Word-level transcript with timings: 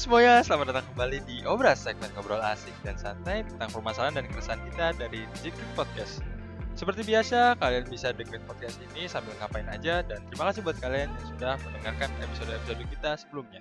semuanya, 0.00 0.40
selamat 0.40 0.72
datang 0.72 0.86
kembali 0.96 1.18
di 1.28 1.44
Obras 1.44 1.84
segmen 1.84 2.08
ngobrol 2.16 2.40
asik 2.40 2.72
dan 2.80 2.96
santai 2.96 3.44
tentang 3.44 3.68
permasalahan 3.68 4.16
dan 4.16 4.32
keresahan 4.32 4.56
kita 4.72 4.96
dari 4.96 5.28
Zikir 5.44 5.60
Podcast. 5.76 6.24
Seperti 6.72 7.04
biasa, 7.04 7.60
kalian 7.60 7.84
bisa 7.84 8.08
dengerin 8.16 8.40
podcast 8.48 8.80
ini 8.80 9.04
sambil 9.04 9.36
ngapain 9.36 9.68
aja 9.68 10.00
dan 10.00 10.24
terima 10.32 10.48
kasih 10.48 10.64
buat 10.64 10.80
kalian 10.80 11.12
yang 11.12 11.26
sudah 11.36 11.52
mendengarkan 11.60 12.08
episode-episode 12.16 12.80
kita 12.88 13.10
sebelumnya. 13.20 13.60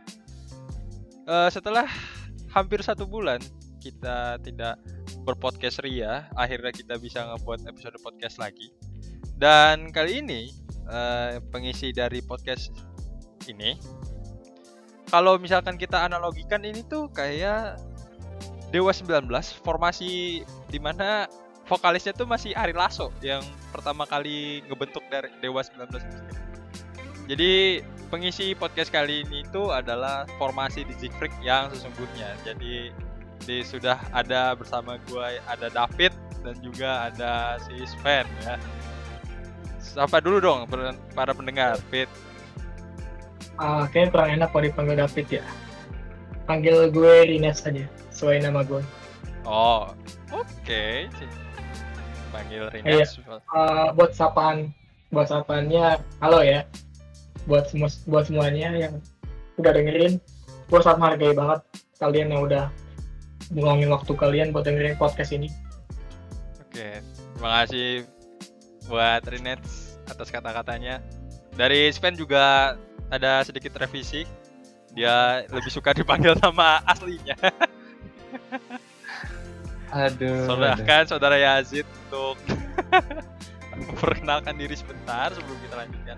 Uh, 1.27 1.51
setelah 1.51 1.91
hampir 2.55 2.79
satu 2.87 3.03
bulan 3.03 3.43
kita 3.83 4.39
tidak 4.39 4.79
berpodcast 5.27 5.83
ria, 5.83 6.23
akhirnya 6.39 6.71
kita 6.71 6.95
bisa 7.03 7.19
ngebuat 7.35 7.67
episode 7.67 7.99
podcast 7.99 8.39
lagi. 8.39 8.71
Dan 9.35 9.91
kali 9.91 10.23
ini 10.23 10.55
uh, 10.87 11.43
pengisi 11.51 11.91
dari 11.91 12.23
podcast 12.23 12.71
ini 13.43 13.98
kalau 15.09 15.35
misalkan 15.41 15.75
kita 15.75 16.05
analogikan 16.05 16.61
ini 16.63 16.85
tuh 16.85 17.09
kayak 17.11 17.81
Dewa 18.69 18.93
19 18.93 19.25
formasi 19.65 20.41
di 20.69 20.79
mana 20.79 21.25
vokalisnya 21.65 22.13
tuh 22.13 22.29
masih 22.29 22.53
Ari 22.53 22.73
Lasso 22.73 23.09
yang 23.25 23.41
pertama 23.73 24.05
kali 24.05 24.61
ngebentuk 24.69 25.01
dari 25.09 25.29
Dewa 25.41 25.61
19 25.65 26.39
jadi 27.29 27.85
pengisi 28.09 28.57
podcast 28.57 28.89
kali 28.89 29.21
ini 29.21 29.45
itu 29.45 29.69
adalah 29.69 30.25
formasi 30.41 30.81
di 30.81 30.97
Zigfried 30.97 31.29
yang 31.45 31.69
sesungguhnya. 31.69 32.33
Jadi 32.41 32.89
di, 33.45 33.61
sudah 33.61 34.01
ada 34.09 34.57
bersama 34.57 34.97
gue 35.05 35.37
ada 35.45 35.69
David 35.69 36.09
dan 36.41 36.57
juga 36.65 37.13
ada 37.13 37.61
si 37.61 37.85
Sven 37.85 38.25
ya. 38.41 38.57
Sapa 39.77 40.17
dulu 40.17 40.41
dong 40.41 40.65
para 41.13 41.31
pendengar 41.37 41.77
Fit 41.93 42.09
uh, 43.59 43.83
kayaknya 43.91 44.09
kurang 44.15 44.29
enak 44.39 44.47
kalau 44.55 44.63
dipanggil 44.65 44.95
David 44.97 45.27
ya. 45.29 45.43
Panggil 46.49 46.89
gue 46.89 47.13
Rines 47.29 47.61
aja, 47.61 47.85
sesuai 48.09 48.41
nama 48.41 48.65
gue. 48.65 48.81
Oh, 49.45 49.93
oke. 50.33 50.49
Okay. 50.65 51.05
Panggil 52.33 52.71
Rines. 52.73 53.19
Iya. 53.21 53.37
Uh, 53.53 53.93
buat 53.93 54.17
sapaan, 54.17 54.73
buat 55.13 55.29
sapaannya, 55.29 56.01
halo 56.23 56.41
ya. 56.41 56.65
Buat 57.45 57.69
semua, 57.69 57.89
buat 58.09 58.25
semuanya 58.25 58.73
yang 58.73 58.93
udah 59.61 59.71
dengerin, 59.75 60.17
gue 60.71 60.79
sangat 60.81 60.97
menghargai 60.97 61.35
banget 61.35 61.59
kalian 61.99 62.31
yang 62.31 62.41
udah 62.47 62.65
ngulangin 63.51 63.89
waktu 63.91 64.13
kalian 64.15 64.47
buat 64.55 64.65
dengerin 64.65 64.95
podcast 64.95 65.35
ini. 65.35 65.49
Oke, 66.63 67.01
terima 67.03 67.65
kasih 67.65 68.05
buat 68.89 69.21
Rines 69.25 69.97
atas 70.09 70.29
kata-katanya. 70.33 71.01
Dari 71.57 71.91
Sven 71.91 72.15
juga 72.15 72.77
ada 73.09 73.43
sedikit 73.43 73.75
revisi. 73.81 74.23
Dia 74.93 75.45
lebih 75.49 75.69
suka 75.69 75.93
dipanggil 75.93 76.33
nama 76.37 76.81
aslinya. 76.85 77.37
aduh. 79.93 80.45
Saudara 80.45 80.77
kan 80.85 81.03
saudara 81.05 81.37
Yazid 81.37 81.85
untuk 81.85 82.37
memperkenalkan 83.89 84.53
diri 84.57 84.73
sebentar 84.77 85.33
sebelum 85.33 85.57
kita 85.65 85.75
lanjutkan 85.77 86.17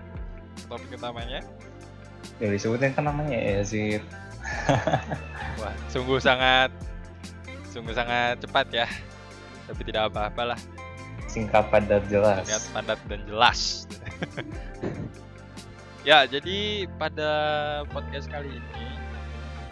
topik 0.68 0.96
utamanya. 0.96 1.40
Ya 2.40 2.48
disebutin 2.48 2.96
kan 2.96 3.08
namanya 3.08 3.36
Yazid. 3.36 4.00
Wah, 5.60 5.74
sungguh 5.92 6.18
sangat 6.18 6.72
sungguh 7.72 7.92
sangat 7.92 8.40
cepat 8.40 8.66
ya. 8.72 8.86
Tapi 9.68 9.80
tidak 9.88 10.12
apa-apalah. 10.12 10.58
Singkat 11.28 11.64
padat 11.72 12.04
jelas. 12.12 12.44
Singkat 12.44 12.64
padat 12.76 12.98
dan 13.08 13.20
jelas. 13.24 13.88
Ya, 16.02 16.26
jadi 16.26 16.90
pada 16.98 17.30
podcast 17.94 18.26
kali 18.26 18.50
ini 18.50 18.86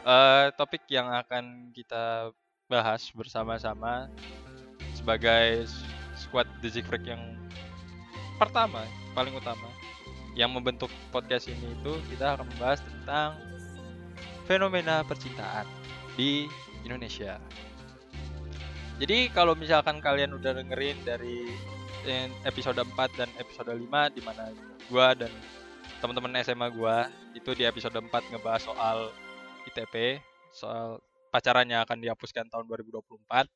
uh, 0.06 0.54
topik 0.54 0.86
yang 0.86 1.10
akan 1.10 1.74
kita 1.74 2.30
bahas 2.70 3.10
bersama-sama 3.10 4.06
sebagai 4.94 5.66
squad 6.14 6.46
The 6.62 6.70
Freak 6.86 7.02
yang 7.02 7.34
pertama, 8.38 8.86
paling 9.10 9.34
utama 9.34 9.74
yang 10.38 10.54
membentuk 10.54 10.86
podcast 11.10 11.50
ini 11.50 11.66
itu 11.66 11.98
kita 12.14 12.38
akan 12.38 12.46
membahas 12.46 12.78
tentang 12.78 13.34
fenomena 14.46 15.02
percintaan 15.02 15.66
di 16.14 16.46
Indonesia. 16.86 17.42
Jadi 19.02 19.34
kalau 19.34 19.58
misalkan 19.58 19.98
kalian 19.98 20.38
udah 20.38 20.62
dengerin 20.62 20.94
dari 21.02 21.50
episode 22.46 22.78
4 22.78 23.18
dan 23.18 23.26
episode 23.42 23.74
5 23.74 24.14
di 24.14 24.22
mana 24.22 24.54
gua 24.86 25.10
dan 25.18 25.34
teman-teman 26.00 26.32
SMA 26.40 26.68
gue 26.72 26.96
itu 27.36 27.50
di 27.52 27.68
episode 27.68 28.00
4 28.00 28.08
ngebahas 28.32 28.64
soal 28.64 29.12
ITP, 29.68 30.18
soal 30.50 30.98
pacarannya 31.28 31.76
akan 31.84 32.00
dihapuskan 32.00 32.48
tahun 32.48 32.64
2024. 32.66 33.46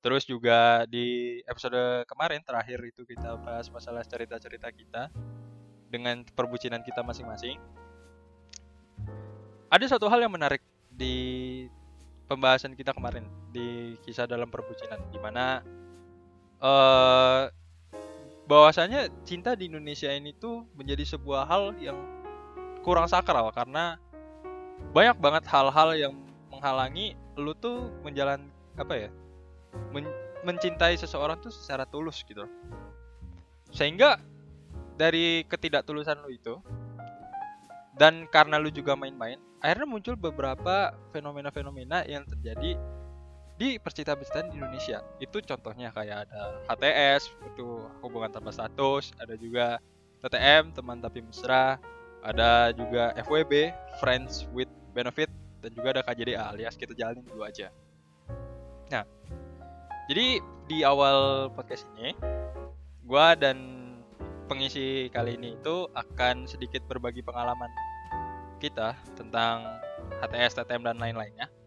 Terus 0.00 0.24
juga 0.26 0.84
di 0.90 1.38
episode 1.46 2.04
kemarin 2.10 2.42
terakhir 2.42 2.82
itu 2.82 3.06
kita 3.06 3.38
bahas 3.38 3.70
masalah 3.70 4.02
cerita-cerita 4.02 4.68
kita 4.74 5.12
dengan 5.86 6.26
perbucinan 6.34 6.82
kita 6.82 7.06
masing-masing. 7.06 7.60
Ada 9.70 9.96
satu 9.96 10.10
hal 10.10 10.26
yang 10.26 10.34
menarik 10.34 10.64
di 10.90 11.66
pembahasan 12.26 12.74
kita 12.74 12.90
kemarin 12.90 13.22
di 13.54 13.94
kisah 14.02 14.26
dalam 14.26 14.50
perbucinan 14.50 14.98
di 15.14 15.18
mana 15.22 15.62
uh, 16.58 17.46
bahwasanya 18.50 19.06
cinta 19.22 19.54
di 19.54 19.70
Indonesia 19.70 20.10
ini 20.10 20.34
tuh 20.34 20.66
menjadi 20.74 21.06
sebuah 21.06 21.46
hal 21.46 21.78
yang 21.78 21.94
kurang 22.82 23.06
sakral 23.06 23.46
karena 23.54 23.94
banyak 24.90 25.14
banget 25.22 25.46
hal-hal 25.46 25.94
yang 25.94 26.14
menghalangi 26.50 27.14
lu 27.38 27.54
tuh 27.54 27.94
menjalan 28.02 28.50
apa 28.74 29.06
ya 29.06 29.10
men 29.94 30.10
mencintai 30.42 30.98
seseorang 30.98 31.38
tuh 31.38 31.52
secara 31.52 31.84
tulus 31.86 32.24
gitu. 32.26 32.48
Sehingga 33.70 34.18
dari 34.98 35.46
ketidaktulusan 35.46 36.18
lu 36.26 36.34
itu 36.34 36.58
dan 37.94 38.26
karena 38.32 38.56
lu 38.56 38.72
juga 38.72 38.96
main-main 38.96 39.36
akhirnya 39.60 39.86
muncul 39.86 40.16
beberapa 40.16 40.96
fenomena-fenomena 41.12 42.08
yang 42.08 42.24
terjadi 42.24 42.74
di 43.60 43.76
percintaan-percintaan 43.76 44.48
di 44.48 44.56
Indonesia. 44.56 45.04
Itu 45.20 45.44
contohnya 45.44 45.92
kayak 45.92 46.24
ada 46.24 46.64
HTS, 46.72 47.28
itu 47.52 47.84
hubungan 48.00 48.32
tanpa 48.32 48.56
status, 48.56 49.12
ada 49.20 49.36
juga 49.36 49.76
TTM, 50.24 50.72
teman 50.72 50.96
tapi 51.04 51.20
mesra, 51.20 51.76
ada 52.24 52.72
juga 52.72 53.12
FWB, 53.20 53.68
Friends 54.00 54.48
with 54.56 54.72
Benefit, 54.96 55.28
dan 55.60 55.76
juga 55.76 56.00
ada 56.00 56.02
KJDA 56.08 56.40
alias 56.56 56.72
kita 56.80 56.96
jalanin 56.96 57.20
dulu 57.20 57.44
aja. 57.44 57.68
Nah, 58.88 59.04
jadi 60.08 60.40
di 60.64 60.80
awal 60.80 61.52
podcast 61.52 61.84
ini, 62.00 62.16
gue 63.04 63.26
dan 63.36 63.56
pengisi 64.48 65.12
kali 65.12 65.36
ini 65.36 65.60
itu 65.60 65.84
akan 65.92 66.48
sedikit 66.48 66.80
berbagi 66.88 67.20
pengalaman 67.20 67.68
kita 68.56 68.96
tentang 69.20 69.68
HTS, 70.24 70.56
TTM, 70.56 70.80
dan 70.88 70.96
lain-lainnya 70.96 71.59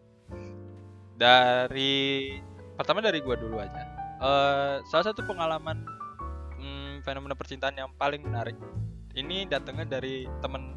dari 1.14 2.34
pertama 2.74 3.02
dari 3.02 3.22
gue 3.22 3.36
dulu 3.38 3.58
aja. 3.58 3.82
Uh, 4.18 4.76
salah 4.88 5.10
satu 5.10 5.26
pengalaman 5.26 5.84
hmm, 6.58 7.02
fenomena 7.04 7.34
percintaan 7.36 7.76
yang 7.76 7.90
paling 7.98 8.22
menarik 8.24 8.56
ini 9.14 9.46
datangnya 9.46 9.98
dari 9.98 10.26
temen 10.42 10.74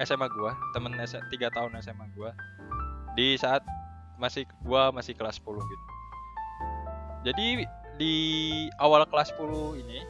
SMA 0.00 0.26
gue 0.32 0.52
temen 0.72 0.96
tiga 1.28 1.52
tahun 1.52 1.76
SMA 1.84 2.06
gue 2.16 2.30
di 3.14 3.36
saat 3.36 3.60
masih 4.16 4.44
gue 4.64 4.82
masih 4.92 5.16
kelas 5.16 5.40
10 5.40 5.56
gitu. 5.60 5.84
Jadi 7.24 7.46
di 8.00 8.14
awal 8.80 9.04
kelas 9.08 9.32
10 9.36 9.80
ini 9.84 10.00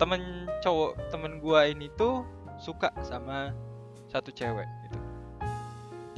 temen 0.00 0.46
cowok 0.64 1.10
temen 1.10 1.42
gue 1.42 1.60
ini 1.68 1.86
tuh 1.98 2.22
suka 2.56 2.88
sama 3.04 3.52
satu 4.08 4.32
cewek 4.32 4.66
gitu. 4.88 4.98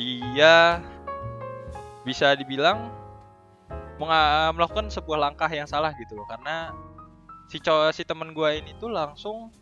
Dia 0.00 0.78
bisa 2.04 2.32
dibilang 2.36 2.90
melakukan 4.56 4.88
sebuah 4.88 5.28
langkah 5.28 5.48
yang 5.52 5.68
salah 5.68 5.92
gitu 6.00 6.16
loh. 6.16 6.24
Karena 6.24 6.72
si 7.52 7.60
cowok 7.60 7.92
si 7.92 8.02
temen 8.08 8.32
gue 8.32 8.50
ini 8.56 8.72
tuh 8.80 8.88
langsung 8.88 9.52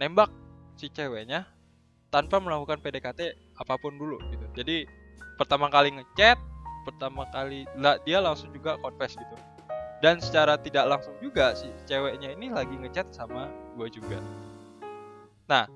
nembak 0.00 0.32
si 0.74 0.90
ceweknya 0.90 1.46
tanpa 2.10 2.42
melakukan 2.42 2.82
PDKT 2.82 3.36
apa 3.60 3.74
pun 3.78 3.94
dulu 3.94 4.18
gitu. 4.34 4.46
Jadi 4.56 4.88
pertama 5.38 5.70
kali 5.70 5.94
ngechat 5.94 6.40
pertama 6.82 7.28
kali 7.30 7.68
lah 7.76 8.00
dia 8.02 8.18
langsung 8.18 8.50
juga 8.50 8.80
confess 8.82 9.14
gitu. 9.14 9.36
Dan 10.00 10.16
secara 10.16 10.56
tidak 10.56 10.88
langsung 10.88 11.12
juga 11.20 11.52
si 11.52 11.68
ceweknya 11.84 12.32
ini 12.32 12.48
lagi 12.50 12.72
ngechat 12.72 13.12
sama 13.14 13.52
gue 13.78 13.86
juga. 13.92 14.18
Nah 15.46 15.68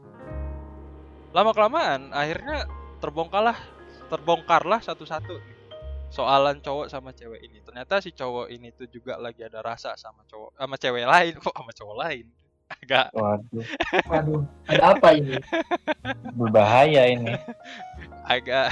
lama 1.31 1.50
kelamaan 1.55 2.11
akhirnya 2.11 2.67
terbongkarlah 2.99 3.58
terbongkarlah 4.08 4.81
satu-satu 4.81 5.54
soalan 6.14 6.62
cowok 6.62 6.87
sama 6.87 7.11
cewek 7.11 7.43
ini. 7.43 7.58
Ternyata 7.66 7.99
si 7.99 8.14
cowok 8.14 8.46
ini 8.55 8.70
tuh 8.70 8.87
juga 8.87 9.19
lagi 9.19 9.43
ada 9.43 9.58
rasa 9.58 9.99
sama 9.99 10.22
cowok 10.31 10.55
sama 10.55 10.78
cewek 10.78 11.05
lain. 11.11 11.34
Kok 11.43 11.56
sama 11.58 11.72
cowok 11.75 11.96
lain? 12.06 12.26
Agak. 12.78 13.11
Waduh. 13.12 13.66
Waduh 14.11 14.43
ada 14.70 14.82
apa 14.94 15.08
ini? 15.19 15.34
Berbahaya 16.38 17.11
ini. 17.11 17.34
Agak 18.22 18.70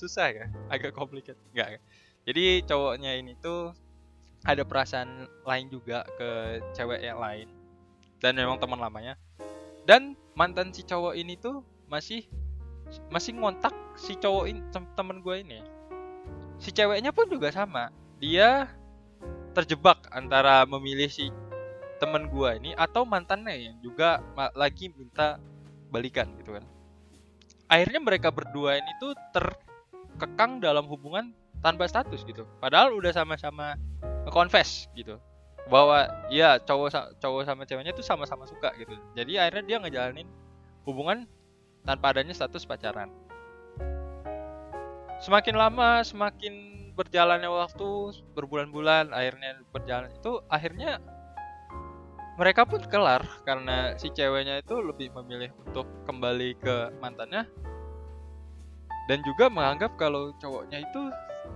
susah 0.00 0.32
ya. 0.32 0.46
Agak 0.72 0.96
complicated. 0.96 1.36
Enggak 1.52 1.84
jadi 2.22 2.62
cowoknya 2.64 3.18
ini 3.18 3.34
tuh 3.36 3.74
ada 4.46 4.62
perasaan 4.62 5.26
lain 5.42 5.66
juga 5.70 6.06
ke 6.16 6.62
cewek 6.72 7.04
yang 7.04 7.20
lain. 7.20 7.50
Dan 8.22 8.38
memang 8.38 8.56
teman 8.62 8.78
lamanya. 8.78 9.18
Dan 9.82 10.14
mantan 10.38 10.70
si 10.70 10.86
cowok 10.86 11.18
ini 11.18 11.34
tuh 11.36 11.66
masih 11.90 12.24
masih 13.10 13.36
ngontak 13.36 13.74
si 13.98 14.14
cowok 14.16 14.44
ini 14.48 14.60
tem- 14.70 14.92
temen 14.94 15.20
gue 15.24 15.36
ini 15.40 15.60
si 16.62 16.70
ceweknya 16.70 17.10
pun 17.10 17.26
juga 17.26 17.50
sama. 17.50 17.90
Dia 18.22 18.70
terjebak 19.52 20.06
antara 20.14 20.62
memilih 20.62 21.10
si 21.10 21.28
temen 21.98 22.30
gue 22.30 22.50
ini 22.62 22.70
atau 22.78 23.02
mantannya 23.02 23.54
yang 23.70 23.76
juga 23.82 24.22
lagi 24.54 24.94
minta 24.94 25.42
balikan 25.90 26.30
gitu 26.38 26.54
kan. 26.54 26.64
Akhirnya 27.66 27.98
mereka 27.98 28.30
berdua 28.30 28.78
ini 28.78 28.92
tuh 29.02 29.12
terkekang 29.34 30.62
dalam 30.62 30.86
hubungan 30.86 31.34
tanpa 31.62 31.90
status 31.90 32.22
gitu. 32.22 32.46
Padahal 32.62 32.94
udah 32.94 33.10
sama-sama 33.10 33.74
confess 34.30 34.86
gitu. 34.94 35.18
Bahwa 35.66 36.10
ya 36.30 36.58
cowok 36.62 37.18
cowok 37.22 37.42
sama 37.46 37.62
ceweknya 37.66 37.94
tuh 37.94 38.06
sama-sama 38.06 38.46
suka 38.46 38.70
gitu. 38.78 38.94
Jadi 39.18 39.38
akhirnya 39.38 39.64
dia 39.66 39.78
ngejalanin 39.82 40.28
hubungan 40.86 41.26
tanpa 41.86 42.14
adanya 42.14 42.34
status 42.34 42.66
pacaran 42.66 43.10
semakin 45.22 45.54
lama 45.54 46.02
semakin 46.02 46.54
berjalannya 46.98 47.48
waktu 47.48 48.20
berbulan-bulan 48.34 49.14
akhirnya 49.14 49.62
berjalan 49.70 50.10
itu 50.12 50.42
akhirnya 50.50 50.98
mereka 52.36 52.66
pun 52.66 52.82
kelar 52.90 53.22
karena 53.46 53.94
si 53.96 54.10
ceweknya 54.10 54.60
itu 54.60 54.82
lebih 54.82 55.14
memilih 55.22 55.54
untuk 55.62 55.86
kembali 56.04 56.58
ke 56.58 56.90
mantannya 56.98 57.46
dan 59.06 59.18
juga 59.22 59.46
menganggap 59.46 59.94
kalau 59.94 60.34
cowoknya 60.42 60.82
itu 60.82 61.02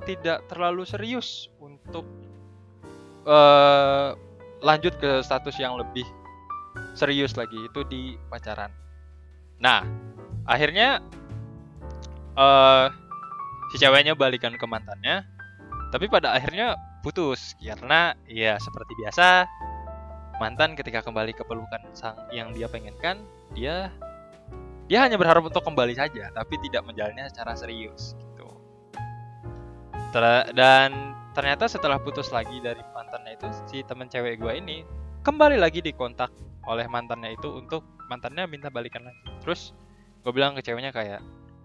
tidak 0.06 0.46
terlalu 0.46 0.86
serius 0.86 1.50
untuk 1.58 2.06
eh 3.26 4.10
lanjut 4.62 4.94
ke 4.96 5.20
status 5.20 5.58
yang 5.60 5.76
lebih 5.76 6.06
serius 6.96 7.36
lagi 7.36 7.56
itu 7.60 7.80
di 7.86 8.16
pacaran. 8.32 8.72
Nah, 9.60 9.84
akhirnya 10.48 11.00
eh 12.36 12.86
si 13.72 13.76
ceweknya 13.80 14.14
balikan 14.14 14.54
ke 14.54 14.66
mantannya, 14.66 15.26
tapi 15.90 16.06
pada 16.06 16.34
akhirnya 16.34 16.78
putus 17.00 17.54
karena 17.62 18.18
ya 18.26 18.58
seperti 18.58 18.92
biasa 18.98 19.46
mantan 20.42 20.76
ketika 20.76 21.00
kembali 21.00 21.32
ke 21.32 21.42
pelukan 21.46 21.80
sang 21.96 22.18
yang 22.34 22.52
dia 22.52 22.68
pengenkan, 22.68 23.24
dia 23.56 23.88
dia 24.86 25.02
hanya 25.02 25.18
berharap 25.18 25.42
untuk 25.42 25.62
kembali 25.66 25.98
saja, 25.98 26.30
tapi 26.30 26.54
tidak 26.62 26.86
menjalannya 26.86 27.26
secara 27.26 27.58
serius 27.58 28.14
gitu. 28.14 28.46
Ter- 30.14 30.50
dan 30.54 31.16
ternyata 31.36 31.68
setelah 31.68 32.00
putus 32.00 32.32
lagi 32.32 32.62
dari 32.64 32.80
mantannya 32.96 33.36
itu 33.36 33.46
si 33.68 33.84
temen 33.84 34.08
cewek 34.08 34.40
gue 34.40 34.52
ini 34.56 34.88
kembali 35.20 35.60
lagi 35.60 35.84
dikontak 35.84 36.32
oleh 36.64 36.88
mantannya 36.88 37.36
itu 37.36 37.52
untuk 37.52 37.84
mantannya 38.08 38.48
minta 38.48 38.72
balikan 38.72 39.04
lagi 39.04 39.20
terus 39.44 39.76
gue 40.24 40.32
bilang 40.32 40.56
ke 40.56 40.64
ceweknya 40.64 40.96
kayak 40.96 41.20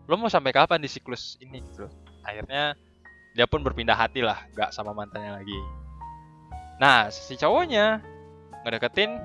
lo 0.10 0.16
mau 0.18 0.30
sampai 0.30 0.54
kapan 0.54 0.82
di 0.82 0.90
siklus 0.90 1.38
ini 1.42 1.62
gitu 1.72 1.90
akhirnya 2.26 2.78
dia 3.38 3.46
pun 3.48 3.64
berpindah 3.64 3.96
hati 3.96 4.22
lah 4.22 4.44
gak 4.60 4.76
sama 4.76 4.92
mantannya 4.92 5.40
lagi. 5.40 5.60
Nah 6.84 7.08
si 7.08 7.40
cowoknya 7.40 8.04
ngedeketin 8.68 9.24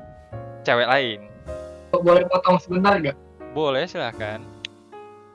cewek 0.62 0.86
lain. 0.86 1.26
Boleh 1.90 2.22
potong 2.30 2.60
sebentar 2.62 2.98
gak? 3.02 3.16
boleh 3.56 3.88
silahkan. 3.88 4.44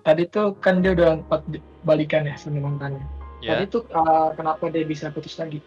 Tadi 0.05 0.29
tuh 0.29 0.53
kan 0.61 0.85
dia 0.85 0.93
udah 0.93 1.19
empat 1.19 1.41
balikan 1.83 2.23
ya 2.29 2.37
sama 2.37 2.61
mantannya. 2.61 3.01
ya. 3.41 3.57
Tadi 3.57 3.63
tuh 3.67 3.83
uh, 3.91 4.29
kenapa 4.37 4.69
dia 4.69 4.85
bisa 4.85 5.09
putus 5.09 5.35
lagi? 5.41 5.57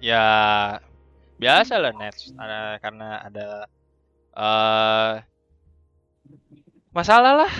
ya 0.00 0.24
biasa 1.36 1.80
lah 1.80 1.92
ada 1.92 2.60
karena 2.80 3.08
ada 3.24 3.46
eh 4.36 5.14
masalah 6.92 7.44
lah 7.44 7.52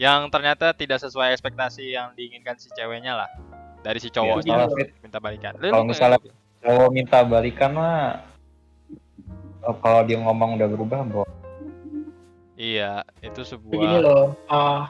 yang 0.00 0.32
ternyata 0.32 0.72
tidak 0.72 0.96
sesuai 1.04 1.36
ekspektasi 1.36 1.92
yang 1.92 2.16
diinginkan 2.16 2.56
si 2.56 2.72
ceweknya 2.72 3.20
lah 3.20 3.28
dari 3.84 4.00
si 4.00 4.08
cowoknya 4.08 4.64
salah, 4.64 4.68
Fit. 4.72 4.88
minta 5.04 5.18
balikan. 5.20 5.52
Kalau 5.60 5.84
misalnya- 5.84 6.20
Kalau 6.60 6.86
minta 6.92 7.20
balikan 7.24 7.72
mah 7.76 8.20
oh, 9.64 9.76
kalau 9.80 10.00
dia 10.04 10.16
ngomong 10.20 10.56
udah 10.56 10.68
berubah, 10.68 11.00
bro. 11.04 11.24
iya 12.60 13.00
itu 13.24 13.40
Begini 13.40 14.00
sebuah 14.00 14.00
loh, 14.04 14.24
uh, 14.52 14.88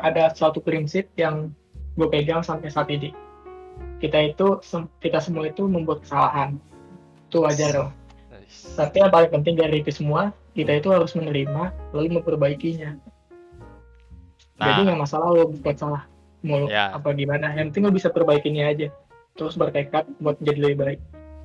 ada 0.00 0.32
suatu 0.32 0.64
prinsip 0.64 1.08
yang 1.20 1.52
gue 1.96 2.08
pegang 2.08 2.40
sampai 2.40 2.72
saat 2.72 2.88
ini. 2.88 3.12
Kita 4.00 4.16
itu, 4.16 4.60
sem- 4.64 4.88
kita 5.04 5.20
semua 5.20 5.52
itu 5.52 5.68
membuat 5.68 6.00
kesalahan. 6.04 6.56
Itu 7.28 7.44
wajar 7.44 7.76
loh. 7.76 7.90
Tapi 8.72 8.96
yang 9.04 9.12
paling 9.12 9.28
penting 9.28 9.60
dari 9.60 9.84
itu 9.84 9.92
semua, 9.92 10.32
kita 10.56 10.80
itu 10.80 10.88
harus 10.88 11.12
menerima 11.12 11.76
lalu 11.92 12.16
memperbaikinya. 12.16 12.96
Jadi 14.60 14.80
nah 14.84 14.84
nggak 14.92 15.00
masalah 15.00 15.28
lo 15.32 15.48
buat 15.50 15.76
salah 15.80 16.02
mau 16.44 16.68
Ya. 16.68 16.92
apa 16.92 17.16
gimana. 17.16 17.56
Yang 17.56 17.72
penting 17.72 17.84
lo 17.88 17.92
bisa 17.96 18.08
perbaikinya 18.12 18.68
aja. 18.68 18.92
Terus 19.34 19.56
bertekad 19.56 20.04
buat 20.20 20.36
jadi 20.44 20.60
lebih 20.70 20.78
baik. 20.84 21.00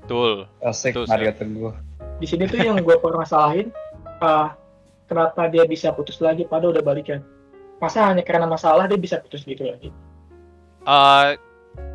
betul 0.06 0.46
Asik 0.62 0.94
Betul, 0.94 1.10
Mario 1.10 1.32
Teguh. 1.34 1.74
Di 2.22 2.28
sini 2.30 2.46
tuh 2.46 2.62
yang 2.62 2.78
gue 2.78 2.98
permasalahin, 3.02 3.74
uh, 4.22 4.54
kenapa 5.10 5.50
dia 5.50 5.66
bisa 5.66 5.90
putus 5.90 6.22
lagi 6.22 6.46
padahal 6.46 6.78
udah 6.78 6.86
balikan. 6.86 7.26
Masa 7.82 8.06
hanya 8.14 8.22
karena 8.22 8.46
masalah 8.46 8.86
dia 8.86 9.02
bisa 9.02 9.18
putus 9.18 9.42
gitu 9.42 9.66
lagi? 9.66 9.90
Eh, 10.86 11.30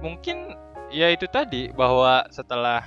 mungkin 0.03 0.59
ya 0.91 1.09
itu 1.15 1.25
tadi 1.31 1.71
bahwa 1.71 2.27
setelah 2.35 2.83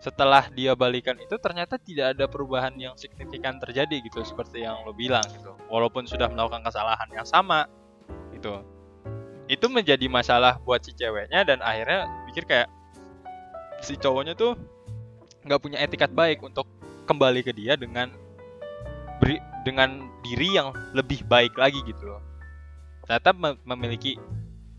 setelah 0.00 0.48
dia 0.48 0.72
balikan 0.72 1.12
itu 1.20 1.36
ternyata 1.36 1.76
tidak 1.76 2.16
ada 2.16 2.24
perubahan 2.24 2.72
yang 2.80 2.96
signifikan 2.96 3.60
terjadi 3.60 4.00
gitu 4.00 4.24
seperti 4.24 4.64
yang 4.64 4.80
lo 4.88 4.96
bilang 4.96 5.24
gitu. 5.28 5.52
Walaupun 5.68 6.08
sudah 6.08 6.26
melakukan 6.32 6.64
kesalahan 6.64 7.08
yang 7.12 7.28
sama 7.28 7.68
gitu. 8.32 8.64
Itu 9.44 9.68
menjadi 9.68 10.08
masalah 10.08 10.56
buat 10.64 10.80
si 10.80 10.96
ceweknya 10.96 11.44
dan 11.44 11.60
akhirnya 11.60 12.08
pikir 12.32 12.48
kayak 12.48 12.68
si 13.84 14.00
cowoknya 14.00 14.32
tuh 14.32 14.56
nggak 15.44 15.60
punya 15.60 15.78
etikat 15.84 16.08
baik 16.16 16.40
untuk 16.40 16.64
kembali 17.04 17.44
ke 17.44 17.52
dia 17.52 17.76
dengan 17.76 18.08
beri, 19.20 19.36
dengan 19.68 20.08
diri 20.24 20.56
yang 20.56 20.72
lebih 20.96 21.28
baik 21.28 21.60
lagi 21.60 21.84
gitu 21.84 22.08
loh. 22.08 22.24
Ternyata 23.04 23.36
mem- 23.36 23.60
memiliki 23.68 24.16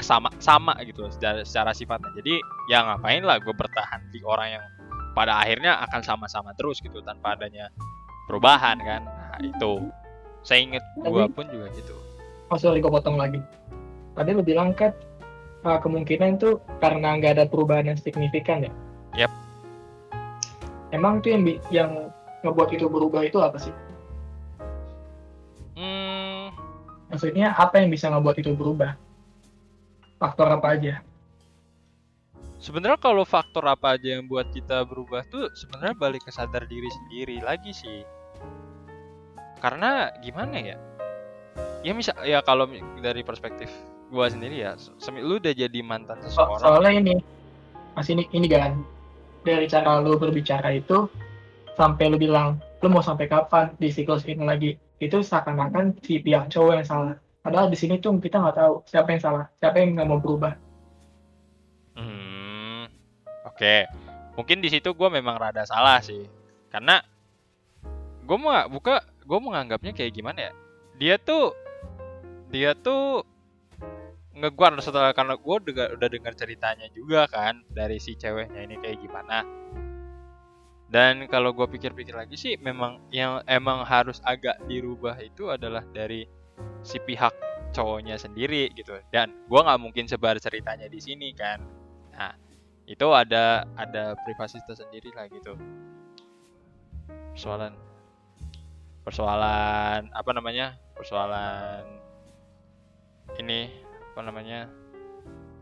kesama 0.02 0.34
sama 0.42 0.74
gitu 0.82 1.06
secara, 1.14 1.46
secara 1.46 1.78
sifatnya. 1.78 2.10
Jadi 2.18 2.42
ya 2.74 2.82
ngapain 2.90 3.22
lah 3.22 3.38
gue 3.38 3.54
bertahan 3.54 4.02
di 4.10 4.26
orang 4.26 4.58
yang 4.58 4.66
pada 5.12 5.40
akhirnya 5.40 5.80
akan 5.90 6.02
sama-sama 6.04 6.56
terus 6.56 6.80
gitu 6.80 7.04
tanpa 7.04 7.36
adanya 7.36 7.68
perubahan 8.30 8.80
kan 8.80 9.02
nah, 9.04 9.38
itu 9.44 9.92
saya 10.42 10.64
inget 10.64 10.84
gue 10.98 11.26
pun 11.32 11.46
juga 11.50 11.68
gitu 11.76 11.96
Oh 12.52 12.60
sorry 12.60 12.84
gue 12.84 12.92
potong 12.92 13.16
lagi. 13.16 13.40
Tadi 14.12 14.36
lo 14.36 14.44
bilang 14.44 14.76
kan 14.76 14.92
uh, 15.64 15.80
kemungkinan 15.80 16.36
itu 16.36 16.60
karena 16.84 17.16
nggak 17.16 17.40
ada 17.40 17.46
perubahan 17.48 17.88
yang 17.88 17.96
signifikan 17.96 18.68
ya? 18.68 18.72
Yap. 19.16 19.32
Emang 20.92 21.24
tuh 21.24 21.32
yang 21.32 21.48
yang 21.72 21.92
ngebuat 22.44 22.76
itu 22.76 22.92
berubah 22.92 23.24
itu 23.24 23.40
apa 23.40 23.56
sih? 23.56 23.72
hmm, 25.80 26.52
Maksudnya 27.08 27.56
apa 27.56 27.80
yang 27.80 27.88
bisa 27.88 28.12
ngebuat 28.12 28.36
itu 28.44 28.52
berubah? 28.52 29.00
Faktor 30.20 30.52
apa 30.52 30.76
aja? 30.76 31.00
Sebenarnya 32.62 33.02
kalau 33.02 33.26
faktor 33.26 33.66
apa 33.66 33.98
aja 33.98 34.22
yang 34.22 34.30
buat 34.30 34.54
kita 34.54 34.86
berubah 34.86 35.26
tuh 35.28 35.50
sebenarnya 35.58 35.98
balik 35.98 36.22
ke 36.22 36.32
sadar 36.32 36.70
diri 36.70 36.88
sendiri 36.88 37.42
lagi 37.42 37.74
sih 37.74 38.06
karena 39.58 40.14
gimana 40.22 40.62
ya 40.62 40.78
ya 41.82 41.92
misal 41.98 42.14
ya 42.22 42.46
kalau 42.46 42.70
dari 43.02 43.26
perspektif 43.26 43.68
gua 44.14 44.30
sendiri 44.30 44.62
ya 44.62 44.78
semi 44.78 45.26
lu 45.26 45.42
udah 45.42 45.58
jadi 45.58 45.80
mantan 45.82 46.22
So- 46.22 46.38
seseorang 46.38 46.62
soalnya 46.62 46.92
ini, 47.02 47.16
mas 47.98 48.08
ini 48.14 48.30
ini 48.30 48.46
kan 48.46 48.86
dari 49.42 49.66
cara 49.66 49.98
lu 49.98 50.22
berbicara 50.22 50.78
itu 50.78 51.10
sampai 51.74 52.14
lu 52.14 52.22
bilang 52.22 52.62
lu 52.86 52.94
mau 52.94 53.02
sampai 53.02 53.26
kapan 53.26 53.74
di 53.82 53.90
siklus 53.90 54.22
ini 54.30 54.46
lagi 54.46 54.78
itu 55.02 55.18
seakan-akan 55.26 55.98
si 56.06 56.22
pihak 56.22 56.54
cowok 56.54 56.74
yang 56.78 56.86
salah. 56.86 57.16
Padahal 57.42 57.74
di 57.74 57.78
sini 57.78 57.98
tuh 57.98 58.22
kita 58.22 58.38
nggak 58.38 58.54
tahu 58.54 58.86
siapa 58.86 59.18
yang 59.18 59.22
salah, 59.22 59.46
siapa 59.58 59.82
yang 59.82 59.98
nggak 59.98 60.08
mau 60.14 60.22
berubah. 60.22 60.54
Oke. 63.48 63.88
Mungkin 64.38 64.64
di 64.64 64.72
situ 64.72 64.96
gue 64.96 65.10
memang 65.12 65.36
rada 65.36 65.68
salah 65.68 66.00
sih, 66.00 66.24
karena 66.72 67.04
gue 68.24 68.38
mau 68.40 68.56
buka, 68.72 69.04
gue 69.28 69.40
menganggapnya 69.44 69.92
kayak 69.92 70.16
gimana 70.16 70.40
ya? 70.50 70.54
Dia 70.96 71.16
tuh, 71.20 71.52
dia 72.48 72.72
tuh 72.72 73.28
ngeguar 74.32 74.80
setelah 74.80 75.12
karena 75.12 75.36
gue 75.36 75.56
udah 76.00 76.10
dengar 76.10 76.34
ceritanya 76.40 76.88
juga 76.96 77.28
kan 77.28 77.60
dari 77.68 78.00
si 78.00 78.16
ceweknya 78.16 78.64
ini 78.64 78.80
kayak 78.80 79.04
gimana. 79.04 79.44
Dan 80.88 81.28
kalau 81.28 81.52
gue 81.52 81.68
pikir-pikir 81.68 82.16
lagi 82.16 82.40
sih, 82.40 82.56
memang 82.56 83.04
yang 83.12 83.44
emang 83.48 83.84
harus 83.84 84.24
agak 84.24 84.60
dirubah 84.68 85.20
itu 85.20 85.52
adalah 85.52 85.84
dari 85.92 86.24
si 86.88 86.98
pihak 87.04 87.52
cowoknya 87.72 88.20
sendiri 88.20 88.70
gitu 88.76 89.00
dan 89.10 89.32
gua 89.48 89.64
nggak 89.66 89.82
mungkin 89.82 90.06
sebar 90.06 90.38
ceritanya 90.38 90.92
di 90.92 91.00
sini 91.00 91.32
kan 91.32 91.64
nah 92.12 92.36
itu 92.92 93.08
ada 93.16 93.64
ada 93.80 94.20
privasi 94.28 94.60
tersendiri 94.68 95.16
lah 95.16 95.32
gitu. 95.32 95.56
Persoalan 97.32 97.72
persoalan 99.08 100.12
apa 100.12 100.32
namanya 100.36 100.76
persoalan 100.94 101.88
ini 103.40 103.72
apa 104.12 104.22
namanya 104.28 104.60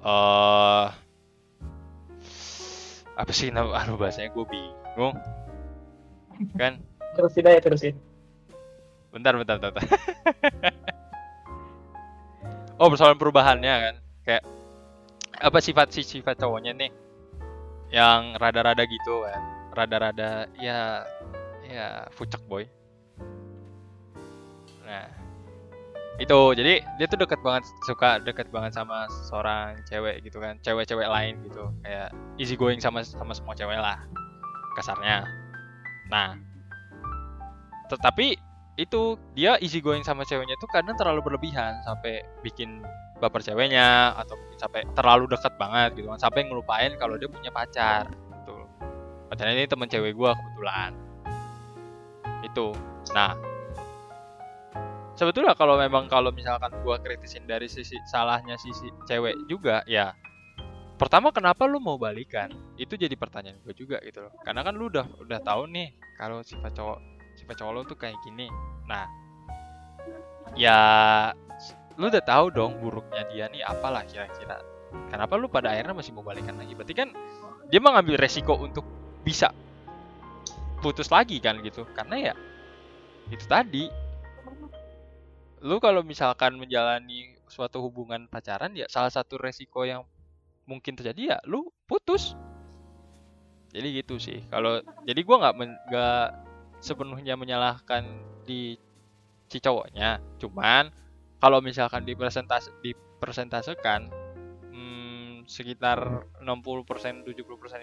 eh 0.01 0.87
apa 3.19 3.31
sih 3.35 3.53
nama 3.53 3.77
aduh 3.77 3.99
bahasanya 3.99 4.33
gue 4.33 4.45
bingung. 4.49 5.15
Kan? 6.57 6.81
Terusin 7.13 7.45
aja 7.45 7.61
terusin. 7.61 7.95
bentar 9.09 9.33
bentar 9.33 9.57
bentar, 9.57 9.73
bentar. 9.73 9.85
oh 12.81 12.89
persoalan 12.89 13.21
perubahannya 13.21 13.73
kan? 13.85 13.95
Kayak 14.25 14.43
apa 15.39 15.57
sifat 15.61 15.93
si 15.93 16.01
sifat 16.01 16.41
cowoknya 16.41 16.73
nih 16.73 16.89
yang 17.89 18.37
rada-rada 18.37 18.83
gitu 18.85 19.25
kan. 19.25 19.41
Rada-rada 19.73 20.49
ya 20.57 21.05
ya 21.65 22.09
fucek 22.13 22.41
boy. 22.45 22.65
Nah 24.85 25.09
itu. 26.21 26.41
Jadi 26.57 26.73
dia 26.97 27.05
tuh 27.09 27.19
deket 27.21 27.39
banget 27.41 27.63
suka 27.85 28.21
deket 28.21 28.49
banget 28.53 28.73
sama 28.77 29.09
seorang 29.29 29.77
cewek 29.89 30.21
gitu 30.25 30.41
kan. 30.41 30.57
Cewek-cewek 30.61 31.07
lain 31.09 31.41
gitu. 31.45 31.69
Kayak 31.85 32.09
easy 32.37 32.57
going 32.57 32.81
sama 32.81 33.05
sama 33.05 33.33
semua 33.33 33.53
cewek 33.57 33.77
lah 33.77 34.01
kasarnya. 34.77 35.25
Nah 36.09 36.37
tetapi 37.89 38.37
itu 38.79 39.19
dia 39.35 39.59
easy 39.59 39.83
going 39.83 40.05
sama 40.07 40.23
ceweknya 40.23 40.55
tuh 40.61 40.69
kadang 40.71 40.95
terlalu 40.95 41.19
berlebihan 41.19 41.83
sampai 41.83 42.23
bikin 42.45 42.79
baper 43.19 43.43
ceweknya 43.43 44.15
atau 44.15 44.39
mungkin 44.39 44.57
sampai 44.57 44.81
terlalu 44.95 45.29
dekat 45.29 45.53
banget 45.59 45.99
gitu 45.99 46.07
kan 46.09 46.19
sampai 46.19 46.47
ngelupain 46.47 46.95
kalau 46.95 47.19
dia 47.19 47.27
punya 47.27 47.51
pacar 47.51 48.07
gitu. 48.09 48.55
Pacarnya 49.29 49.53
ini 49.59 49.69
temen 49.69 49.91
cewek 49.91 50.15
gua 50.15 50.33
kebetulan. 50.33 50.91
Itu. 52.47 52.73
Nah 53.13 53.35
sebetulnya 55.19 55.51
kalau 55.53 55.75
memang 55.75 56.07
kalau 56.07 56.31
misalkan 56.31 56.71
gua 56.81 56.97
kritisin 57.03 57.43
dari 57.43 57.67
sisi 57.67 57.99
salahnya 58.07 58.55
sisi 58.55 58.87
cewek 59.03 59.35
juga 59.51 59.83
ya 59.83 60.15
pertama 60.99 61.31
kenapa 61.31 61.63
lu 61.63 61.79
mau 61.79 61.95
balikan? 61.95 62.51
Itu 62.75 62.99
jadi 62.99 63.15
pertanyaan 63.15 63.63
gue 63.63 63.71
juga 63.71 64.03
gitu 64.03 64.19
loh. 64.19 64.35
Karena 64.43 64.67
kan 64.67 64.75
lu 64.75 64.91
udah 64.91 65.07
udah 65.23 65.39
tahu 65.39 65.71
nih 65.71 65.95
kalau 66.19 66.43
sifat 66.43 66.75
cowok 66.75 66.99
sifat 67.39 67.55
cowok 67.55 67.71
lu 67.71 67.81
tuh 67.87 67.95
kayak 67.95 68.19
gini. 68.27 68.51
Nah 68.83 69.07
ya 70.59 70.79
lu 71.99 72.07
udah 72.07 72.23
tahu 72.23 72.47
dong 72.55 72.79
buruknya 72.79 73.27
dia 73.27 73.45
nih 73.51 73.59
apalah 73.67 74.07
kira-kira. 74.07 74.63
Kenapa 75.11 75.35
lu 75.35 75.51
pada 75.51 75.75
akhirnya 75.75 75.91
masih 75.91 76.15
mau 76.15 76.23
balikan 76.23 76.55
lagi? 76.55 76.71
Berarti 76.71 76.95
kan 76.95 77.11
dia 77.67 77.83
mengambil 77.83 78.15
resiko 78.15 78.55
untuk 78.55 78.87
bisa 79.21 79.51
putus 80.79 81.11
lagi 81.11 81.43
kan 81.43 81.59
gitu. 81.59 81.83
Karena 81.91 82.31
ya 82.31 82.33
itu 83.27 83.43
tadi. 83.45 83.91
Lu 85.59 85.83
kalau 85.83 85.99
misalkan 86.07 86.55
menjalani 86.55 87.35
suatu 87.51 87.83
hubungan 87.83 88.31
pacaran 88.31 88.71
ya 88.71 88.87
salah 88.87 89.11
satu 89.11 89.35
resiko 89.35 89.83
yang 89.83 90.07
mungkin 90.63 90.95
terjadi 90.95 91.35
ya 91.35 91.37
lu 91.43 91.67
putus. 91.83 92.31
Jadi 93.75 93.87
gitu 93.99 94.15
sih. 94.17 94.39
Kalau 94.47 94.79
jadi 95.03 95.19
gua 95.27 95.37
nggak 95.43 95.55
nggak 95.91 96.27
sepenuhnya 96.79 97.35
menyalahkan 97.35 98.07
di 98.47 98.79
si 99.51 99.59
cowoknya. 99.59 100.23
Cuman 100.39 100.95
kalau 101.39 101.59
misalkan 101.59 102.03
dipresentase 102.03 102.69
dipresentasekan 102.79 104.11
hmm, 104.69 105.47
sekitar 105.47 106.27
60% 106.39 107.23
70% 107.25 107.33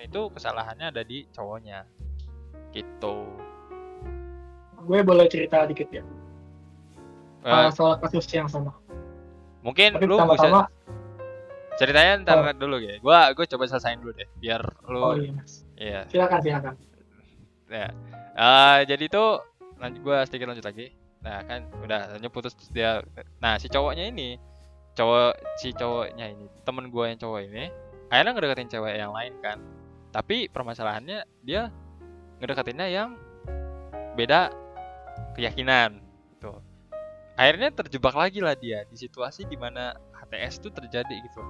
itu 0.03 0.21
kesalahannya 0.31 0.93
ada 0.93 1.03
di 1.03 1.25
cowoknya 1.31 1.85
gitu 2.71 3.27
Gue 4.87 5.03
boleh 5.03 5.27
cerita 5.27 5.67
dikit 5.67 5.89
ya 5.91 6.05
Eh, 7.43 7.51
uh, 7.51 7.71
soal 7.71 7.95
kasus 7.99 8.27
yang 8.31 8.51
sama. 8.51 8.75
mungkin 9.63 9.95
Tapi 9.95 10.03
lu 10.03 10.19
bisa 10.19 10.67
ceritanya 11.77 12.13
ntar 12.23 12.39
Oh. 12.43 12.51
dulu 12.55 12.83
ya 12.83 12.99
gua 12.99 13.31
gua 13.35 13.47
coba 13.47 13.67
selesain 13.67 13.99
dulu 13.99 14.11
deh 14.15 14.27
biar 14.39 14.63
lu 14.89 14.99
oh 14.99 15.15
iya 15.15 15.31
mas. 15.31 15.63
iya 15.77 16.01
Silakan 16.11 16.41
silakan. 16.43 16.75
Ya. 17.67 17.91
Eh, 18.35 18.79
jadi 18.89 19.05
itu 19.07 19.25
lanjut 19.77 20.01
gua 20.03 20.23
sedikit 20.27 20.51
lanjut 20.51 20.67
lagi. 20.67 20.91
Nah, 21.27 21.43
kan 21.43 21.67
udah 21.83 22.15
lanjut 22.15 22.31
putus 22.31 22.55
dia. 22.71 23.03
Nah, 23.43 23.59
si 23.59 23.67
cowoknya 23.67 24.07
ini 24.07 24.39
cowok 24.95 25.59
si 25.59 25.75
cowoknya 25.75 26.31
ini, 26.31 26.47
temen 26.63 26.89
gua 26.89 27.11
yang 27.11 27.19
cowok 27.19 27.41
ini 27.51 27.69
akhirnya 28.07 28.33
ngedeketin 28.39 28.71
cewek 28.71 28.95
yang 28.95 29.11
lain 29.11 29.35
kan. 29.43 29.59
Tapi 30.15 30.47
permasalahannya 30.47 31.27
dia 31.43 31.75
ngedeketinnya 32.39 32.87
yang 32.87 33.19
beda 34.15 34.55
keyakinan 35.35 35.99
gitu. 36.39 36.63
Akhirnya 37.35 37.75
terjebak 37.75 38.15
lagi 38.15 38.39
lah 38.39 38.55
dia 38.55 38.87
di 38.87 38.97
situasi 38.97 39.45
di 39.51 39.59
mana 39.59 39.99
HTS 40.15 40.63
itu 40.63 40.69
terjadi 40.71 41.17
gitu. 41.27 41.43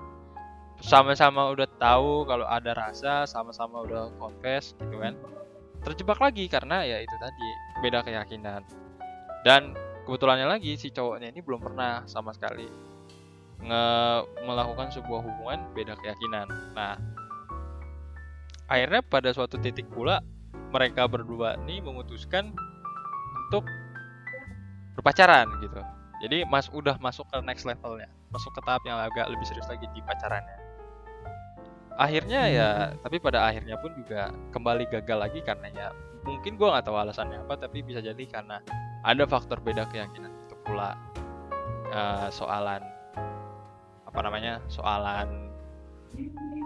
Sama-sama 0.81 1.53
udah 1.53 1.69
tahu 1.79 2.25
kalau 2.25 2.49
ada 2.49 2.73
rasa, 2.73 3.29
sama-sama 3.29 3.85
udah 3.85 4.11
confess 4.19 4.73
gitu 4.81 4.99
kan 4.99 5.15
terjebak 5.87 6.19
lagi 6.19 6.51
karena 6.51 6.83
ya 6.83 6.99
itu 6.99 7.17
tadi 7.23 7.49
beda 7.79 8.03
keyakinan 8.03 8.67
dan 9.47 9.79
kebetulannya 10.03 10.51
lagi 10.51 10.75
si 10.75 10.91
cowoknya 10.91 11.31
ini 11.31 11.39
belum 11.39 11.63
pernah 11.63 12.03
sama 12.11 12.35
sekali 12.35 12.67
nge 13.63 13.87
melakukan 14.43 14.91
sebuah 14.91 15.23
hubungan 15.23 15.71
beda 15.71 15.95
keyakinan. 16.03 16.51
Nah 16.75 16.99
akhirnya 18.67 19.07
pada 19.07 19.31
suatu 19.31 19.55
titik 19.63 19.87
pula 19.87 20.19
mereka 20.75 21.07
berdua 21.07 21.55
nih 21.63 21.79
memutuskan 21.79 22.51
untuk 23.47 23.63
berpacaran 24.99 25.47
gitu. 25.63 25.79
Jadi 26.27 26.43
mas 26.51 26.67
udah 26.75 26.99
masuk 26.99 27.31
ke 27.31 27.39
next 27.47 27.63
levelnya 27.63 28.11
masuk 28.35 28.51
ke 28.51 28.61
tahap 28.67 28.83
yang 28.83 28.99
agak 28.99 29.31
lebih 29.31 29.47
serius 29.47 29.71
lagi 29.71 29.87
di 29.95 30.03
pacarannya. 30.03 30.59
Akhirnya 31.95 32.41
ya 32.51 32.69
tapi 32.99 33.23
pada 33.23 33.47
akhirnya 33.47 33.79
pun 33.79 33.95
juga 33.95 34.35
kembali 34.51 34.91
gagal 34.91 35.19
lagi 35.23 35.41
karena 35.47 35.71
ya 35.71 35.89
mungkin 36.27 36.59
gua 36.59 36.77
nggak 36.77 36.91
tahu 36.91 36.97
alasannya 36.99 37.47
apa 37.47 37.55
tapi 37.57 37.87
bisa 37.87 38.03
jadi 38.03 38.25
karena 38.27 38.59
ada 39.07 39.25
faktor 39.25 39.63
beda 39.63 39.87
keyakinan 39.89 40.35
itu 40.47 40.55
pula. 40.67 40.99
Eh, 41.87 42.29
soalan 42.35 42.83
apa 44.05 44.19
namanya 44.21 44.59
soalan 44.67 45.49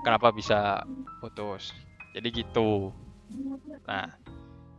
kenapa 0.00 0.32
bisa 0.32 0.80
putus. 1.20 1.76
Jadi 2.16 2.42
gitu. 2.42 2.88
Nah 3.84 4.08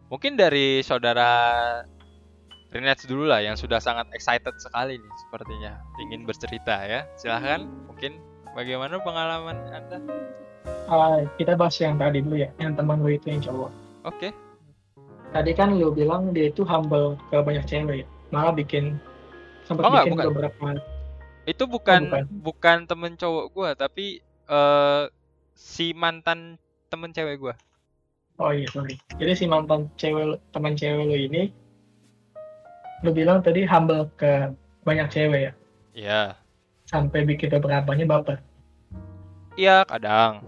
mungkin 0.09 0.35
dari 0.35 0.81
saudara 0.81 1.29
Rinets 2.71 3.03
dulu 3.03 3.27
lah 3.27 3.43
yang 3.43 3.59
sudah 3.59 3.83
sangat 3.83 4.07
excited 4.15 4.55
sekali 4.57 4.95
nih 4.95 5.13
sepertinya 5.27 5.77
ingin 6.01 6.25
bercerita 6.25 6.81
ya. 6.88 7.05
Silahkan 7.19 7.67
mungkin 7.85 8.17
bagaimana 8.57 8.97
pengalaman 9.03 9.59
anda? 9.69 10.00
Uh, 10.88 11.23
kita 11.38 11.55
bahas 11.55 11.77
yang 11.79 11.95
tadi 11.95 12.19
dulu 12.23 12.43
ya, 12.43 12.50
yang 12.59 12.75
teman 12.75 13.00
lu 13.00 13.15
itu 13.15 13.31
yang 13.31 13.41
cowok. 13.43 13.71
oke 14.05 14.29
Tadi 15.31 15.51
kan 15.55 15.71
lu 15.79 15.95
bilang 15.95 16.35
dia 16.35 16.51
itu 16.51 16.67
humble 16.67 17.15
ke 17.31 17.39
banyak 17.39 17.63
cewek, 17.63 18.03
malah 18.35 18.51
bikin 18.51 19.00
sempat 19.63 19.88
Oh, 19.88 19.95
bikin 19.95 20.11
bukan. 20.19 20.27
beberapa. 20.31 20.67
itu 21.41 21.63
bukan 21.65 22.05
bukan. 22.05 22.23
bukan 22.45 22.77
temen 22.85 23.17
cowok 23.17 23.45
gua 23.50 23.69
tapi 23.73 24.21
eh 24.45 25.03
si 25.57 25.89
mantan 25.97 26.61
temen 26.85 27.09
cewek 27.09 27.41
gua 27.41 27.55
Oh 28.38 28.53
iya 28.53 28.69
sorry. 28.69 28.93
Jadi 29.17 29.33
si 29.33 29.45
mantan 29.50 29.89
cewek 29.97 30.38
teman 30.53 30.77
cewek 30.77 31.01
lu 31.01 31.17
ini, 31.17 31.50
lu 33.01 33.09
bilang 33.09 33.41
tadi 33.41 33.65
humble 33.65 34.05
ke 34.21 34.53
banyak 34.85 35.09
cewek 35.09 35.41
ya, 35.50 35.53
Iya 35.97 36.21
sampai 36.85 37.25
bikin 37.25 37.50
beberapanya 37.53 38.05
baper. 38.05 38.38
iya 39.57 39.81
kadang 39.89 40.45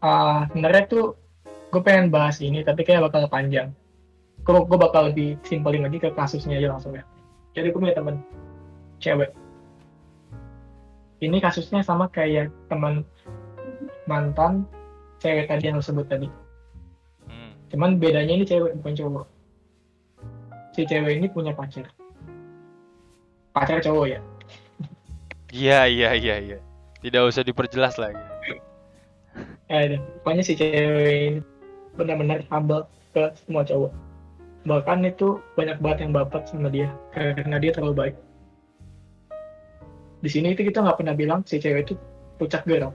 Ah, 0.00 0.48
sebenarnya 0.48 0.84
tuh 0.88 1.04
gue 1.70 1.80
pengen 1.82 2.10
bahas 2.10 2.42
ini 2.42 2.60
tapi 2.66 2.82
kayak 2.82 3.06
bakal 3.10 3.26
panjang. 3.30 3.70
Gue 4.42 4.58
gue 4.66 4.78
bakal 4.78 5.10
lebih 5.14 5.38
simpelin 5.46 5.86
lagi 5.86 6.02
ke 6.02 6.10
kasusnya 6.12 6.58
aja 6.58 6.74
langsung 6.74 6.94
ya. 6.94 7.04
Jadi 7.54 7.70
gue 7.70 7.80
punya 7.80 7.94
temen 7.96 8.20
cewek. 8.98 9.30
Ini 11.20 11.36
kasusnya 11.38 11.84
sama 11.84 12.08
kayak 12.08 12.48
teman 12.66 13.04
mantan 14.08 14.64
cewek 15.20 15.46
tadi 15.46 15.68
yang 15.68 15.78
lo 15.78 15.84
sebut 15.84 16.08
tadi. 16.08 16.26
Hmm. 17.28 17.52
Cuman 17.70 18.00
bedanya 18.00 18.34
ini 18.34 18.44
cewek 18.44 18.74
bukan 18.80 18.94
cowok. 18.96 19.26
Si 20.74 20.82
cewek 20.86 21.20
ini 21.20 21.26
punya 21.28 21.52
pacar. 21.52 21.86
Pacar 23.52 23.78
cowok 23.82 24.06
ya. 24.08 24.20
iya 25.50 25.82
iya 25.90 26.14
iya 26.14 26.36
iya 26.38 26.58
tidak 27.02 27.26
usah 27.26 27.42
diperjelas 27.42 27.98
lagi 27.98 28.22
Ya, 29.66 29.86
ada. 29.86 29.98
pokoknya 30.22 30.42
si 30.42 30.54
cewek 30.54 31.18
ini 31.30 31.40
benar-benar 32.00 32.40
humble 32.48 32.88
ke 33.12 33.28
semua 33.44 33.62
cowok. 33.68 33.92
Bahkan 34.64 35.04
itu 35.04 35.40
banyak 35.56 35.76
banget 35.84 36.08
yang 36.08 36.12
baper 36.16 36.40
sama 36.48 36.72
dia 36.72 36.88
karena 37.12 37.60
dia 37.60 37.72
terlalu 37.76 37.96
baik. 37.96 38.16
di 40.20 40.28
sini 40.28 40.52
itu 40.52 40.68
kita 40.68 40.84
nggak 40.84 41.00
pernah 41.00 41.16
bilang 41.16 41.40
si 41.48 41.56
cewek 41.56 41.88
itu 41.88 41.96
puncak 42.36 42.68
girl 42.68 42.92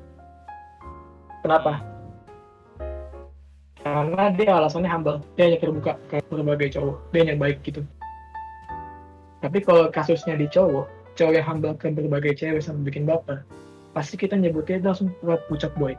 kenapa? 1.41 1.81
Karena 3.81 4.33
dia 4.33 4.57
alasannya 4.57 4.89
humble. 4.89 5.21
Dia 5.37 5.49
hanya 5.49 5.57
terbuka 5.61 5.93
ke 6.09 6.17
berbagai 6.29 6.73
cowok. 6.77 6.97
Dia 7.13 7.21
hanya 7.25 7.37
baik 7.37 7.61
gitu. 7.61 7.85
Tapi 9.45 9.61
kalau 9.61 9.89
kasusnya 9.93 10.37
di 10.37 10.49
cowok 10.49 10.89
cowok 11.15 11.33
yang 11.33 11.47
humble 11.47 11.73
ke 11.79 11.87
berbagai 11.89 12.35
cewek 12.35 12.61
sampai 12.61 12.91
bikin 12.91 13.07
baper 13.07 13.47
pasti 13.95 14.19
kita 14.19 14.35
nyebutnya 14.35 14.83
langsung 14.83 15.15
puncak 15.47 15.71
boy 15.79 15.95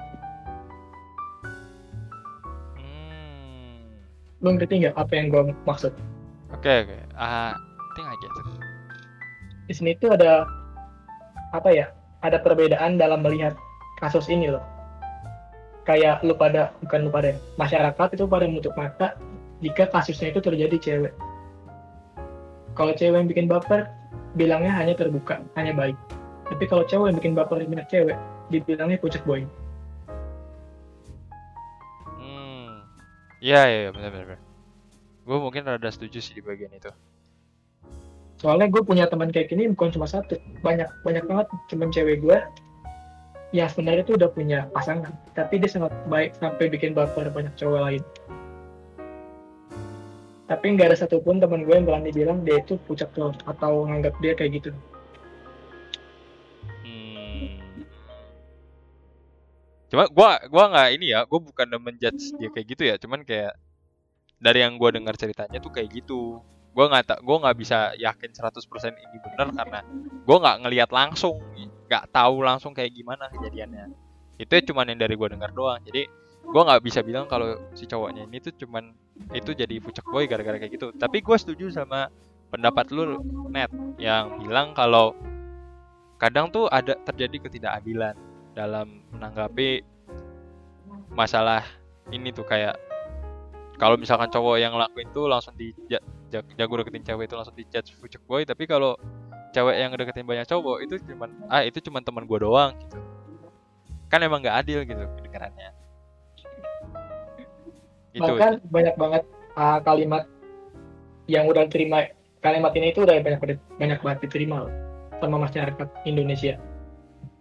lo 4.47 4.55
ngerti 4.55 4.87
nggak 4.87 4.95
apa 4.95 5.13
yang 5.19 5.27
gue 5.35 5.43
maksud? 5.67 5.91
Oke 6.55 6.87
oke. 6.87 6.99
Ah, 7.19 7.59
I 7.59 7.91
think 7.99 8.07
I 8.07 8.15
get 8.23 8.31
it. 8.31 8.47
di 9.67 9.75
sini 9.75 9.99
tuh 9.99 10.15
ada 10.15 10.47
apa 11.51 11.75
ya 11.75 11.91
ada 12.23 12.39
perbedaan 12.39 13.03
dalam 13.03 13.27
melihat 13.27 13.59
kasus 13.99 14.31
ini 14.31 14.55
loh. 14.55 14.63
Kayak 15.83 16.23
lu 16.23 16.39
pada 16.39 16.71
bukan 16.87 17.07
lu 17.07 17.11
pada 17.11 17.35
ya, 17.35 17.39
masyarakat 17.59 18.09
itu 18.15 18.25
pada 18.31 18.47
menutup 18.47 18.75
mata 18.79 19.19
jika 19.59 19.91
kasusnya 19.91 20.31
itu 20.31 20.39
terjadi 20.39 20.77
cewek. 20.79 21.13
Kalau 22.79 22.95
cewek 22.95 23.19
yang 23.19 23.27
bikin 23.27 23.51
baper 23.51 23.91
bilangnya 24.39 24.71
hanya 24.71 24.95
terbuka 24.95 25.43
hanya 25.59 25.75
baik. 25.75 25.99
Tapi 26.47 26.65
kalau 26.71 26.87
cewek 26.87 27.11
yang 27.11 27.19
bikin 27.19 27.35
baper 27.35 27.59
minat 27.67 27.91
cewek 27.91 28.15
dibilangnya 28.55 29.03
pucet 29.03 29.27
boy 29.27 29.43
Iya 33.41 33.61
iya 33.69 33.79
iya, 33.87 33.91
benar 33.93 34.11
benar. 34.13 34.39
Gue 35.27 35.37
mungkin 35.43 35.67
rada 35.69 35.91
setuju 35.93 36.19
sih 36.23 36.35
di 36.39 36.43
bagian 36.45 36.73
itu. 36.73 36.91
soalnya 38.37 38.69
gue 38.69 38.83
punya 38.85 39.09
teman 39.09 39.33
kayak 39.33 39.49
gini 39.49 39.73
bukan 39.73 39.97
cuma 39.97 40.05
satu 40.05 40.37
banyak 40.61 40.89
banyak 41.01 41.25
banget 41.25 41.47
teman 41.73 41.89
cewek 41.89 42.21
gue 42.21 42.37
yang 43.57 43.69
sebenarnya 43.73 44.05
tuh 44.05 44.21
udah 44.21 44.29
punya 44.29 44.69
pasangan 44.77 45.13
tapi 45.33 45.57
dia 45.57 45.71
sangat 45.73 45.93
baik 46.13 46.37
sampai 46.37 46.69
bikin 46.69 46.93
baper 46.93 47.33
banyak 47.33 47.53
cowok 47.57 47.81
lain 47.81 48.03
tapi 50.47 50.67
nggak 50.77 50.93
ada 50.93 50.99
satupun 51.01 51.41
teman 51.41 51.65
gue 51.65 51.75
yang 51.81 51.89
berani 51.89 52.13
bilang 52.13 52.45
dia 52.45 52.61
itu 52.61 52.77
cowok 52.85 53.41
atau 53.49 53.89
nganggap 53.89 54.13
dia 54.21 54.37
kayak 54.37 54.61
gitu 54.61 54.71
Cuma 59.87 60.11
gua 60.11 60.43
gua 60.51 60.65
nggak 60.73 60.89
ini 60.99 61.07
ya, 61.15 61.23
gua 61.27 61.39
bukan 61.39 61.67
menjudge 61.79 62.35
dia 62.39 62.49
kayak 62.51 62.67
gitu 62.67 62.83
ya, 62.83 62.95
cuman 62.99 63.23
kayak 63.23 63.55
dari 64.43 64.67
yang 64.67 64.75
gua 64.77 64.91
dengar 64.91 65.15
ceritanya 65.15 65.59
tuh 65.63 65.71
kayak 65.71 65.89
gitu. 65.95 66.43
Gua 66.75 66.91
nggak 66.91 67.05
tak 67.07 67.19
gua 67.23 67.37
nggak 67.47 67.57
bisa 67.57 67.95
yakin 67.97 68.31
100% 68.35 68.93
ini 68.99 69.17
benar 69.23 69.49
karena 69.55 69.81
gua 70.27 70.37
nggak 70.43 70.57
ngelihat 70.67 70.91
langsung, 70.91 71.39
nggak 71.87 72.05
tahu 72.11 72.43
langsung 72.43 72.75
kayak 72.75 72.93
gimana 72.93 73.31
kejadiannya. 73.31 73.95
Itu 74.37 74.53
cuman 74.73 74.93
yang 74.93 75.01
dari 75.01 75.15
gua 75.15 75.31
dengar 75.31 75.55
doang. 75.55 75.81
Jadi 75.87 76.05
gua 76.43 76.63
nggak 76.67 76.83
bisa 76.83 77.01
bilang 77.07 77.31
kalau 77.31 77.57
si 77.79 77.87
cowoknya 77.87 78.27
ini 78.27 78.43
tuh 78.43 78.53
cuman 78.59 78.91
itu 79.33 79.55
jadi 79.55 79.81
pucak 79.81 80.05
boy 80.11 80.27
gara-gara 80.27 80.59
kayak 80.59 80.75
gitu. 80.75 80.91
Tapi 80.99 81.23
gua 81.23 81.39
setuju 81.39 81.71
sama 81.71 82.11
pendapat 82.51 82.91
lu 82.91 83.23
net 83.49 83.71
yang 84.03 84.43
bilang 84.43 84.75
kalau 84.75 85.15
kadang 86.19 86.49
tuh 86.49 86.67
ada 86.69 86.97
terjadi 87.07 87.49
ketidakadilan 87.49 88.17
dalam 88.57 89.05
menanggapi 89.13 89.85
masalah 91.13 91.61
ini 92.09 92.33
tuh 92.33 92.49
kayak 92.49 92.81
kalau 93.77 94.01
misalkan 94.01 94.33
cowok 94.33 94.57
yang 94.57 94.73
ngelakuin 94.73 95.13
tuh 95.13 95.29
langsung 95.29 95.53
di 95.53 95.77
ja- 95.93 96.01
ja- 96.33 96.47
jago 96.57 96.81
deketin 96.81 97.05
cewek 97.05 97.29
itu 97.29 97.37
langsung 97.37 97.53
di 97.53 97.69
judge 97.69 97.93
fucek 98.01 98.25
boy 98.25 98.49
tapi 98.49 98.65
kalau 98.65 98.97
cewek 99.53 99.77
yang 99.77 99.93
deketin 99.93 100.25
banyak 100.25 100.49
cowok 100.49 100.89
itu 100.89 100.97
cuman 101.13 101.29
ah 101.53 101.61
itu 101.61 101.85
cuman 101.85 102.01
teman 102.01 102.25
gua 102.25 102.41
doang 102.41 102.73
gitu. 102.81 102.97
Kan 104.09 104.25
emang 104.25 104.41
nggak 104.41 104.65
adil 104.65 104.89
gitu 104.89 105.05
kedengarannya. 105.21 105.71
Itu 108.17 108.25
bahkan 108.25 108.57
banyak 108.73 108.95
banget 108.97 109.23
uh, 109.61 109.79
kalimat 109.85 110.25
yang 111.29 111.45
udah 111.45 111.69
terima 111.69 112.09
kalimat 112.41 112.73
ini 112.73 112.95
itu 112.95 113.05
udah 113.05 113.21
banyak 113.21 113.41
banyak 113.77 113.99
banget 114.01 114.19
diterima 114.25 114.65
loh 114.65 114.73
sama 115.21 115.37
masyarakat 115.43 115.89
Indonesia 116.07 116.57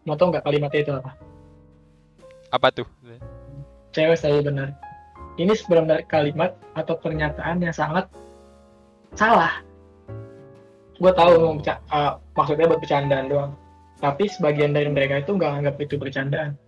mau 0.05 0.15
tau 0.15 0.29
nggak 0.29 0.45
kalimatnya 0.45 0.81
itu 0.85 0.93
apa 0.93 1.11
apa 2.53 2.67
tuh 2.71 2.87
cewek 3.95 4.19
selalu 4.19 4.51
benar. 4.51 4.69
Ini 5.39 5.55
sebenarnya 5.55 6.03
kalimat 6.07 6.51
atau 6.75 6.99
pernyataan 6.99 7.63
yang 7.63 7.71
sangat 7.71 8.11
salah. 9.15 9.63
Gue 10.99 11.11
tahu 11.11 11.59
uh, 11.63 12.19
maksudnya 12.35 12.67
buat 12.67 12.79
bercandaan 12.83 13.27
doang. 13.31 13.51
Tapi 14.03 14.27
sebagian 14.27 14.75
dari 14.75 14.91
mereka 14.91 15.23
itu 15.23 15.35
nggak 15.35 15.51
anggap 15.63 15.75
itu 15.79 15.95
bercandaan. 15.95 16.59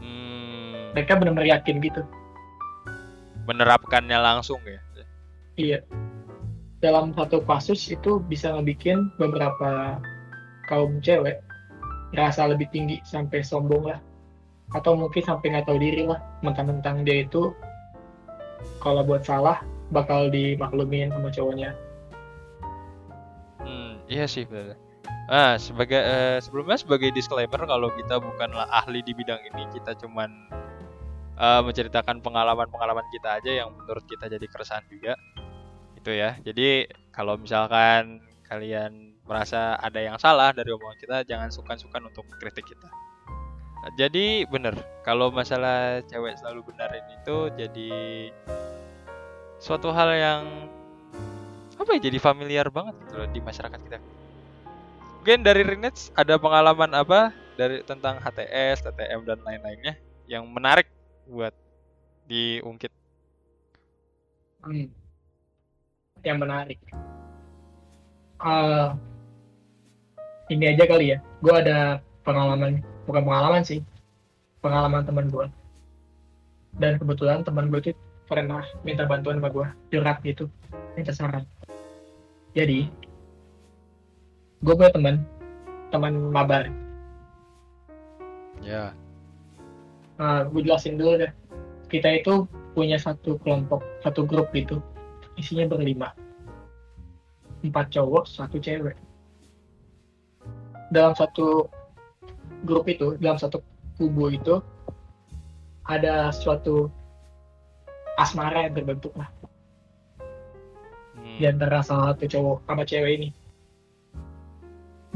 hmm, 0.00 0.96
Mereka 0.96 1.20
benar-benar 1.20 1.60
yakin 1.60 1.80
gitu. 1.84 2.00
menerapkannya 3.44 4.16
langsung 4.24 4.56
ya 4.64 4.80
Iya. 5.60 5.84
Dalam 6.80 7.12
satu 7.12 7.44
kasus 7.44 7.84
itu 7.92 8.16
bisa 8.24 8.56
ngebikin 8.56 9.12
beberapa 9.20 10.00
kaum 10.66 10.98
cewek 11.00 11.40
ngerasa 12.14 12.46
lebih 12.50 12.70
tinggi 12.70 13.02
sampai 13.02 13.42
sombong 13.42 13.90
lah. 13.90 14.00
Atau 14.72 14.96
mungkin 14.96 15.20
sampai 15.20 15.52
nggak 15.52 15.66
tahu 15.68 15.78
diri 15.82 16.06
lah. 16.06 16.22
Mentang-mentang 16.40 17.02
dia 17.02 17.26
itu 17.26 17.52
kalau 18.80 19.04
buat 19.04 19.26
salah 19.26 19.60
bakal 19.92 20.32
dimaklumin 20.32 21.12
sama 21.12 21.28
cowoknya. 21.28 21.76
Hmm, 23.60 24.00
iya 24.08 24.24
sih 24.24 24.44
benar. 24.48 24.78
Ah, 25.24 25.56
sebagai 25.56 25.96
eh, 25.96 26.36
sebelumnya 26.44 26.76
sebagai 26.76 27.08
disclaimer 27.16 27.64
kalau 27.64 27.88
kita 27.96 28.20
bukanlah 28.20 28.68
ahli 28.68 29.00
di 29.00 29.16
bidang 29.16 29.40
ini, 29.40 29.64
kita 29.72 29.96
cuman 29.96 30.28
eh, 31.40 31.60
menceritakan 31.64 32.20
pengalaman-pengalaman 32.20 33.04
kita 33.08 33.40
aja 33.40 33.64
yang 33.64 33.72
menurut 33.72 34.04
kita 34.04 34.28
jadi 34.28 34.46
keresahan 34.48 34.84
juga. 34.92 35.16
Itu 35.96 36.12
ya. 36.12 36.36
Jadi 36.44 36.88
kalau 37.08 37.40
misalkan 37.40 38.20
kalian 38.44 39.13
merasa 39.24 39.80
ada 39.80 40.00
yang 40.00 40.20
salah 40.20 40.52
dari 40.52 40.70
omongan 40.72 40.98
kita, 41.00 41.16
jangan 41.24 41.48
sukan-sukan 41.48 42.12
untuk 42.12 42.28
kritik 42.36 42.68
kita. 42.68 42.88
Jadi 44.00 44.48
bener, 44.48 44.72
kalau 45.04 45.28
masalah 45.28 46.00
cewek 46.08 46.40
selalu 46.40 46.72
benarin 46.72 47.04
itu 47.20 47.52
jadi 47.52 47.92
suatu 49.60 49.92
hal 49.92 50.08
yang 50.16 50.42
apa 51.76 51.90
ya 51.96 52.08
jadi 52.08 52.16
familiar 52.16 52.72
banget 52.72 52.96
gitu 53.04 53.14
loh 53.20 53.28
di 53.28 53.40
masyarakat 53.44 53.80
kita. 53.84 53.98
Mungkin 55.20 55.40
dari 55.44 55.68
Rinets 55.68 56.08
ada 56.16 56.40
pengalaman 56.40 56.96
apa 56.96 57.32
dari 57.60 57.84
tentang 57.84 58.20
HTS, 58.24 58.88
TTM 58.88 59.20
dan 59.28 59.40
lain-lainnya 59.44 60.00
yang 60.28 60.48
menarik 60.48 60.88
buat 61.28 61.52
diungkit. 62.24 62.92
Hmm. 64.64 64.88
Yang 66.24 66.38
menarik. 66.40 66.80
Eh, 68.44 68.88
ini 70.52 70.64
aja 70.68 70.84
kali 70.84 71.16
ya. 71.16 71.18
Gue 71.40 71.54
ada 71.54 72.00
pengalaman, 72.24 72.80
bukan 73.08 73.22
pengalaman 73.24 73.62
sih, 73.64 73.80
pengalaman 74.60 75.04
teman 75.04 75.28
gue. 75.28 75.46
Dan 76.80 76.98
kebetulan 76.98 77.46
teman 77.46 77.70
gue 77.70 77.80
itu 77.80 77.92
pernah 78.26 78.64
minta 78.82 79.04
bantuan 79.06 79.38
sama 79.38 79.48
gue, 79.52 79.66
curhat 79.94 80.18
gitu, 80.24 80.50
minta 80.96 81.12
saran. 81.12 81.44
Jadi, 82.56 82.88
gue 84.64 84.74
punya 84.74 84.90
teman, 84.90 85.22
teman 85.92 86.12
mabar. 86.32 86.72
Ya. 88.64 88.96
Nah, 90.16 90.48
gue 90.48 90.60
jelasin 90.64 90.96
dulu 90.96 91.20
deh. 91.20 91.32
Kita 91.92 92.10
itu 92.10 92.48
punya 92.72 92.98
satu 92.98 93.38
kelompok, 93.44 93.84
satu 94.02 94.24
grup 94.24 94.50
gitu. 94.56 94.80
Isinya 95.36 95.68
berlima. 95.68 96.14
Empat 97.60 97.92
cowok, 97.92 98.24
satu 98.24 98.56
cewek. 98.58 98.96
Dalam 100.94 101.18
satu 101.18 101.66
grup 102.62 102.86
itu, 102.86 103.18
dalam 103.18 103.36
satu 103.36 103.58
kubu 103.98 104.30
itu, 104.30 104.62
ada 105.90 106.30
suatu 106.30 106.86
asmara 108.14 108.70
yang 108.70 108.78
terbentuk 108.78 109.10
lah 109.18 109.26
Hmm. 111.24 111.40
di 111.40 111.44
antara 111.48 111.80
salah 111.80 112.12
satu 112.12 112.24
cowok 112.28 112.58
sama 112.68 112.82
cewek 112.84 113.12
ini. 113.16 113.28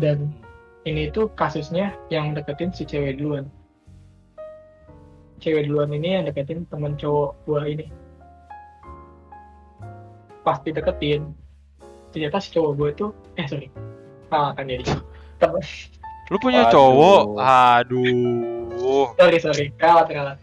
Dan 0.00 0.32
ini 0.88 1.12
tuh 1.12 1.28
kasusnya 1.36 1.92
yang 2.08 2.32
deketin 2.32 2.72
si 2.72 2.88
cewek 2.88 3.20
duluan. 3.20 3.50
Cewek 5.38 5.68
duluan 5.68 5.92
ini 5.92 6.18
yang 6.18 6.24
deketin 6.24 6.64
temen 6.72 6.96
cowok 6.96 7.36
gua 7.44 7.68
ini. 7.68 7.86
Pas 10.42 10.58
dideketin, 10.64 11.34
ternyata 12.14 12.40
si 12.40 12.56
cowok 12.56 12.72
gua 12.78 12.88
itu, 12.94 13.06
eh 13.36 13.46
sorry, 13.46 13.68
salah 14.32 14.56
kan 14.56 14.70
jadi. 14.70 14.86
Temen, 15.38 15.62
Lu 16.29 16.37
punya 16.37 16.66
Waduh. 16.66 16.72
cowok? 16.74 17.22
Aduh. 17.40 19.07
sorry 19.16 19.38
sorry, 19.40 19.66
kalah 19.81 20.05
kalah. 20.05 20.37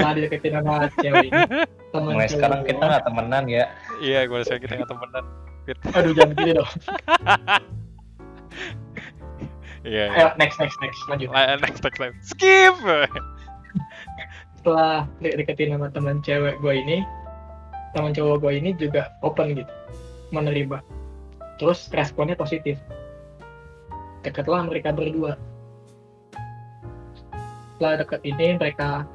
Nah 0.00 0.10
dideketin 0.16 0.58
sama 0.58 0.88
cewek 0.96 1.28
ini. 1.28 1.40
Temen 1.92 2.12
Mulai 2.16 2.28
sekarang 2.28 2.60
kita 2.64 2.82
nggak 2.82 3.04
temenan 3.04 3.44
ya. 3.48 3.64
Iya, 4.00 4.28
gue 4.28 4.40
sekarang 4.42 4.62
kita 4.64 4.74
nggak 4.76 4.90
temenan. 4.90 5.24
Aduh 5.94 6.12
jangan 6.16 6.32
gitu 6.34 6.52
dong. 6.56 6.70
Iya. 9.86 10.04
iya. 10.10 10.12
Ayo 10.12 10.26
next 10.36 10.58
next 10.58 10.76
next 10.82 11.00
lanjut. 11.06 11.30
La- 11.30 11.54
Next, 11.56 11.80
next, 11.80 12.00
next. 12.02 12.34
Skip. 12.34 12.76
Setelah 14.58 15.06
de- 15.22 15.36
deketin 15.38 15.70
sama 15.72 15.88
teman 15.88 16.18
cewek 16.20 16.58
gue 16.58 16.74
ini, 16.74 16.98
teman 17.94 18.10
cowok 18.10 18.42
gue 18.42 18.52
ini 18.58 18.70
juga 18.74 19.14
open 19.22 19.54
gitu, 19.54 19.70
menerima. 20.34 20.82
Terus 21.62 21.86
responnya 21.94 22.34
positif. 22.34 22.76
Deketlah 24.26 24.66
mereka 24.66 24.90
berdua. 24.90 25.38
Setelah 27.74 28.02
deket 28.02 28.20
ini 28.26 28.58
mereka 28.58 29.06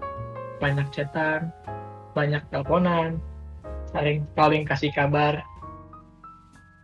banyak 0.64 0.88
chatan, 0.96 1.52
banyak 2.16 2.40
teleponan, 2.48 3.20
saling 3.92 4.24
saling 4.40 4.64
kasih 4.64 4.92
kabar. 4.96 5.44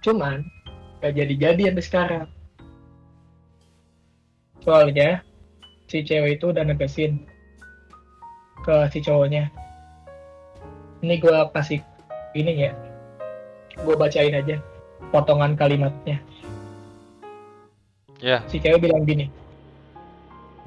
Cuman 0.03 0.43
gak 0.99 1.15
jadi-jadi 1.15 1.71
sampai 1.71 1.86
sekarang. 1.86 2.27
Soalnya 4.60 5.23
si 5.88 6.03
cewek 6.03 6.38
itu 6.38 6.51
udah 6.51 6.67
negesin 6.67 7.23
ke 8.67 8.75
si 8.91 8.99
cowoknya. 8.99 9.47
Ini 10.99 11.15
gue 11.23 11.38
kasih 11.55 11.79
ini 12.36 12.67
ya, 12.67 12.75
gue 13.79 13.95
bacain 13.95 14.36
aja 14.36 14.60
potongan 15.15 15.55
kalimatnya. 15.55 16.19
Ya. 18.19 18.43
Si 18.51 18.60
cewek 18.60 18.84
bilang 18.84 19.08
gini, 19.08 19.32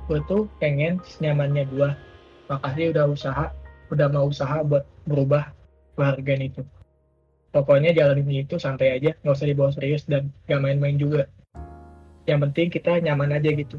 gue 0.09 0.21
tuh 0.25 0.49
pengen 0.57 0.97
senyamannya 1.05 1.69
gue. 1.69 1.91
Makasih 2.49 2.97
udah 2.97 3.05
usaha, 3.13 3.47
udah 3.93 4.07
mau 4.09 4.29
usaha 4.29 4.65
buat 4.65 4.89
berubah 5.05 5.53
kehargaan 6.01 6.49
itu. 6.49 6.63
Pokoknya 7.53 7.93
jalanin 7.93 8.49
itu 8.49 8.57
santai 8.57 8.97
aja, 8.97 9.13
nggak 9.21 9.37
usah 9.37 9.45
dibawa 9.45 9.69
serius 9.77 10.09
dan 10.09 10.33
gak 10.49 10.65
main-main 10.65 10.97
juga. 10.97 11.29
Yang 12.25 12.41
penting 12.49 12.69
kita 12.73 12.93
nyaman 13.05 13.37
aja 13.37 13.51
gitu. 13.53 13.77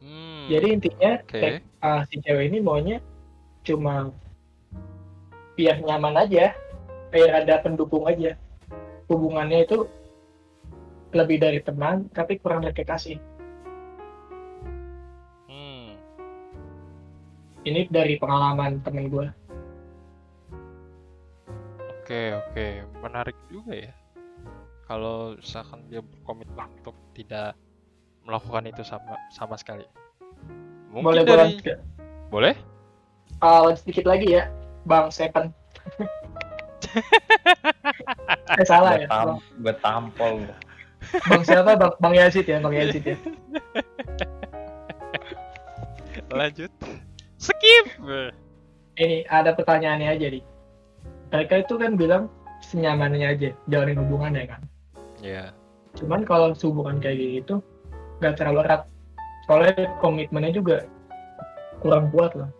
Hmm. 0.00 0.48
Jadi 0.48 0.66
intinya 0.72 1.20
Oke. 1.20 1.36
tek- 1.36 1.68
ah, 1.84 2.08
si 2.08 2.16
cewek 2.24 2.48
ini 2.48 2.64
maunya 2.64 3.04
cuma 3.60 4.16
biar 5.52 5.84
nyaman 5.84 6.16
aja, 6.16 6.56
biar 7.12 7.44
ada 7.44 7.60
pendukung 7.60 8.08
aja. 8.08 8.40
Hubungannya 9.12 9.68
itu 9.68 9.84
lebih 11.12 11.40
dari 11.40 11.60
teman, 11.64 12.08
tapi 12.12 12.36
kurang 12.40 12.64
dari 12.64 12.74
kekasih. 12.76 13.16
Hmm. 15.48 15.96
Ini 17.64 17.88
dari 17.88 18.20
pengalaman 18.20 18.80
temen 18.84 19.08
gue. 19.08 19.26
Oke, 22.00 22.32
oke. 22.32 22.66
Menarik 23.04 23.36
juga 23.52 23.72
ya. 23.76 23.92
Kalau 24.88 25.36
misalkan 25.36 25.84
dia 25.92 26.00
berkomitmen 26.00 26.68
untuk 26.80 26.96
tidak 27.12 27.52
melakukan 28.24 28.64
itu 28.68 28.80
sama 28.84 29.20
sama 29.28 29.56
sekali. 29.60 29.84
Mungkin 30.88 31.04
Boleh 31.04 31.24
dari 31.24 31.60
nggak? 31.60 31.78
boleh? 32.32 32.56
Ah, 33.44 33.60
lanjut 33.64 33.84
sedikit 33.84 34.08
lagi 34.08 34.36
ya, 34.40 34.48
Bang 34.88 35.12
Seven. 35.12 35.52
eh 38.56 38.64
salah 38.64 38.96
gue 38.96 39.04
ya, 39.04 39.08
tam 39.12 39.28
gue 39.60 39.74
tampol. 39.84 40.48
Bang 41.00 41.42
siapa? 41.46 41.78
Bang, 41.78 41.92
bang 42.02 42.14
Yazid 42.14 42.46
ya, 42.46 42.58
Bang 42.60 42.74
Yazid 42.74 43.04
ya. 43.04 43.16
Lanjut. 46.28 46.70
Skip. 47.38 47.86
Ini 48.98 49.24
ada 49.30 49.54
pertanyaannya 49.54 50.08
aja 50.10 50.26
nih. 50.28 50.44
Mereka 51.30 51.54
itu 51.64 51.74
kan 51.78 51.94
bilang 51.94 52.24
senyamannya 52.64 53.26
aja, 53.30 53.50
jalanin 53.70 54.02
hubungannya 54.02 54.44
kan. 54.50 54.60
Ya. 55.22 55.54
Cuman 55.94 56.26
kalau 56.26 56.52
hubungan 56.52 56.98
kayak 56.98 57.42
gitu 57.42 57.62
nggak 58.18 58.36
terlalu 58.36 58.66
erat. 58.66 58.82
Soalnya 59.46 59.88
komitmennya 60.02 60.52
juga 60.52 60.84
kurang 61.80 62.10
kuat 62.12 62.34
lah. 62.36 62.50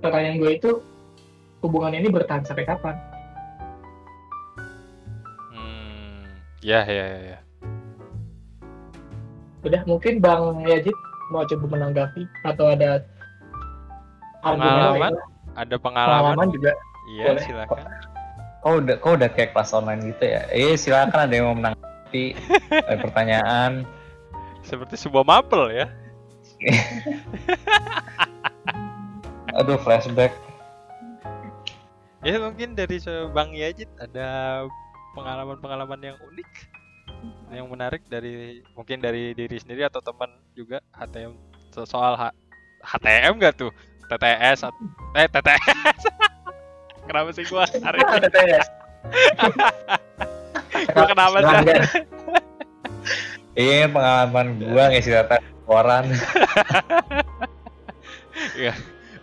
Pertanyaan 0.00 0.40
gue 0.40 0.52
itu 0.56 0.70
hubungan 1.60 1.94
ini 1.94 2.08
bertahan 2.10 2.42
sampai 2.42 2.66
kapan? 2.66 2.96
Ya, 6.60 6.82
ya, 6.82 7.04
ya, 7.06 7.20
ya. 7.32 7.38
Udah 9.62 9.82
mungkin 9.84 10.18
Bang 10.18 10.62
Yazid 10.62 10.94
mau 11.28 11.42
coba 11.42 11.66
menanggapi 11.68 12.22
atau 12.44 12.66
ada 12.68 13.02
Pengalaman? 14.38 15.10
lain? 15.10 15.54
Ada 15.56 15.74
pengalaman? 15.76 16.22
Pengalaman 16.38 16.48
juga. 16.54 16.72
Iya, 17.08 17.24
Boleh. 17.28 17.42
silakan. 17.42 17.82
Kok 18.62 18.72
udah 18.76 18.94
kok 18.98 19.12
udah 19.16 19.28
kayak 19.28 19.50
kelas 19.52 19.70
online 19.72 20.02
gitu 20.06 20.24
ya? 20.24 20.42
Eh 20.48 20.74
silakan 20.74 21.18
ada 21.26 21.34
yang 21.34 21.46
mau 21.48 21.56
menanggapi 21.56 22.24
ada 22.86 22.96
pertanyaan. 23.00 23.72
Seperti 24.62 24.94
sebuah 24.96 25.22
mapel 25.24 25.70
ya. 25.72 25.86
Aduh 29.56 29.78
flashback. 29.78 30.34
Ya 32.20 32.38
mungkin 32.38 32.74
dari 32.74 32.98
se- 32.98 33.30
Bang 33.30 33.50
Yajid 33.50 33.86
ada 33.96 34.62
pengalaman-pengalaman 35.16 36.00
yang 36.04 36.16
unik 36.20 36.50
yang 37.48 37.66
menarik 37.72 38.04
dari 38.12 38.60
mungkin 38.76 39.00
dari 39.00 39.32
diri 39.32 39.56
sendiri 39.56 39.88
atau 39.88 40.04
teman 40.04 40.28
juga 40.52 40.84
HTM 40.92 41.32
so- 41.72 41.88
soal 41.88 42.12
H- 42.14 42.36
HTM 42.84 43.40
gak 43.40 43.56
tuh? 43.56 43.72
TTS 44.06 44.68
eh 45.16 45.26
TTS 45.26 46.02
kenapa 47.08 47.30
sih 47.32 47.44
gua 47.48 47.64
hari 47.80 48.02
ini? 48.02 48.12
Ada 48.18 48.28
TS. 48.28 48.66
gua 50.94 51.06
kenapa 51.06 51.36
sih. 51.38 51.54
Ini 53.56 53.88
pengalaman 53.88 54.46
gua 54.60 54.84
ngisi 54.90 55.10
data 55.14 55.38
koran. 55.64 56.10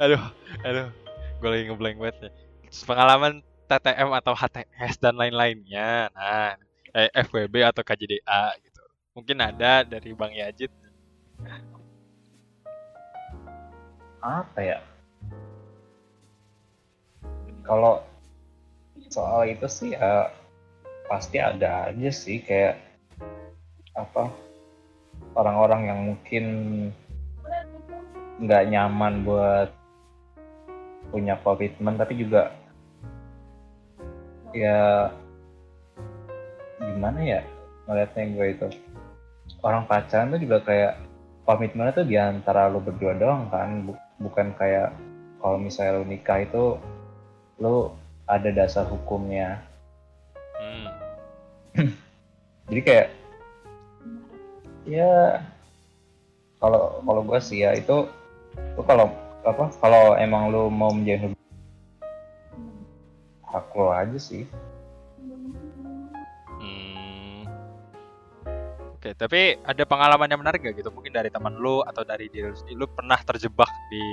aduh 0.04 0.22
aduh. 0.64 0.88
Gue 1.44 1.50
lagi 1.52 1.64
ngeblank 1.68 1.98
banget 2.00 2.16
nih. 2.24 2.32
Pengalaman 2.88 3.44
TTM 3.78 4.10
atau 4.14 4.34
HTS 4.38 5.02
dan 5.02 5.18
lain-lainnya. 5.18 6.14
Nah 6.14 6.54
eh, 6.94 7.10
FWB 7.26 7.66
atau 7.66 7.82
KJDA 7.82 8.54
gitu. 8.62 8.84
Mungkin 9.18 9.38
ada 9.42 9.82
dari 9.82 10.14
Bang 10.14 10.34
Yajid. 10.34 10.70
Apa 14.22 14.60
ya? 14.62 14.80
Kalau 17.66 18.06
soal 19.10 19.50
itu 19.50 19.68
sih 19.70 19.94
ya 19.94 20.30
pasti 21.06 21.38
ada 21.38 21.92
aja 21.92 22.10
sih 22.10 22.42
kayak 22.42 22.80
apa 23.94 24.32
orang-orang 25.38 25.82
yang 25.86 26.00
mungkin 26.14 26.46
nggak 28.42 28.64
nyaman 28.74 29.22
buat 29.22 29.70
punya 31.14 31.38
komitmen 31.46 31.94
tapi 31.94 32.18
juga 32.18 32.50
ya 34.54 35.10
gimana 36.80 37.20
ya 37.20 37.42
ngeliatnya 37.90 38.24
gue 38.32 38.48
itu? 38.54 38.68
Orang 39.60 39.90
pacaran 39.90 40.32
tuh 40.32 40.42
juga 40.42 40.64
kayak 40.64 40.94
komitmennya 41.44 41.98
tuh 41.98 42.08
di 42.08 42.16
antara 42.16 42.72
lu 42.72 42.80
berdua 42.80 43.18
doang 43.18 43.52
kan? 43.52 43.84
Bu- 43.84 44.04
bukan 44.22 44.56
kayak 44.56 44.96
kalau 45.44 45.60
misalnya 45.60 46.00
lu 46.00 46.06
nikah 46.08 46.40
itu 46.46 46.80
lu 47.60 47.92
ada 48.30 48.50
dasar 48.54 48.88
hukumnya. 48.88 49.60
Hmm. 50.56 50.88
jadi 52.70 52.82
kayak 52.86 53.08
ya 54.88 55.44
kalau 56.60 57.04
kalau 57.04 57.22
gue 57.28 57.40
sih 57.44 57.64
ya 57.64 57.76
itu 57.76 58.08
lu 58.80 58.82
kalau 58.88 59.12
apa 59.44 59.68
kalau 59.84 60.16
emang 60.16 60.48
lu 60.52 60.72
mau 60.72 60.92
menjalin 60.96 61.32
hubungan 61.32 61.43
hak 63.54 63.70
lo 63.78 63.94
aja 63.94 64.18
sih 64.18 64.44
Hmm. 66.64 67.44
Oke, 68.96 69.12
tapi 69.20 69.60
ada 69.68 69.84
pengalaman 69.84 70.32
yang 70.32 70.40
menarik 70.40 70.64
gak 70.64 70.80
gitu? 70.80 70.88
Mungkin 70.96 71.12
dari 71.12 71.28
teman 71.28 71.60
lu 71.60 71.84
atau 71.84 72.08
dari 72.08 72.32
diri 72.32 72.48
lu 72.48 72.56
sendiri, 72.56 72.80
lu 72.80 72.88
pernah 72.88 73.20
terjebak 73.20 73.68
di 73.92 74.06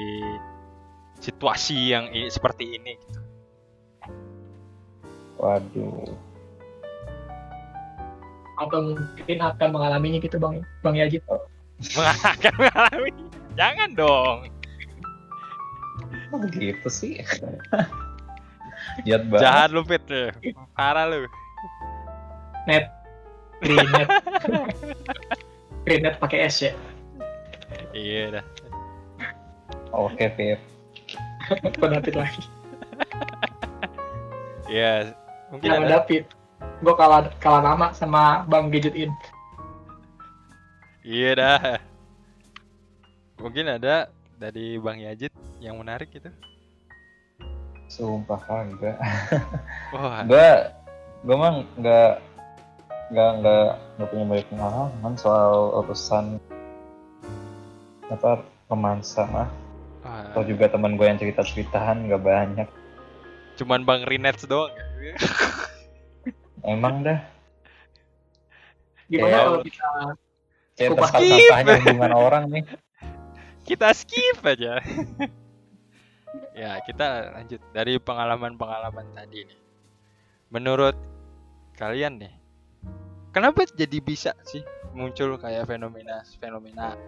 situasi 1.21 1.95
yang 1.95 2.11
i- 2.11 2.27
seperti 2.27 2.75
ini 2.75 2.99
gitu. 2.99 3.21
waduh 5.39 6.11
Atau 8.59 8.93
mungkin 8.93 9.39
akan 9.41 9.69
mengalaminya 9.73 10.19
gitu 10.19 10.37
Bang 10.37 10.61
Bang 10.85 10.99
Yazid. 10.99 11.23
Akan 11.97 12.53
mengalami. 12.59 13.11
Jangan 13.57 13.91
dong. 13.95 14.39
begitu 16.31 16.87
sih 16.91 17.13
jahat 19.05 19.23
banget 19.29 19.43
Jahat 19.45 19.69
lu 19.73 19.83
Fit. 19.85 20.05
Parah 20.77 21.05
lu. 21.09 21.27
Net. 22.69 22.87
Greennet. 23.61 24.09
Greennet 25.85 26.15
pakai 26.21 26.49
S 26.49 26.69
ya. 26.69 26.73
Iya 27.93 28.41
dah. 28.41 28.45
oke 29.91 30.25
Bukan 31.51 31.91
David 31.99 32.15
lagi. 32.15 32.43
Iya. 34.71 35.19
Mungkin 35.51 35.67
Nama 35.67 35.83
ada 35.83 35.91
David. 36.03 36.25
gue 36.61 36.95
kalah 36.95 37.29
kalah 37.41 37.61
nama 37.65 37.93
sama 37.97 38.45
bang 38.49 38.69
gadget 38.69 38.95
in 38.97 39.11
Iya 41.01 41.31
dah. 41.37 41.61
Mungkin 43.41 43.67
ada 43.81 44.13
dari 44.37 44.77
Bang 44.77 45.01
Yajid 45.01 45.33
yang 45.65 45.81
menarik 45.81 46.13
gitu. 46.13 46.29
Sumpah 47.91 48.39
kagak. 48.47 48.97
Wah, 49.95 50.23
gue 50.23 50.49
gue 51.27 51.37
mah 51.37 51.67
nggak 51.77 52.11
nggak 53.11 53.31
nggak 53.43 53.67
nggak 53.99 54.09
punya 54.09 54.25
banyak 54.25 54.47
pengalaman 54.49 55.15
soal 55.19 55.83
urusan 55.83 56.39
apa 58.07 58.47
romansa 58.71 59.27
mah 59.29 59.51
wah. 60.07 60.31
atau 60.31 60.47
juga 60.47 60.71
teman 60.71 60.95
gue 60.95 61.05
yang 61.05 61.19
cerita 61.19 61.43
ceritahan 61.43 62.07
nggak 62.07 62.23
banyak 62.23 62.69
cuman 63.59 63.83
Bang 63.85 64.07
Rinets 64.07 64.47
doang 64.47 64.73
ya? 65.03 65.15
emang 66.65 67.03
dah 67.05 67.21
gimana 69.11 69.37
kalau 69.45 69.61
kita 69.67 69.87
kayak 70.79 70.89
Kupas 70.95 71.11
tempat 71.11 71.21
sampahnya 71.21 71.75
hubungan 71.83 72.15
orang 72.15 72.45
nih 72.49 72.65
Kita 73.71 73.93
skip 73.95 74.43
aja. 74.43 74.83
Ya, 76.55 76.79
kita 76.85 77.35
lanjut 77.35 77.61
dari 77.75 77.99
pengalaman-pengalaman 77.99 79.07
tadi 79.15 79.47
nih. 79.47 79.61
Menurut 80.51 80.97
kalian 81.79 82.19
nih, 82.21 82.35
kenapa 83.31 83.67
jadi 83.71 83.99
bisa 84.03 84.35
sih 84.47 84.63
muncul 84.95 85.39
kayak 85.39 85.71
fenomena 85.71 86.27
fenomena 86.43 86.99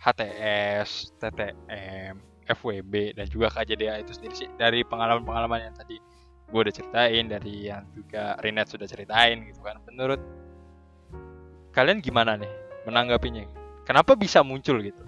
HTS, 0.00 1.16
TTM, 1.20 2.20
FWB 2.48 3.16
dan 3.16 3.26
juga 3.28 3.52
KJDA 3.52 4.02
itu 4.02 4.12
sendiri 4.16 4.34
sih 4.34 4.48
dari 4.58 4.82
pengalaman-pengalaman 4.82 5.70
yang 5.70 5.74
tadi 5.76 5.96
gue 6.50 6.60
udah 6.66 6.74
ceritain 6.74 7.30
dari 7.30 7.70
yang 7.70 7.86
juga 7.94 8.34
Rinet 8.42 8.66
sudah 8.66 8.88
ceritain 8.90 9.46
gitu 9.46 9.62
kan. 9.62 9.78
Menurut 9.86 10.18
kalian 11.70 12.02
gimana 12.02 12.34
nih 12.34 12.50
menanggapinya? 12.84 13.46
Kenapa 13.86 14.18
bisa 14.18 14.42
muncul 14.42 14.82
gitu? 14.82 15.04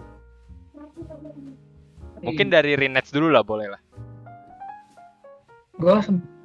Mungkin 2.22 2.48
dari 2.48 2.78
Rinets 2.78 3.10
dulu 3.10 3.28
lah 3.28 3.42
boleh 3.42 3.68
lah. 3.70 3.82
gue 5.72 5.96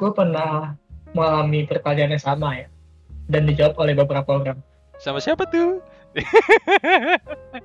gue 0.01 0.11
pernah 0.17 0.73
mengalami 1.13 1.61
pertanyaan 1.69 2.17
yang 2.17 2.23
sama 2.23 2.57
ya 2.57 2.67
dan 3.29 3.45
dijawab 3.45 3.77
oleh 3.77 3.93
beberapa 3.93 4.41
orang 4.41 4.57
Sama 4.97 5.21
siapa 5.21 5.45
tuh? 5.45 5.77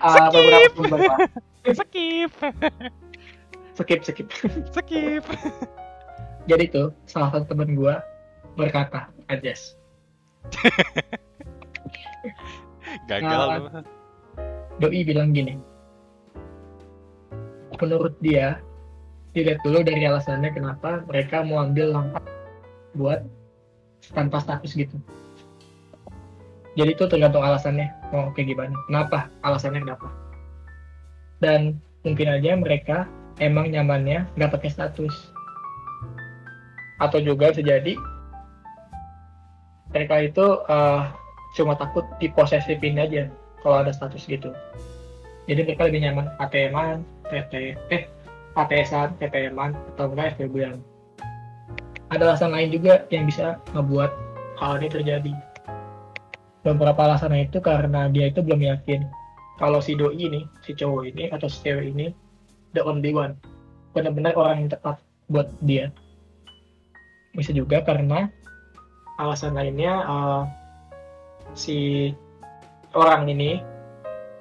Ah, 0.00 0.32
beberapa 0.32 0.80
beberapa 0.80 1.28
Skip. 1.76 2.32
skip 3.76 4.00
skip 4.00 4.28
Skip. 4.76 5.24
jadi 6.48 6.64
tuh 6.72 6.88
salah 7.04 7.28
satu 7.36 7.52
teman 7.52 7.76
gue 7.76 7.94
berkata 8.56 9.12
Anjas 9.28 9.76
Gagal 13.04 13.68
Nah, 13.68 13.84
doi 14.80 15.04
bilang 15.04 15.36
gini 15.36 15.60
menurut 17.80 18.14
dia 18.20 18.60
dilihat 19.32 19.62
dulu 19.64 19.80
dari 19.82 20.04
alasannya 20.04 20.50
kenapa 20.52 21.02
mereka 21.06 21.42
mau 21.46 21.62
ambil 21.62 21.94
langkah 21.94 22.24
buat 22.94 23.22
tanpa 24.12 24.42
status 24.42 24.74
gitu. 24.74 24.96
Jadi 26.78 26.94
itu 26.94 27.04
tergantung 27.10 27.42
alasannya 27.42 27.90
mau 28.14 28.30
kayak 28.32 28.54
gimana. 28.54 28.74
Kenapa? 28.86 29.18
Alasannya 29.42 29.82
kenapa? 29.82 30.08
Dan 31.42 31.78
mungkin 32.06 32.30
aja 32.30 32.54
mereka 32.58 33.06
emang 33.42 33.70
nyamannya 33.70 34.26
nggak 34.38 34.52
pakai 34.54 34.70
status. 34.70 35.34
Atau 37.00 37.22
juga 37.24 37.50
bisa 37.54 37.64
mereka 39.90 40.22
itu 40.22 40.46
eh, 40.70 41.02
cuma 41.58 41.74
takut 41.74 42.06
diposesifin 42.22 42.98
aja 42.98 43.26
kalau 43.62 43.82
ada 43.82 43.90
status 43.90 44.22
gitu 44.26 44.54
jadi 45.50 45.66
mereka 45.66 45.90
lebih 45.90 46.06
nyaman 46.06 46.30
ATM-an, 46.38 47.02
TT, 47.26 47.74
eh 47.90 48.06
ATS-an, 48.54 49.18
TTM-an, 49.18 49.74
atau 49.94 50.06
enggak 50.14 50.38
FWB-an. 50.38 50.78
Ada 52.14 52.22
alasan 52.22 52.54
lain 52.54 52.70
juga 52.70 53.02
yang 53.10 53.26
bisa 53.26 53.58
ngebuat 53.74 54.14
hal 54.62 54.78
ini 54.78 54.88
terjadi. 54.94 55.34
Beberapa 56.62 57.02
alasannya 57.02 57.50
itu 57.50 57.58
karena 57.58 58.06
dia 58.14 58.30
itu 58.30 58.46
belum 58.46 58.62
yakin 58.62 59.02
kalau 59.58 59.82
si 59.82 59.98
doi 59.98 60.14
ini, 60.14 60.46
si 60.62 60.70
cowok 60.70 61.02
ini, 61.10 61.34
atau 61.34 61.50
si 61.50 61.58
cewek 61.66 61.90
ini, 61.90 62.14
the 62.70 62.80
only 62.86 63.10
one. 63.10 63.34
Benar-benar 63.90 64.38
orang 64.38 64.64
yang 64.64 64.70
tepat 64.70 65.02
buat 65.26 65.50
dia. 65.66 65.90
Bisa 67.34 67.50
juga 67.50 67.82
karena 67.82 68.30
alasan 69.18 69.58
lainnya 69.58 69.98
eh, 70.06 70.42
si 71.58 71.78
orang 72.94 73.26
ini 73.26 73.60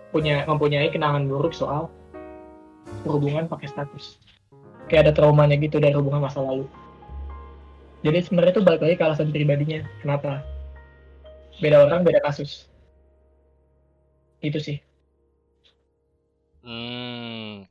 punya 0.10 0.46
mempunyai 0.50 0.90
kenangan 0.90 1.30
buruk 1.30 1.54
soal 1.54 1.90
hubungan 3.06 3.46
pakai 3.46 3.70
status. 3.70 4.18
Kayak 4.90 5.10
ada 5.10 5.14
traumanya 5.22 5.54
gitu 5.62 5.78
dari 5.78 5.94
hubungan 5.94 6.26
masa 6.26 6.42
lalu. 6.42 6.66
Jadi 8.02 8.26
sebenarnya 8.26 8.54
itu 8.58 8.64
balik 8.64 8.82
lagi 8.82 8.96
ke 8.98 9.04
alasan 9.06 9.30
pribadinya. 9.30 9.86
Kenapa? 10.02 10.42
Beda 11.60 11.84
orang, 11.86 12.02
beda 12.08 12.24
kasus. 12.24 12.72
Itu 14.40 14.58
sih. 14.64 14.80
Hmm. 16.64 17.68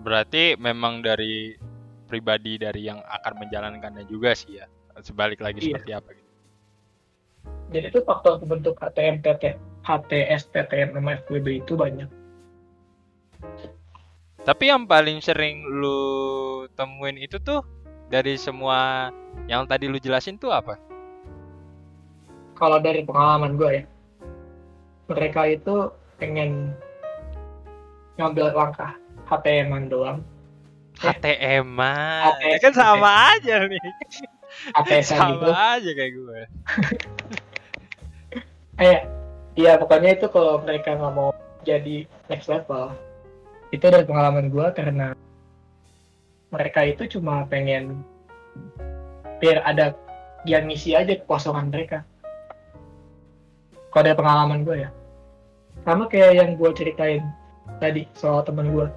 Berarti 0.00 0.56
memang 0.56 1.04
dari 1.04 1.54
pribadi 2.06 2.56
dari 2.56 2.86
yang 2.88 3.02
akan 3.04 3.46
menjalankannya 3.46 4.06
juga 4.08 4.32
sih 4.32 4.58
ya. 4.58 4.66
Sebalik 5.02 5.44
lagi 5.44 5.60
Iya. 5.60 5.76
seperti 5.76 5.90
apa 5.92 6.08
gitu. 6.16 6.25
Jadi 7.74 7.90
itu 7.90 8.00
faktor 8.06 8.38
pembentuk 8.38 8.78
HTM, 8.78 9.22
TT, 9.26 9.58
HTS, 9.82 10.50
TTM, 10.54 10.94
sama 10.94 11.18
FWB 11.26 11.66
itu 11.66 11.74
banyak. 11.74 12.06
Tapi 14.46 14.64
yang 14.70 14.86
paling 14.86 15.18
sering 15.18 15.66
lu 15.66 16.62
temuin 16.78 17.18
itu 17.18 17.42
tuh 17.42 17.66
dari 18.06 18.38
semua 18.38 19.10
yang 19.50 19.66
tadi 19.66 19.90
lu 19.90 19.98
jelasin 19.98 20.38
tuh 20.38 20.54
apa? 20.54 20.78
Kalau 22.54 22.78
dari 22.78 23.02
pengalaman 23.02 23.58
gue 23.58 23.82
ya, 23.82 23.84
mereka 25.10 25.50
itu 25.50 25.90
pengen 26.22 26.72
ngambil 28.16 28.54
langkah 28.54 28.94
HTM-an 29.26 29.90
doang. 29.90 30.18
Eh. 31.02 31.10
HTM-an. 31.10 32.38
HTS, 32.38 32.60
kan 32.62 32.72
sama 32.72 33.10
aja 33.34 33.66
nih. 33.66 33.82
Gitu. 33.82 35.02
Sama 35.04 35.76
aja 35.76 35.90
kayak 35.90 36.12
gue. 36.14 36.40
Eh, 38.76 39.08
iya 39.56 39.80
pokoknya 39.80 40.20
itu 40.20 40.28
kalau 40.28 40.60
mereka 40.60 40.92
nggak 41.00 41.14
mau 41.16 41.32
jadi 41.64 42.04
next 42.28 42.52
level, 42.52 42.92
itu 43.72 43.80
dari 43.88 44.04
pengalaman 44.04 44.52
gue 44.52 44.66
karena 44.76 45.16
mereka 46.52 46.84
itu 46.84 47.16
cuma 47.16 47.48
pengen 47.48 48.04
biar 49.40 49.64
ada 49.64 49.96
yang 50.44 50.68
ngisi 50.68 50.92
aja 50.92 51.16
kekosongan 51.16 51.72
mereka. 51.72 52.04
Kalau 53.88 54.04
dari 54.04 54.20
pengalaman 54.20 54.60
gue 54.60 54.76
ya, 54.84 54.90
sama 55.88 56.04
kayak 56.12 56.36
yang 56.36 56.50
gue 56.60 56.70
ceritain 56.76 57.24
tadi 57.80 58.04
soal 58.12 58.44
temen 58.44 58.76
gue. 58.76 58.88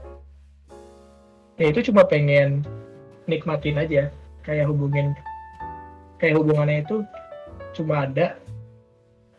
Ya 1.55 1.71
itu 1.71 1.87
cuma 1.87 2.03
pengen 2.03 2.67
nikmatin 3.31 3.79
aja, 3.79 4.11
kayak 4.43 4.67
hubungin, 4.67 5.15
kayak 6.19 6.35
hubungannya 6.35 6.83
itu 6.83 7.07
cuma 7.71 8.03
ada 8.03 8.35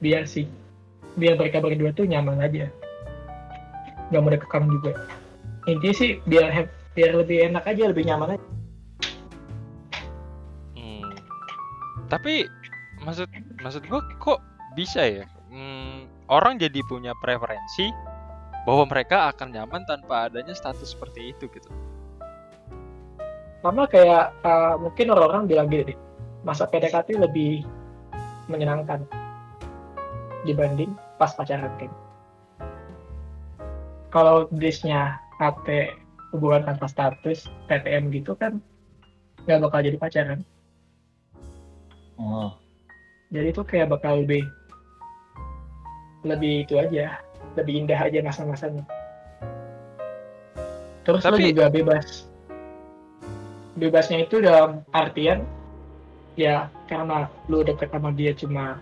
biar 0.00 0.24
sih 0.24 0.48
biar 1.14 1.36
mereka 1.36 1.60
berdua 1.60 1.92
tuh 1.92 2.08
nyaman 2.08 2.40
aja 2.40 2.68
nggak 4.10 4.20
mau 4.20 4.32
dikekang 4.32 4.66
juga 4.68 4.96
intinya 5.68 5.94
sih 5.94 6.10
biar 6.24 6.48
he- 6.50 6.72
biar 6.92 7.14
lebih 7.14 7.52
enak 7.52 7.64
aja 7.68 7.84
lebih 7.88 8.04
nyaman 8.08 8.36
aja 8.36 8.46
Hmm. 10.74 11.12
Tapi 12.08 12.48
maksud 13.04 13.28
maksud 13.60 13.84
gua 13.86 14.00
kok 14.18 14.40
bisa 14.72 15.04
ya? 15.04 15.24
Hmm, 15.52 16.08
orang 16.26 16.56
jadi 16.56 16.80
punya 16.88 17.12
preferensi 17.20 17.92
bahwa 18.64 18.88
mereka 18.88 19.28
akan 19.28 19.52
nyaman 19.52 19.82
tanpa 19.84 20.26
adanya 20.26 20.56
status 20.56 20.92
seperti 20.92 21.32
itu 21.32 21.46
gitu. 21.52 21.68
sama 23.60 23.84
kayak 23.84 24.32
uh, 24.40 24.80
mungkin 24.80 25.12
orang-orang 25.12 25.44
bilang 25.44 25.68
gini 25.68 25.92
deh 25.92 25.98
masa 26.40 26.64
PDKT 26.64 27.20
lebih 27.20 27.60
menyenangkan 28.48 29.04
dibanding 30.44 30.92
pas 31.20 31.32
pacaran 31.36 31.72
kan 31.76 31.92
kalau 34.10 34.50
listnya 34.50 35.20
HT 35.38 35.94
hubungan 36.34 36.66
tanpa 36.66 36.86
status 36.90 37.46
TTM 37.70 38.10
gitu 38.10 38.34
kan 38.38 38.58
nggak 39.46 39.60
bakal 39.66 39.80
jadi 39.80 39.96
pacaran. 39.96 40.40
Oh, 42.20 42.52
jadi 43.32 43.56
itu 43.56 43.64
kayak 43.64 43.88
bakal 43.88 44.20
lebih 44.20 44.44
lebih 46.20 46.68
itu 46.68 46.76
aja 46.76 47.16
lebih 47.56 47.86
indah 47.86 47.96
aja 47.96 48.20
masa-masanya. 48.20 48.84
Terus 51.08 51.24
lo 51.24 51.32
Tapi- 51.32 51.48
juga 51.56 51.72
bebas. 51.72 52.28
Bebasnya 53.80 54.28
itu 54.28 54.44
dalam 54.44 54.84
artian 54.92 55.48
ya 56.36 56.68
karena 56.84 57.32
lu 57.48 57.64
deket 57.64 57.88
sama 57.88 58.12
dia 58.12 58.36
cuma 58.36 58.76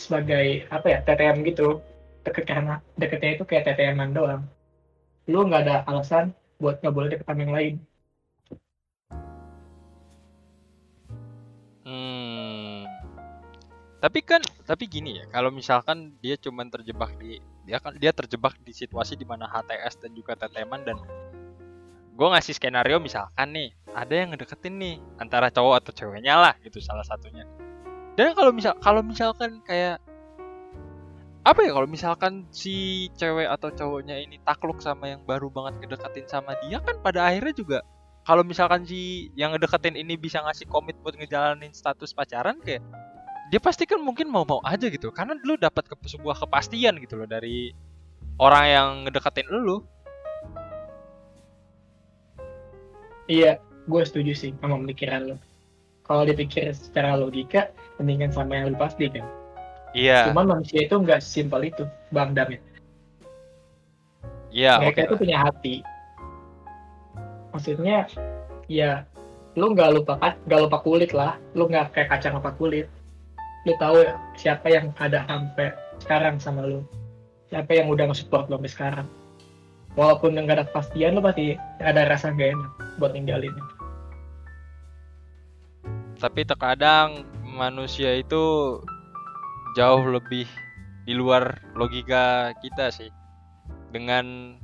sebagai 0.00 0.64
apa 0.72 0.86
ya 0.88 0.98
TTM 1.04 1.44
gitu 1.44 1.84
deket 2.24 2.48
karena 2.48 2.80
deketnya 2.96 3.36
itu 3.36 3.44
kayak 3.44 3.68
TTM-an 3.68 4.16
doang 4.16 4.42
lu 5.28 5.44
nggak 5.44 5.68
ada 5.68 5.76
alasan 5.84 6.32
buat 6.56 6.80
nggak 6.80 6.94
boleh 6.96 7.08
deket 7.12 7.26
sama 7.28 7.44
yang 7.44 7.54
lain 7.54 7.76
Hmm. 11.90 12.86
Tapi 13.98 14.22
kan, 14.22 14.38
tapi 14.62 14.86
gini 14.86 15.18
ya, 15.18 15.26
kalau 15.26 15.50
misalkan 15.50 16.14
dia 16.22 16.38
cuman 16.38 16.70
terjebak 16.70 17.18
di 17.18 17.42
dia 17.66 17.82
kan 17.82 17.92
dia 17.98 18.14
terjebak 18.14 18.54
di 18.62 18.70
situasi 18.70 19.18
di 19.18 19.26
mana 19.26 19.50
HTS 19.50 20.00
dan 20.00 20.14
juga 20.14 20.38
teteman 20.38 20.86
dan 20.86 20.96
gue 22.14 22.28
ngasih 22.30 22.56
skenario 22.56 22.98
misalkan 22.98 23.48
nih 23.52 23.70
ada 23.94 24.14
yang 24.14 24.32
ngedeketin 24.32 24.74
nih 24.76 24.96
antara 25.18 25.50
cowok 25.50 25.82
atau 25.82 25.92
ceweknya 25.94 26.34
lah 26.38 26.54
gitu 26.62 26.78
salah 26.78 27.04
satunya. 27.04 27.44
Dan 28.18 28.34
kalau 28.34 28.50
misal 28.54 28.74
kalau 28.82 29.02
misalkan 29.02 29.62
kayak 29.66 30.02
apa 31.40 31.60
ya 31.64 31.72
kalau 31.72 31.88
misalkan 31.88 32.44
si 32.52 33.08
cewek 33.16 33.48
atau 33.48 33.72
cowoknya 33.72 34.20
ini 34.20 34.36
takluk 34.44 34.76
sama 34.84 35.08
yang 35.08 35.24
baru 35.24 35.48
banget 35.48 35.80
ngedeketin 35.80 36.28
sama 36.28 36.52
dia 36.60 36.84
kan 36.84 37.00
pada 37.00 37.32
akhirnya 37.32 37.56
juga 37.56 37.78
kalau 38.28 38.44
misalkan 38.44 38.84
si 38.84 39.32
yang 39.32 39.56
ngedeketin 39.56 39.96
ini 39.96 40.20
bisa 40.20 40.44
ngasih 40.44 40.68
komit 40.68 41.00
buat 41.00 41.16
ngejalanin 41.16 41.72
status 41.72 42.12
pacaran 42.12 42.60
kayak 42.60 42.84
dia 43.50 43.58
pasti 43.58 43.82
kan 43.82 43.98
mungkin 43.98 44.30
mau-mau 44.30 44.62
aja 44.62 44.86
gitu. 44.86 45.10
Karena 45.10 45.34
lu 45.42 45.58
dapat 45.58 45.90
ke 45.90 45.94
sebuah 46.06 46.38
kepastian 46.38 47.02
gitu 47.02 47.18
loh 47.18 47.26
dari 47.26 47.74
orang 48.38 48.64
yang 48.70 48.88
ngedeketin 49.08 49.50
lu. 49.50 49.82
Iya 53.26 53.58
gue 53.90 54.02
setuju 54.06 54.32
sih 54.38 54.50
sama 54.62 54.78
pemikiran 54.78 55.34
lu 55.34 55.36
kalau 56.10 56.26
dipikir 56.26 56.74
secara 56.74 57.14
logika 57.14 57.70
mendingan 58.02 58.34
sama 58.34 58.58
yang 58.58 58.74
lu 58.74 58.78
pasti 58.82 59.06
kan? 59.06 59.22
Iya. 59.94 60.34
Cuman 60.34 60.58
manusia 60.58 60.82
itu 60.82 60.98
nggak 60.98 61.22
simpel 61.22 61.62
itu 61.70 61.86
bang 62.10 62.34
Damit 62.34 62.58
iya 64.50 64.82
mereka 64.82 65.06
oke. 65.06 65.06
itu 65.06 65.14
punya 65.22 65.38
hati. 65.38 65.74
Maksudnya 67.54 68.06
ya 68.66 69.06
lu 69.54 69.74
nggak 69.74 69.90
lupa 69.94 70.14
ka- 70.18 70.38
nggak 70.46 70.60
lupa 70.66 70.78
kulit 70.82 71.10
lah. 71.14 71.38
Lu 71.54 71.70
nggak 71.70 71.94
kayak 71.94 72.10
kacang 72.10 72.38
lupa 72.38 72.50
kulit. 72.54 72.90
Lu 73.66 73.74
tahu 73.78 74.02
siapa 74.34 74.66
yang 74.70 74.90
ada 74.98 75.22
sampai 75.26 75.74
sekarang 76.02 76.42
sama 76.42 76.66
lu. 76.66 76.82
Siapa 77.50 77.70
yang 77.74 77.90
udah 77.90 78.10
nge-support 78.10 78.50
lu 78.50 78.58
sampai 78.58 78.70
sekarang. 78.74 79.06
Walaupun 79.98 80.38
nggak 80.38 80.58
ada 80.58 80.66
kepastian 80.70 81.18
lu 81.18 81.22
pasti 81.22 81.58
ada 81.82 82.06
rasa 82.06 82.30
gak 82.30 82.54
enak 82.54 82.70
buat 83.02 83.10
ninggalin 83.10 83.54
tapi 86.20 86.44
terkadang 86.44 87.24
manusia 87.48 88.12
itu 88.20 88.76
jauh 89.72 90.04
lebih 90.04 90.44
di 91.08 91.16
luar 91.16 91.56
logika 91.72 92.52
kita 92.60 92.92
sih. 92.92 93.08
Dengan 93.90 94.54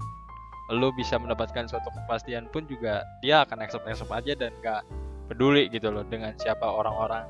lu 0.71 0.93
bisa 0.95 1.17
mendapatkan 1.17 1.67
suatu 1.67 1.89
kepastian 1.91 2.47
pun 2.53 2.69
juga 2.69 3.03
dia 3.25 3.43
akan 3.43 3.65
accept 3.65 3.89
accept 3.89 4.13
aja 4.13 4.37
dan 4.37 4.53
gak 4.61 4.83
peduli 5.33 5.67
gitu 5.73 5.91
loh 5.91 6.05
dengan 6.07 6.37
siapa 6.39 6.63
orang-orang 6.63 7.27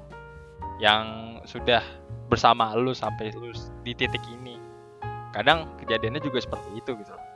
yang 0.82 1.38
sudah 1.48 1.80
bersama 2.28 2.74
lu 2.76 2.92
sampai 2.92 3.32
lu 3.32 3.54
di 3.86 3.94
titik 3.94 4.20
ini. 4.28 4.58
Kadang 5.32 5.70
kejadiannya 5.80 6.20
juga 6.20 6.42
seperti 6.42 6.68
itu 6.74 6.90
gitu 6.98 7.12
loh. 7.14 7.26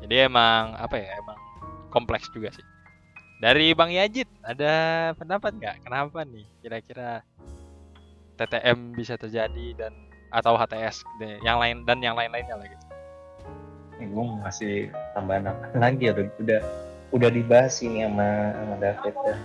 Jadi 0.00 0.14
emang 0.26 0.74
apa 0.80 0.96
ya 0.98 1.14
emang 1.20 1.38
kompleks 1.92 2.26
juga 2.34 2.50
sih 2.50 2.69
dari 3.40 3.72
Bang 3.72 3.88
Yajid 3.88 4.28
ada 4.44 4.72
pendapat 5.16 5.56
nggak 5.56 5.76
kenapa 5.88 6.28
nih 6.28 6.44
kira-kira 6.60 7.24
TTM 8.36 8.92
bisa 8.92 9.16
terjadi 9.16 9.66
dan 9.76 9.92
atau 10.30 10.54
HTS 10.54 11.02
deh, 11.18 11.40
yang 11.42 11.58
lain 11.58 11.82
dan 11.88 11.98
yang 12.04 12.14
lain-lainnya 12.14 12.54
lagi 12.54 12.76
gue 14.00 14.24
mau 14.24 14.40
ngasih 14.44 14.88
tambahan 15.12 15.52
apa 15.52 15.76
lagi 15.76 16.08
ya 16.08 16.12
udah 16.16 16.26
udah 16.40 16.60
udah 17.12 17.30
dibahas 17.32 17.84
ini 17.84 18.06
sama 18.06 18.28
sama 18.56 18.74
David 18.80 19.14
ya. 19.20 19.36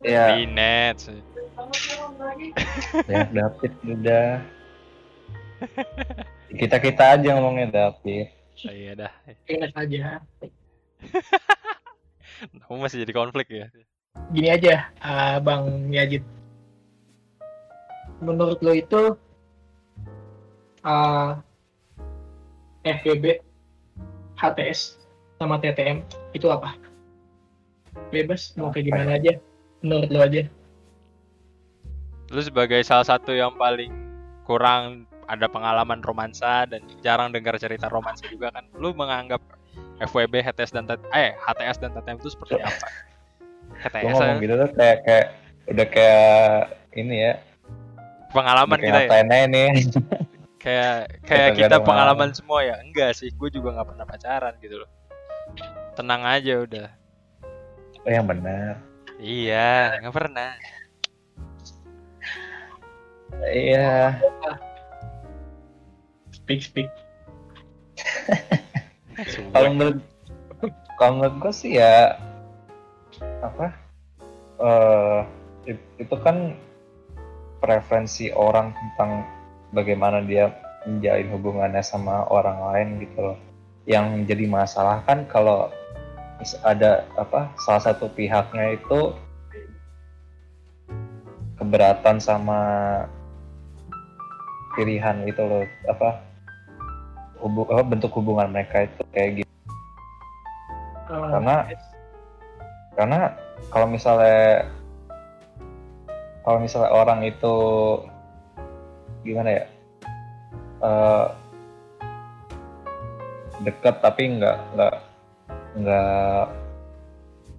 Ya, 0.00 0.24
Binet 0.32 0.96
sih. 1.02 1.20
ya 3.10 3.26
David 3.34 3.72
udah. 3.82 4.28
Kita 6.60 6.76
kita 6.78 7.18
aja 7.18 7.28
ngomongnya 7.34 7.66
David. 7.70 8.30
Oh, 8.62 8.74
iya 8.74 8.92
dah 8.94 9.12
ingat 9.48 9.72
aja 9.72 10.20
kamu 12.66 12.76
masih 12.80 13.02
jadi 13.04 13.12
konflik 13.12 13.46
ya? 13.50 13.66
Gini 14.34 14.48
aja 14.50 14.90
ah, 15.00 15.38
bang 15.38 15.90
Yajid. 15.92 16.24
Menurut 18.20 18.60
lo 18.60 18.72
itu 18.76 19.16
ah, 20.84 21.40
FBB 22.84 23.40
HTS 24.40 25.00
sama 25.36 25.60
TTM 25.60 26.04
itu 26.32 26.48
apa? 26.48 26.76
Bebas 28.08 28.54
mau 28.56 28.72
kayak 28.72 28.86
gimana 28.88 29.20
aja 29.20 29.36
menurut 29.84 30.08
lo 30.08 30.20
aja. 30.24 30.42
Lu 32.30 32.40
sebagai 32.40 32.80
salah 32.86 33.04
satu 33.04 33.34
yang 33.34 33.56
paling 33.58 33.90
kurang 34.46 35.10
ada 35.30 35.46
pengalaman 35.46 36.02
romansa 36.02 36.66
dan 36.66 36.82
jarang 37.06 37.30
dengar 37.30 37.54
cerita 37.54 37.86
romansa 37.86 38.26
juga 38.26 38.50
kan 38.50 38.66
lu 38.74 38.90
menganggap 38.90 39.38
FWB, 40.00 40.34
HTS 40.40 40.72
dan 40.72 40.84
eh 41.12 41.36
HTS 41.36 41.76
dan 41.80 41.90
TTM 41.92 42.18
itu 42.18 42.32
seperti 42.32 42.56
apa? 42.66 42.86
Gue 42.88 43.80
HTS 43.84 44.04
ngomong 44.16 44.38
gitu 44.40 44.54
tuh 44.56 44.68
kayak 44.74 44.98
kayak 45.04 45.26
udah 45.70 45.86
kayak 45.86 46.54
ini 46.96 47.16
ya. 47.30 47.34
pengalaman 48.30 48.78
kita 48.78 49.00
ya. 49.10 49.46
nih. 49.50 49.70
Kayak 50.60 50.96
kayak 51.26 51.48
Kita 51.58 51.76
pengalaman 51.82 52.30
semua 52.30 52.62
ya. 52.62 52.78
Enggak 52.78 53.18
sih, 53.18 53.32
gue 53.34 53.48
juga 53.50 53.74
nggak 53.74 53.88
pernah 53.90 54.06
pacaran 54.06 54.54
gitu 54.62 54.86
loh. 54.86 54.90
Tenang 55.98 56.22
aja 56.22 56.62
udah. 56.62 56.88
Oh 58.06 58.10
yang 58.10 58.28
benar. 58.28 58.78
Iya, 59.18 59.98
nggak 60.00 60.14
pernah. 60.14 60.54
Iya. 63.40 64.20
speak 66.50 66.66
speak 66.66 66.90
Kalau 69.28 69.70
menurut 69.74 69.98
kalau 70.96 71.12
menurut 71.20 71.36
gue 71.40 71.52
sih 71.52 71.72
ya 71.76 72.16
apa? 73.40 73.72
it- 75.64 75.88
itu 75.96 76.16
kan 76.20 76.52
preferensi 77.64 78.28
orang 78.32 78.76
tentang 78.76 79.24
bagaimana 79.72 80.20
dia 80.20 80.52
menjalin 80.84 81.28
hubungannya 81.32 81.84
sama 81.84 82.28
orang 82.28 82.60
lain 82.72 82.88
gitu 83.04 83.18
loh. 83.20 83.38
Yang 83.88 84.28
jadi 84.28 84.44
masalah 84.48 85.00
kan 85.04 85.24
kalau 85.28 85.72
ada 86.64 87.04
apa 87.20 87.52
salah 87.60 87.82
satu 87.84 88.08
pihaknya 88.12 88.76
itu 88.76 89.12
keberatan 91.60 92.16
sama 92.16 92.60
pilihan 94.72 95.28
itu 95.28 95.42
loh 95.44 95.64
apa 95.84 96.29
hubung 97.40 97.66
apa 97.72 97.82
bentuk 97.82 98.12
hubungan 98.14 98.52
mereka 98.52 98.84
itu 98.86 99.02
kayak 99.12 99.30
gitu 99.44 99.48
Ah, 101.10 101.26
Karena- 101.34 101.66
karena 102.94 103.20
kalau 103.74 103.86
misalnya 103.90 104.62
kalau 106.46 106.58
misalnya 106.62 106.90
orang 106.94 107.26
itu 107.26 107.54
gimana 109.26 109.50
ya 109.58 109.64
eh 110.80 111.26
dekat 113.66 114.00
tapi 114.00 114.38
nggak 114.38 114.56
nggak 114.78 114.96
nggak 115.82 116.42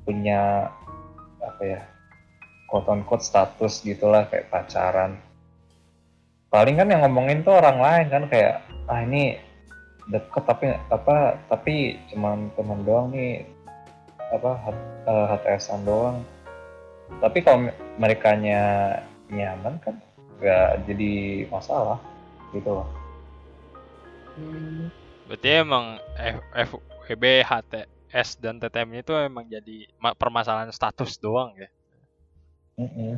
punya 0.08 0.72
apa 1.44 1.62
ya 1.62 1.82
quote 2.72 2.88
quote 3.04 3.22
status 3.22 3.84
gitulah 3.84 4.26
kayak 4.32 4.48
pacaran. 4.48 5.20
Paling 6.48 6.80
kan 6.80 6.88
yang 6.88 7.04
ngomongin 7.04 7.44
tuh 7.44 7.60
orang 7.60 7.84
lain 7.84 8.08
kan 8.08 8.24
kayak 8.32 8.64
ah 8.88 9.04
ini 9.04 9.51
deket 10.10 10.44
tapi 10.48 10.66
apa 10.90 11.38
tapi 11.46 12.00
cuman 12.10 12.50
teman 12.58 12.82
doang 12.82 13.14
nih 13.14 13.46
apa 14.32 14.52
HTSan 15.38 15.86
doang 15.86 16.26
tapi 17.20 17.44
kalau 17.44 17.68
mereka 18.00 18.34
nyaman 19.30 19.76
kan 19.84 19.96
nggak 20.42 20.70
jadi 20.90 21.14
masalah 21.54 22.00
gitu 22.56 22.82
loh 22.82 22.88
hmm, 24.40 24.90
Berarti 25.32 25.64
emang 25.64 25.96
F- 26.20 26.44
FWB, 26.68 27.24
HTS 27.48 28.36
dan 28.44 28.60
TTM 28.60 29.00
itu 29.00 29.16
emang 29.16 29.48
jadi 29.48 29.88
ma- 29.96 30.12
permasalahan 30.12 30.68
status 30.76 31.16
doang 31.16 31.56
ya. 31.56 31.72
Mm-mm. 32.76 33.16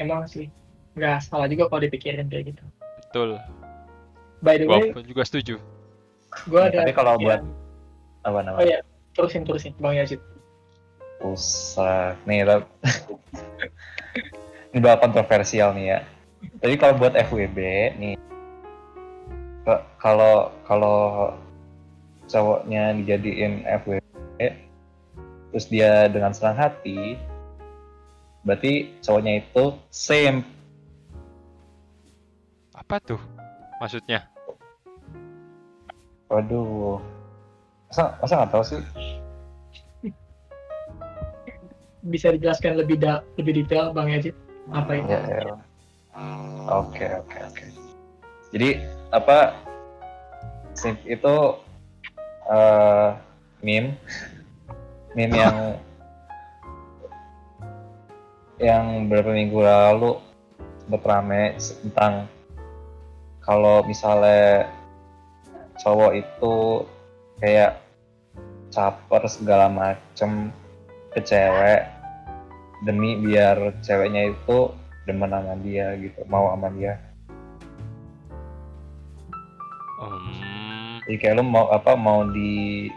emang 0.00 0.24
sih 0.28 0.48
nggak 0.96 1.24
salah 1.24 1.44
juga 1.48 1.68
kalau 1.68 1.84
dipikirin 1.84 2.28
kayak 2.32 2.56
gitu 2.56 2.64
Betul. 3.04 3.40
By 4.44 4.60
the 4.60 4.66
Gua 4.68 4.78
way 4.80 4.92
pun 4.92 5.04
juga 5.04 5.22
setuju. 5.24 5.56
gue 6.46 6.60
ada 6.60 6.84
tapi 6.84 6.92
kalau 6.92 7.16
pikiran- 7.16 7.24
buat 7.24 7.40
apa 8.26 8.36
oh 8.36 8.42
namanya 8.42 8.66
ya 8.66 8.78
terusin 9.16 9.42
terusin 9.46 9.72
bang 9.80 10.04
Yazid 10.04 10.20
Usah. 11.24 12.12
Nih, 12.28 12.44
ini 14.72 14.78
bakal 14.84 15.08
kontroversial 15.08 15.72
nih 15.72 15.96
ya. 15.96 15.98
Jadi 16.60 16.74
kalau 16.76 17.00
buat 17.00 17.16
FWB 17.16 17.58
nih, 17.96 18.14
kalau 19.96 20.52
kalau 20.68 21.32
cowoknya 22.28 22.92
dijadiin 23.00 23.64
FWB, 23.64 24.04
terus 25.50 25.66
dia 25.72 26.12
dengan 26.12 26.36
senang 26.36 26.60
hati, 26.60 27.16
berarti 28.44 28.92
cowoknya 29.00 29.40
itu 29.40 29.64
same. 29.88 30.44
Apa 32.76 33.00
tuh 33.00 33.35
maksudnya? 33.80 34.26
Waduh, 36.26 36.98
masa 37.90 38.18
masa 38.18 38.32
nggak 38.42 38.50
tahu 38.52 38.64
sih? 38.66 38.82
Bisa 42.06 42.34
dijelaskan 42.34 42.78
lebih 42.78 42.98
da 43.02 43.22
lebih 43.38 43.62
detail 43.62 43.90
Bang 43.94 44.10
Yazid 44.10 44.34
apa 44.70 44.90
itu? 44.98 45.10
Ya, 45.10 45.20
ya. 45.26 45.54
Oke, 46.66 47.06
oke, 47.06 47.38
oke. 47.46 47.64
Jadi 48.54 48.82
apa 49.14 49.54
simp 50.74 50.98
itu 51.06 51.36
eh 52.46 53.10
meme 53.64 53.98
meme 55.18 55.34
yang 55.34 55.58
yang 58.56 58.84
beberapa 59.08 59.34
minggu 59.34 59.58
lalu 59.60 60.22
sempat 60.86 61.02
rame 61.04 61.42
tentang 61.58 62.30
kalau 63.46 63.86
misalnya 63.86 64.66
cowok 65.78 66.12
itu 66.18 66.54
kayak 67.38 67.78
caper 68.74 69.22
segala 69.30 69.70
macem 69.70 70.50
ke 71.14 71.22
cewek 71.22 71.86
demi 72.82 73.14
biar 73.22 73.72
ceweknya 73.80 74.34
itu 74.34 74.74
demen 75.06 75.30
sama 75.30 75.54
dia 75.62 75.94
gitu 75.96 76.26
mau 76.26 76.50
sama 76.50 76.68
dia. 76.74 76.98
Hmm, 79.96 81.00
jadi 81.08 81.16
kayak 81.16 81.34
lu 81.40 81.44
mau 81.46 81.72
apa 81.72 81.96
mau 81.96 82.26
di 82.28 82.90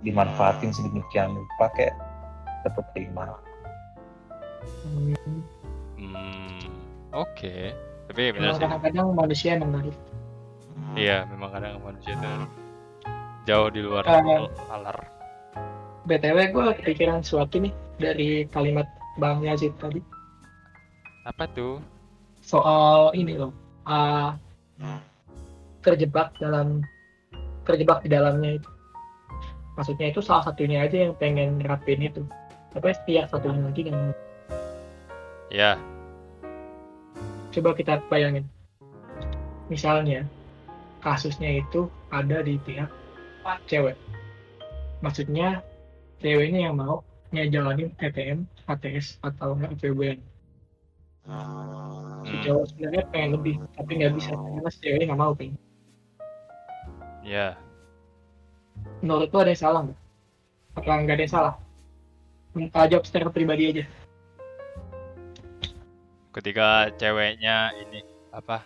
dimanfaatin 0.00 0.72
sedemikian 0.72 1.36
rupa 1.36 1.66
kayak 1.76 1.98
tetap 2.64 2.86
terima. 2.96 3.36
Hmm, 5.98 6.64
oke. 7.12 7.89
Tapi 8.10 8.22
benar 8.28 8.42
memang 8.42 8.56
sih. 8.56 8.62
kadang-kadang 8.66 9.06
manusia 9.14 9.50
emang 9.54 9.70
menarik. 9.70 9.96
Iya, 10.92 11.22
memang 11.30 11.50
kadang 11.50 11.78
manusia 11.78 12.12
itu 12.12 12.30
jauh 13.46 13.68
di 13.70 13.80
luar 13.80 14.02
Eh. 14.04 14.18
nalar. 14.66 14.98
BTW 16.02 16.50
gue 16.50 16.64
kepikiran 16.76 17.20
sesuatu 17.20 17.56
nih 17.56 17.70
dari 17.96 18.28
kalimat 18.46 18.88
Bang 19.14 19.40
Yazid 19.40 19.76
tadi 19.76 20.00
Apa 21.22 21.44
tuh? 21.46 21.78
soal 22.40 23.12
ini 23.12 23.36
loh 23.36 23.52
ah, 23.84 24.32
terjebak 25.80 26.32
dalam 26.36 26.80
terjebak 27.62 28.00
di 28.00 28.08
dalamnya 28.08 28.56
itu 28.56 28.68
maksudnya 29.76 30.08
itu 30.08 30.18
salah 30.18 30.42
satunya 30.42 30.80
aja 30.80 31.04
yang 31.04 31.14
pengen 31.14 31.60
nerapin 31.60 32.00
itu 32.00 32.24
tapi 32.70 32.96
setiap 32.96 33.28
satunya 33.28 33.60
lagi 33.60 33.82
yang 33.84 34.00
Ya, 35.50 35.76
coba 37.50 37.70
kita 37.74 37.98
bayangin 38.06 38.46
misalnya 39.70 40.26
kasusnya 41.02 41.62
itu 41.62 41.90
ada 42.10 42.42
di 42.42 42.58
pihak 42.62 42.90
cewek 43.66 43.96
maksudnya 45.00 45.64
ceweknya 46.20 46.70
yang 46.70 46.76
mau 46.76 47.02
ngejalanin 47.30 47.94
TTM, 47.94 48.42
ATS 48.66 49.22
atau 49.22 49.54
nggak 49.54 49.78
FWB 49.78 50.18
si 52.26 52.34
hmm, 52.34 52.42
cowok 52.42 52.64
sebenarnya 52.74 53.04
pengen 53.14 53.30
lebih 53.38 53.54
tapi 53.78 53.90
nggak 54.02 54.12
bisa 54.18 54.32
karena 54.34 54.70
si 54.70 54.78
ceweknya 54.82 55.06
nggak 55.14 55.20
mau 55.22 55.32
pengen 55.32 55.56
ya. 57.22 57.54
menurut 59.04 59.28
lo 59.30 59.38
ada 59.44 59.52
yang 59.52 59.62
salah 59.62 59.80
nggak? 59.86 59.98
Apa 60.80 60.90
nggak 61.04 61.16
ada 61.16 61.24
yang 61.24 61.34
salah? 61.34 61.54
Minta 62.56 62.80
jawab 62.90 63.04
secara 63.06 63.28
pribadi 63.30 63.62
aja. 63.70 63.84
Ketika 66.30 66.94
ceweknya 66.94 67.74
ini 67.74 68.06
apa? 68.30 68.62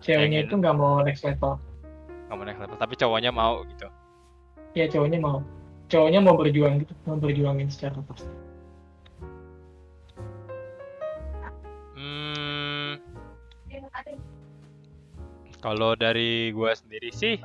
Ceweknya 0.00 0.40
Pengen. 0.40 0.48
itu 0.48 0.54
nggak 0.56 0.76
mau 0.76 1.04
next 1.04 1.24
level. 1.28 1.60
Kamu 2.32 2.42
naik 2.48 2.58
level, 2.58 2.76
tapi 2.80 2.96
cowoknya 2.96 3.30
mau 3.30 3.60
gitu. 3.68 3.88
Ya 4.72 4.88
cowoknya 4.88 5.20
mau. 5.20 5.44
Cowoknya 5.86 6.20
mau 6.24 6.34
berjuang 6.34 6.82
gitu, 6.82 6.92
mau 7.06 7.20
berjuangin 7.20 7.70
secara 7.70 8.00
pasti. 8.02 8.26
Hmm, 11.94 13.00
kalau 15.62 15.94
dari 15.94 16.50
gua 16.50 16.74
sendiri 16.74 17.14
sih, 17.14 17.38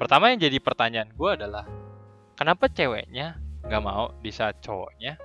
pertama 0.00 0.32
yang 0.32 0.42
jadi 0.42 0.58
pertanyaan 0.58 1.12
gua 1.14 1.38
adalah 1.38 1.64
kenapa 2.34 2.66
ceweknya 2.66 3.38
nggak 3.68 3.84
mau 3.84 4.10
di 4.18 4.32
saat 4.32 4.58
cowoknya 4.64 5.20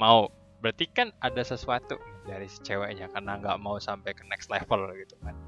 mau? 0.00 0.32
Berarti 0.66 0.90
kan 0.90 1.14
ada 1.22 1.46
sesuatu 1.46 1.94
dari 2.26 2.50
si 2.50 2.58
ceweknya 2.66 3.06
karena 3.14 3.38
nggak 3.38 3.54
mau 3.62 3.78
sampai 3.78 4.10
ke 4.18 4.26
next 4.26 4.50
level 4.50 4.90
gitu 4.98 5.14
kan. 5.22 5.38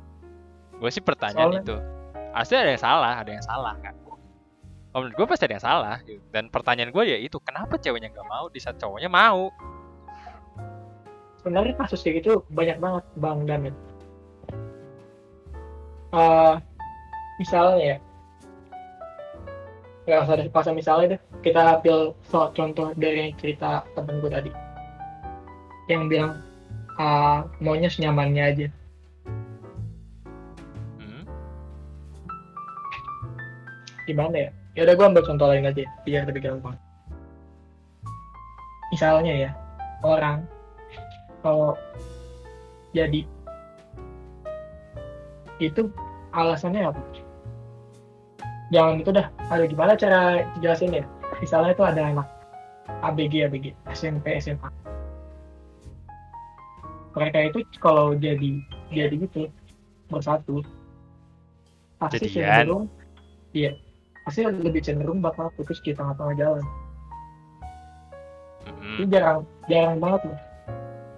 Gue 0.79 0.95
sih 0.95 1.03
pertanyaan 1.03 1.59
Soalnya- 1.59 1.67
itu. 1.67 1.77
Asli 2.39 2.55
ada 2.55 2.71
yang 2.71 2.79
salah, 2.79 3.13
ada 3.19 3.31
yang 3.35 3.43
salah 3.43 3.75
kan. 3.83 3.99
Oh, 4.95 5.03
menurut 5.03 5.19
gue 5.19 5.27
pasti 5.27 5.51
ada 5.51 5.59
yang 5.59 5.67
salah. 5.67 5.97
gitu. 6.07 6.23
Dan 6.31 6.55
pertanyaan 6.55 6.95
gue 6.95 7.03
ya 7.03 7.19
itu, 7.19 7.35
kenapa 7.43 7.83
ceweknya 7.83 8.15
nggak 8.15 8.29
mau 8.31 8.47
di 8.47 8.63
saat 8.63 8.79
cowoknya 8.79 9.11
mau? 9.11 9.51
Sebenarnya 11.43 11.75
kasus 11.83 11.99
kayak 12.07 12.23
gitu 12.23 12.47
banyak 12.55 12.79
banget 12.79 13.03
Bang 13.19 13.43
Damit. 13.43 13.75
Eh, 16.15 16.55
misalnya 17.43 17.77
ya, 17.83 17.97
nggak 20.07 20.21
usah 20.25 20.35
ada 20.39 20.45
pasal 20.55 20.73
misalnya 20.79 21.19
deh. 21.19 21.21
Kita 21.43 21.83
ambil 21.83 22.15
contoh 22.31 22.95
dari 22.95 23.35
cerita 23.35 23.83
temen 23.99 24.23
gue 24.23 24.31
tadi, 24.31 24.51
yang 25.89 26.07
bilang 26.07 26.45
ah, 27.01 27.49
maunya 27.65 27.89
senyamannya 27.89 28.45
aja. 28.45 28.67
Hmm? 31.01 31.25
gimana 34.05 34.37
ya? 34.37 34.51
Ya 34.77 34.81
udah 34.87 34.95
gue 34.95 35.07
ambil 35.11 35.25
contoh 35.27 35.49
lain 35.49 35.67
aja 35.67 35.83
biar 36.05 36.29
lebih 36.29 36.45
gampang. 36.45 36.77
Misalnya 38.93 39.35
ya, 39.35 39.51
orang 40.05 40.47
kalau 41.43 41.77
jadi 42.97 43.25
itu 45.59 45.91
alasannya 46.33 46.89
apa? 46.89 47.01
Jangan 48.69 49.01
itu 49.01 49.11
dah. 49.11 49.27
Aduh 49.49 49.67
gimana 49.67 49.97
cara 49.97 50.45
jelasin 50.61 50.93
ya? 50.93 51.05
Misalnya 51.41 51.73
itu 51.73 51.85
ada 51.85 52.03
anak 52.05 52.29
ABG 53.05 53.49
ABG 53.49 53.67
SMP 53.93 54.37
SMA. 54.41 54.88
Mereka 57.19 57.39
itu 57.51 57.59
kalau 57.83 58.15
jadi 58.15 58.63
jadi 58.95 59.15
gitu 59.19 59.51
bersatu 60.09 60.63
pasti 61.99 62.31
Jadian. 62.31 62.63
cenderung 62.63 62.85
iya 63.53 63.71
pasti 64.23 64.47
lebih 64.47 64.81
cenderung 64.81 65.19
bakal 65.19 65.51
putus 65.59 65.83
di 65.83 65.93
tengah-tengah 65.93 66.35
jalan. 66.39 66.65
Hmm. 68.65 68.97
Ini 69.03 69.05
jarang 69.11 69.43
jarang 69.67 69.99
banget 69.99 70.31
loh 70.31 70.39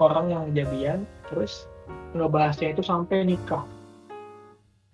orang 0.00 0.26
yang 0.32 0.44
jadian 0.56 0.98
terus 1.28 1.68
ngebahasnya 2.16 2.74
itu 2.74 2.82
sampai 2.82 3.22
nikah. 3.22 3.62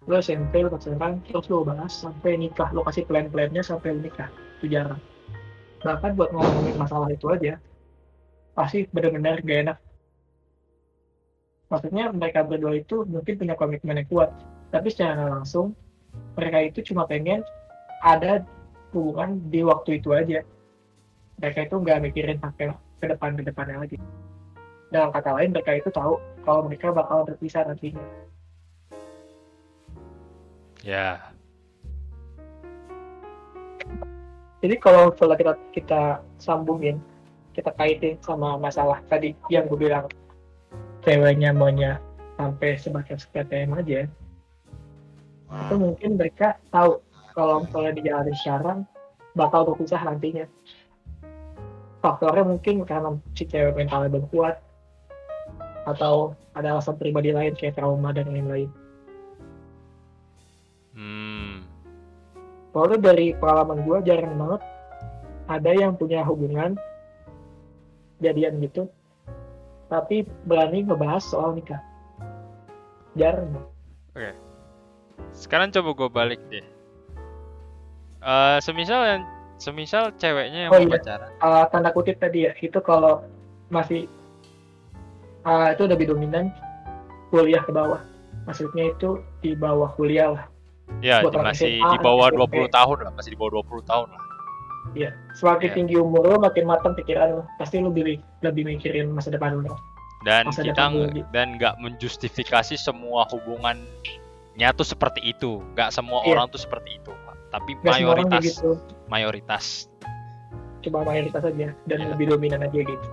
Lo 0.06 0.18
SMP 0.22 0.62
lo 0.62 0.70
pacaran 0.70 1.22
terus 1.26 1.46
lo 1.50 1.66
bahas 1.66 1.90
sampai 1.90 2.38
nikah, 2.38 2.70
lo 2.74 2.82
kasih 2.86 3.06
plan-plannya 3.06 3.62
sampai 3.62 3.96
nikah. 3.96 4.30
Itu 4.58 4.70
jarang. 4.70 5.00
Bahkan 5.82 6.18
buat 6.18 6.30
ngomongin 6.34 6.76
masalah 6.76 7.08
itu 7.10 7.30
aja 7.30 7.58
pasti 8.58 8.88
benar-benar 8.90 9.40
gak 9.42 9.58
enak. 9.70 9.78
Maksudnya 11.66 12.14
mereka 12.14 12.46
berdua 12.46 12.78
itu 12.78 13.02
mungkin 13.10 13.34
punya 13.42 13.54
komitmen 13.58 13.98
yang 13.98 14.08
kuat, 14.08 14.30
tapi 14.70 14.86
secara 14.94 15.26
langsung 15.26 15.74
mereka 16.38 16.58
itu 16.62 16.78
cuma 16.92 17.08
pengen 17.10 17.42
ada 18.06 18.46
hubungan 18.94 19.42
di 19.50 19.66
waktu 19.66 19.98
itu 19.98 20.14
aja. 20.14 20.46
Mereka 21.42 21.66
itu 21.66 21.74
nggak 21.82 22.00
mikirin 22.06 22.38
sampai 22.38 22.70
ke 23.02 23.06
depan 23.10 23.34
ke 23.34 23.42
depannya 23.44 23.82
lagi. 23.82 23.98
Dalam 24.94 25.10
kata 25.10 25.34
lain 25.34 25.50
mereka 25.50 25.74
itu 25.74 25.90
tahu 25.90 26.22
kalau 26.46 26.70
mereka 26.70 26.94
bakal 26.94 27.26
berpisah 27.26 27.66
nantinya. 27.66 28.00
Ya. 30.86 31.34
Jadi 34.62 34.78
kalau 34.78 35.10
kalau 35.12 35.34
kita 35.34 35.52
kita 35.74 36.02
sambungin, 36.38 37.02
kita 37.52 37.74
kaitin 37.74 38.16
sama 38.22 38.54
masalah 38.56 39.02
tadi 39.10 39.34
yang 39.50 39.66
gue 39.66 39.76
bilang 39.76 40.06
ceweknya 41.06 41.54
maunya 41.54 42.02
sampai 42.34 42.74
sebatas 42.74 43.30
PTM 43.30 43.78
aja, 43.78 44.10
itu 45.46 45.74
mungkin 45.78 46.18
mereka 46.18 46.58
tahu 46.74 46.98
kalau 47.38 47.62
misalnya 47.62 47.92
dijalanin 47.94 48.36
sekarang 48.42 48.78
bakal 49.38 49.62
berpisah 49.70 50.02
nantinya. 50.02 50.50
Faktornya 52.02 52.44
mungkin 52.44 52.82
karena 52.82 53.14
si 53.38 53.46
cewek 53.46 53.78
mentalnya 53.78 54.18
belum 54.18 54.26
kuat 54.34 54.58
atau 55.86 56.34
ada 56.58 56.74
alasan 56.74 56.98
pribadi 56.98 57.30
lain 57.30 57.54
kayak 57.54 57.78
trauma 57.78 58.10
dan 58.10 58.26
lain-lain. 58.26 58.70
Hmm. 60.96 61.62
Soalnya 62.74 63.14
dari 63.14 63.36
pengalaman 63.38 63.86
gue 63.86 63.98
jarang 64.04 64.34
banget 64.34 64.62
ada 65.46 65.70
yang 65.70 65.94
punya 65.94 66.26
hubungan 66.26 66.74
jadian 68.18 68.58
gitu 68.64 68.90
tapi 69.86 70.26
berani 70.44 70.82
ngebahas 70.82 71.22
soal 71.22 71.54
nikah 71.54 71.78
jarang 73.14 73.48
Sekarang 75.32 75.72
coba 75.72 75.90
gue 75.96 76.08
balik 76.12 76.40
deh. 76.52 76.64
Eh, 78.20 78.58
semisal 78.60 79.00
yang 79.06 79.22
semisal 79.56 80.12
ceweknya 80.20 80.68
yang 80.68 80.72
Oh, 80.74 80.80
mau 80.82 80.84
iya. 80.84 80.94
pacaran. 81.00 81.30
uh, 81.40 81.64
tanda 81.72 81.88
kutip 81.94 82.20
tadi 82.20 82.44
ya 82.44 82.52
itu 82.60 82.76
kalau 82.84 83.24
masih 83.72 84.04
uh, 85.48 85.72
itu 85.72 85.88
lebih 85.88 86.12
dominan 86.12 86.52
kuliah 87.32 87.64
ke 87.64 87.72
bawah 87.72 88.02
maksudnya 88.44 88.92
itu 88.92 89.24
di 89.40 89.56
bawah 89.56 89.88
kuliah 89.96 90.36
lah 90.36 90.46
Ya, 91.02 91.18
Buat 91.18 91.42
masih 91.42 91.82
SMA, 91.82 91.90
di 91.92 91.98
bawah 91.98 92.30
SMP. 92.30 92.62
20 92.62 92.78
tahun 92.78 92.96
lah, 93.02 93.12
masih 93.18 93.30
di 93.34 93.38
bawah 93.38 93.52
20 93.58 93.90
tahun 93.90 94.06
lah. 94.06 94.22
Ya 94.96 95.10
semakin 95.32 95.68
Iya. 95.68 95.76
tinggi 95.76 95.94
umur 95.96 96.24
lo 96.24 96.36
makin 96.40 96.64
matang 96.64 96.96
pikiran 96.96 97.38
lo 97.38 97.42
pasti 97.60 97.78
lo 97.78 97.92
lebih 97.92 98.16
lebih 98.40 98.64
mikirin 98.64 99.12
masa 99.12 99.28
depan 99.30 99.60
lo 99.60 99.76
Dan 100.24 100.48
Masa 100.50 100.64
kita 100.64 100.90
depan 100.90 101.22
dan 101.30 101.54
nggak 101.54 101.78
menjustifikasi 101.78 102.74
semua 102.74 103.28
hubungannya 103.30 104.68
tuh 104.74 104.82
seperti 104.82 105.22
itu. 105.22 105.62
Nggak 105.76 105.94
semua 105.94 106.24
Iya. 106.24 106.34
orang 106.34 106.46
tuh 106.50 106.58
seperti 106.58 106.98
itu, 106.98 107.12
tapi 107.48 107.78
Gak 107.78 107.94
mayoritas 107.94 108.42
begitu 108.42 108.70
mayoritas. 109.06 109.64
cuma 110.82 111.02
mayoritas 111.02 111.42
aja 111.42 111.68
dan 111.86 111.98
Iya. 112.00 112.10
lebih 112.10 112.26
dominan 112.28 112.62
aja 112.62 112.74
gitu 112.78 113.06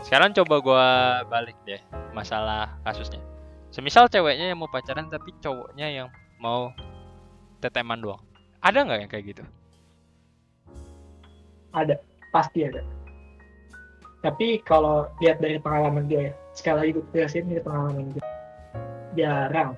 Sekarang 0.00 0.30
coba 0.32 0.54
gua 0.62 0.86
balik 1.26 1.58
deh 1.62 1.80
masalah 2.12 2.72
kasusnya. 2.82 3.18
Semisal 3.68 4.06
ceweknya 4.06 4.48
yang 4.48 4.58
mau 4.58 4.66
pacaran 4.66 5.06
tapi 5.06 5.34
cowoknya 5.38 5.86
yang 5.90 6.08
mau 6.38 6.70
teteman 7.58 7.98
doang. 7.98 8.22
Ada 8.60 8.78
nggak 8.80 8.98
yang 9.00 9.10
kayak 9.10 9.24
gitu? 9.28 9.42
Ada 11.74 11.98
pasti 12.34 12.66
ada. 12.66 12.82
Tapi 14.20 14.60
kalau 14.62 15.08
lihat 15.24 15.40
dari 15.40 15.56
pengalaman 15.56 16.04
gue 16.04 16.28
ya 16.28 16.32
sekali 16.52 16.76
lagi 16.76 16.90
gue 17.00 17.04
jelasin 17.16 17.48
ini 17.48 17.62
pengalaman 17.62 18.12
gue 18.12 18.24
jarang. 19.16 19.72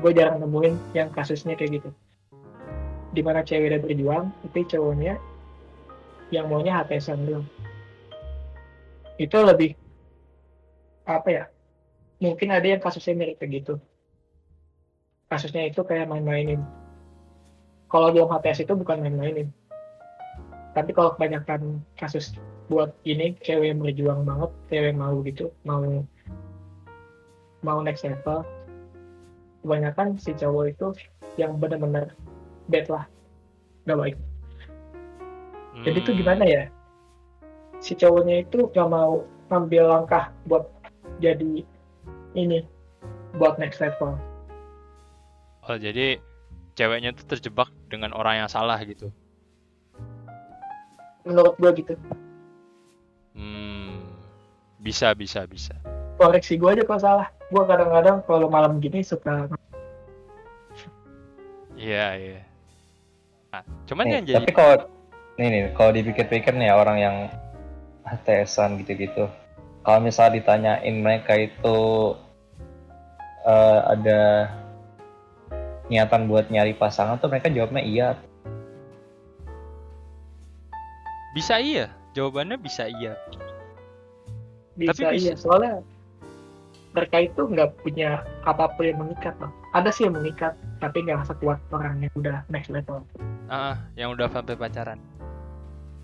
Gue 0.00 0.10
jarang 0.16 0.40
nemuin 0.40 0.74
yang 0.96 1.12
kasusnya 1.12 1.54
kayak 1.54 1.82
gitu. 1.82 1.90
Di 3.12 3.20
mana 3.20 3.44
cewek 3.44 3.68
udah 3.68 3.80
berjuang 3.84 4.24
tapi 4.48 4.60
cowoknya 4.64 5.20
yang 6.32 6.48
maunya 6.48 6.80
HTSan 6.80 7.28
doang. 7.28 7.46
Itu 9.20 9.44
lebih 9.44 9.76
apa 11.04 11.28
ya 11.28 11.44
mungkin 12.22 12.54
ada 12.54 12.64
yang 12.64 12.80
kasusnya 12.80 13.12
mirip 13.12 13.36
kayak 13.36 13.60
gitu. 13.60 13.74
Kasusnya 15.28 15.68
itu 15.68 15.84
kayak 15.84 16.08
main-mainin. 16.08 16.64
Kalau 17.92 18.08
dalam 18.08 18.32
HTS 18.32 18.64
itu 18.64 18.72
bukan 18.72 19.04
main-mainin 19.04 19.52
tapi 20.72 20.90
kalau 20.96 21.14
kebanyakan 21.16 21.80
kasus 22.00 22.36
buat 22.68 22.96
ini 23.04 23.36
cewek 23.44 23.74
yang 23.74 23.80
berjuang 23.84 24.24
banget 24.24 24.50
cewek 24.72 24.88
yang 24.94 25.00
mau 25.00 25.16
gitu 25.24 25.52
mau 25.68 25.84
mau 27.62 27.78
next 27.84 28.04
level 28.08 28.46
kebanyakan 29.62 30.18
si 30.18 30.34
cowok 30.34 30.64
itu 30.74 30.86
yang 31.38 31.56
benar-benar 31.56 32.12
bad 32.68 32.86
lah 32.90 33.04
gak 33.86 33.98
baik. 33.98 34.16
Jadi 35.82 35.98
itu 35.98 36.10
Hmm, 36.10 36.22
gimana 36.22 36.44
ya? 36.46 36.64
Si 37.82 37.98
cowoknya 37.98 38.46
itu 38.46 38.70
gak 38.70 38.88
mau 38.90 39.26
ngambil 39.50 39.84
langkah 39.90 40.30
buat 40.46 40.70
jadi 41.18 41.66
ini 42.38 42.66
buat 43.36 43.58
next 43.58 43.82
level. 43.82 44.18
Oh, 45.62 45.78
jadi 45.78 46.18
ceweknya 46.74 47.14
tuh 47.14 47.26
terjebak 47.36 47.70
dengan 47.90 48.10
orang 48.14 48.46
yang 48.46 48.50
salah 48.50 48.78
gitu. 48.82 49.10
Menurut 51.24 51.54
gue 51.58 51.70
gitu 51.82 51.94
Hmm. 53.32 54.12
Bisa, 54.76 55.16
bisa, 55.16 55.48
bisa. 55.48 55.72
koreksi 56.20 56.60
gue 56.60 56.68
aja 56.68 56.84
kalau 56.84 57.00
salah 57.00 57.28
gue 57.48 57.62
kadang-kadang 57.64 58.20
kalau 58.28 58.46
malam 58.52 58.76
gini 58.76 59.00
suka 59.00 59.48
Iya, 61.72 62.06
iya. 62.20 62.40
Nah, 63.52 63.64
cuman 63.88 64.04
Nih, 64.04 64.12
yang 64.20 64.24
jadi 64.28 64.36
tapi 64.44 64.52
kalau 64.52 64.76
nih 65.40 65.48
nih 65.48 65.62
kalau 65.72 65.90
dipikir-pikir 65.96 66.52
nih 66.54 66.68
ya, 66.68 66.74
orang 66.76 66.98
yang 67.00 67.16
HTSan 68.04 68.76
gitu-gitu 68.84 69.26
kalau 69.82 69.98
misal 70.04 70.30
ditanyain 70.30 70.94
mereka 71.00 71.34
itu 71.34 71.78
eh, 73.48 73.80
ada 73.88 74.20
niatan 75.90 76.28
buat 76.30 76.48
nyari 76.48 76.76
pasangan 76.76 77.18
tuh 77.18 77.28
mereka 77.32 77.50
jawabnya 77.50 77.82
iya 77.82 78.08
bisa 81.32 81.56
iya. 81.56 81.86
Jawabannya 82.12 82.56
bisa 82.56 82.86
iya. 82.86 83.16
bisa, 84.72 84.92
Tapi 84.92 85.16
bisa- 85.16 85.16
iya 85.16 85.34
soalnya 85.34 85.74
mereka 86.92 87.16
itu 87.20 87.40
nggak 87.44 87.72
punya 87.80 88.20
apa 88.44 88.68
pun 88.72 88.84
yang 88.84 89.00
mengikat 89.00 89.32
loh 89.40 89.48
ada 89.72 89.88
sih 89.88 90.04
yang 90.04 90.12
mengikat 90.12 90.52
tapi 90.76 91.00
nggak 91.00 91.24
sekuat 91.24 91.56
orang 91.72 92.04
yang 92.04 92.12
udah 92.12 92.44
next 92.48 92.68
level 92.68 93.00
Ah, 93.48 93.76
yang 93.96 94.12
udah 94.12 94.28
sampai 94.28 94.56
pacaran. 94.56 94.96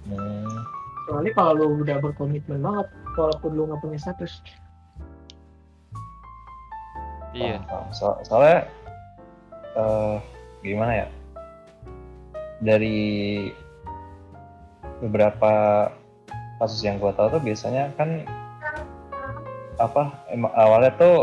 Hmm, 0.04 0.64
soalnya 1.04 1.32
kalau 1.32 1.52
lu 1.56 1.80
udah 1.80 1.96
berkomitmen 1.96 2.60
banget 2.60 2.88
walaupun 3.16 3.50
lu 3.52 3.68
nggak 3.68 3.80
punya 3.80 3.98
status 4.00 4.40
Iya. 7.32 7.60
So- 7.92 8.20
soalnya 8.24 8.64
eh, 9.76 10.16
gimana 10.64 11.04
ya 11.04 11.08
dari 12.58 12.96
beberapa 14.98 15.52
kasus 16.58 16.82
yang 16.82 16.98
gue 16.98 17.12
tahu 17.14 17.38
tuh 17.38 17.42
biasanya 17.42 17.94
kan 17.94 18.26
apa 19.78 20.10
emang 20.34 20.52
awalnya 20.58 20.92
tuh 20.98 21.16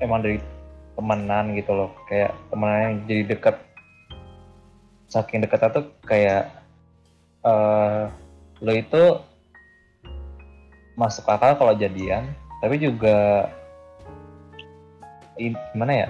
emang 0.00 0.24
dari 0.24 0.40
temenan 0.96 1.52
gitu 1.54 1.72
loh. 1.76 1.90
Kayak 2.08 2.32
temenan 2.48 2.80
yang 2.80 2.94
jadi 3.04 3.22
deket 3.36 3.56
saking 5.08 5.44
deketnya 5.44 5.72
tuh 5.72 5.84
kayak 6.04 6.52
eh 7.44 8.02
lo 8.58 8.72
itu 8.74 9.02
masuk 10.98 11.30
akal 11.30 11.54
kalau 11.54 11.78
jadian 11.78 12.26
tapi 12.58 12.76
juga 12.82 13.46
gimana 15.38 15.92
ya 15.94 16.08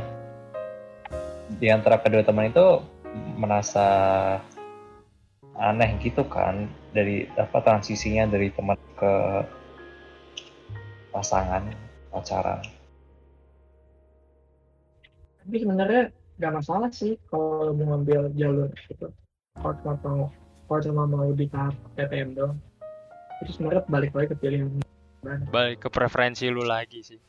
di 1.60 1.68
antara 1.68 2.00
kedua 2.00 2.24
teman 2.24 2.48
itu 2.48 2.80
merasa 3.36 3.86
aneh 5.58 5.98
gitu 5.98 6.22
kan 6.30 6.70
dari 6.94 7.26
apa 7.34 7.58
transisinya 7.60 8.30
dari 8.30 8.54
teman 8.54 8.78
ke 8.94 9.42
pasangan 11.10 11.66
pacaran. 12.14 12.62
Tapi 15.42 15.56
sebenarnya 15.58 16.14
nggak 16.38 16.54
masalah 16.62 16.90
sih 16.94 17.18
kalau 17.26 17.74
mau 17.74 17.98
ngambil 17.98 18.30
jalur 18.38 18.70
gitu. 18.86 19.10
Kalau 19.58 19.74
cuma 19.82 19.94
mau 20.06 20.22
kalau 20.70 20.80
cuma 20.86 21.02
mau 21.10 21.28
di 21.34 21.50
tahap 21.50 21.74
TTM 21.98 22.38
doang. 22.38 22.58
Itu 23.42 23.50
sebenarnya 23.58 23.82
balik 23.90 24.12
lagi 24.14 24.34
ke 24.34 24.36
pilihan 24.38 24.70
Balik 25.50 25.82
ke 25.82 25.88
preferensi 25.90 26.46
lu 26.46 26.62
lagi 26.62 27.02
sih. 27.02 27.20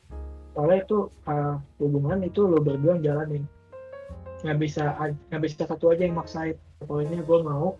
soalnya 0.50 0.82
itu 0.82 1.06
uh, 1.30 1.62
hubungan 1.78 2.26
itu 2.26 2.42
lo 2.42 2.58
berdua 2.58 2.98
yang 2.98 3.02
jalanin. 3.06 3.44
Nggak 4.42 4.58
bisa 4.58 4.98
nggak 5.30 5.42
bisa 5.46 5.62
satu 5.66 5.94
aja 5.94 6.06
yang 6.06 6.18
maksain. 6.18 6.58
Pokoknya 6.82 7.22
gue 7.22 7.38
mau 7.46 7.78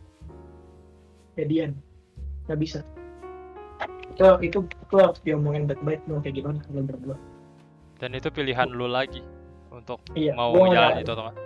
jadian 1.40 1.70
nggak 2.46 2.60
bisa. 2.60 2.80
Itu 4.12 4.24
itu 4.44 4.58
itu 4.66 4.94
harus 5.00 5.18
diomongin 5.24 5.64
baik-baik 5.64 6.00
mau 6.04 6.20
kayak 6.20 6.36
gimana 6.36 6.58
kalau 6.66 6.82
berdua. 6.84 7.16
Dan 8.00 8.16
itu 8.16 8.28
pilihan 8.32 8.68
lu 8.72 8.88
lagi 8.88 9.20
untuk 9.70 10.00
iya 10.16 10.32
mau 10.36 10.52
jalan 10.68 11.00
itu 11.00 11.12
atau 11.12 11.24
enggak. 11.28 11.36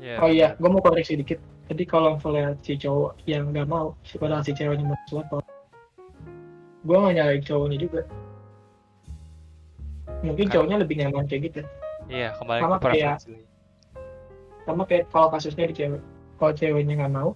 Iya. 0.00 0.16
oh 0.16 0.30
iya 0.32 0.48
gue 0.56 0.68
mau 0.72 0.80
koreksi 0.80 1.20
dikit. 1.20 1.36
Jadi 1.70 1.84
kalau 1.86 2.16
misalnya 2.16 2.56
si 2.64 2.74
cowok 2.74 3.20
yang 3.28 3.52
nggak 3.52 3.68
mau 3.68 3.92
padahal 4.16 4.42
si 4.42 4.56
ceweknya 4.56 4.90
mau 4.90 4.98
sesuatu 5.06 5.38
gue 6.80 6.96
nggak 6.96 7.14
nyalain 7.20 7.42
cowoknya 7.44 7.78
juga. 7.78 8.02
Mungkin 10.24 10.46
Kan- 10.48 10.52
cowoknya 10.56 10.76
lebih 10.80 10.96
nyaman 11.04 11.24
kayak 11.28 11.42
gitu. 11.52 11.60
Iya, 12.10 12.34
kembali 12.40 12.60
Sama 12.64 12.76
ke 12.80 12.86
lagi. 12.90 13.34
sama 14.66 14.82
kayak 14.84 15.04
kalau 15.12 15.28
kasusnya 15.32 15.68
di 15.68 15.74
cewek. 15.76 16.02
Kalau 16.40 16.52
ceweknya 16.56 16.94
nggak 17.04 17.12
mau 17.12 17.30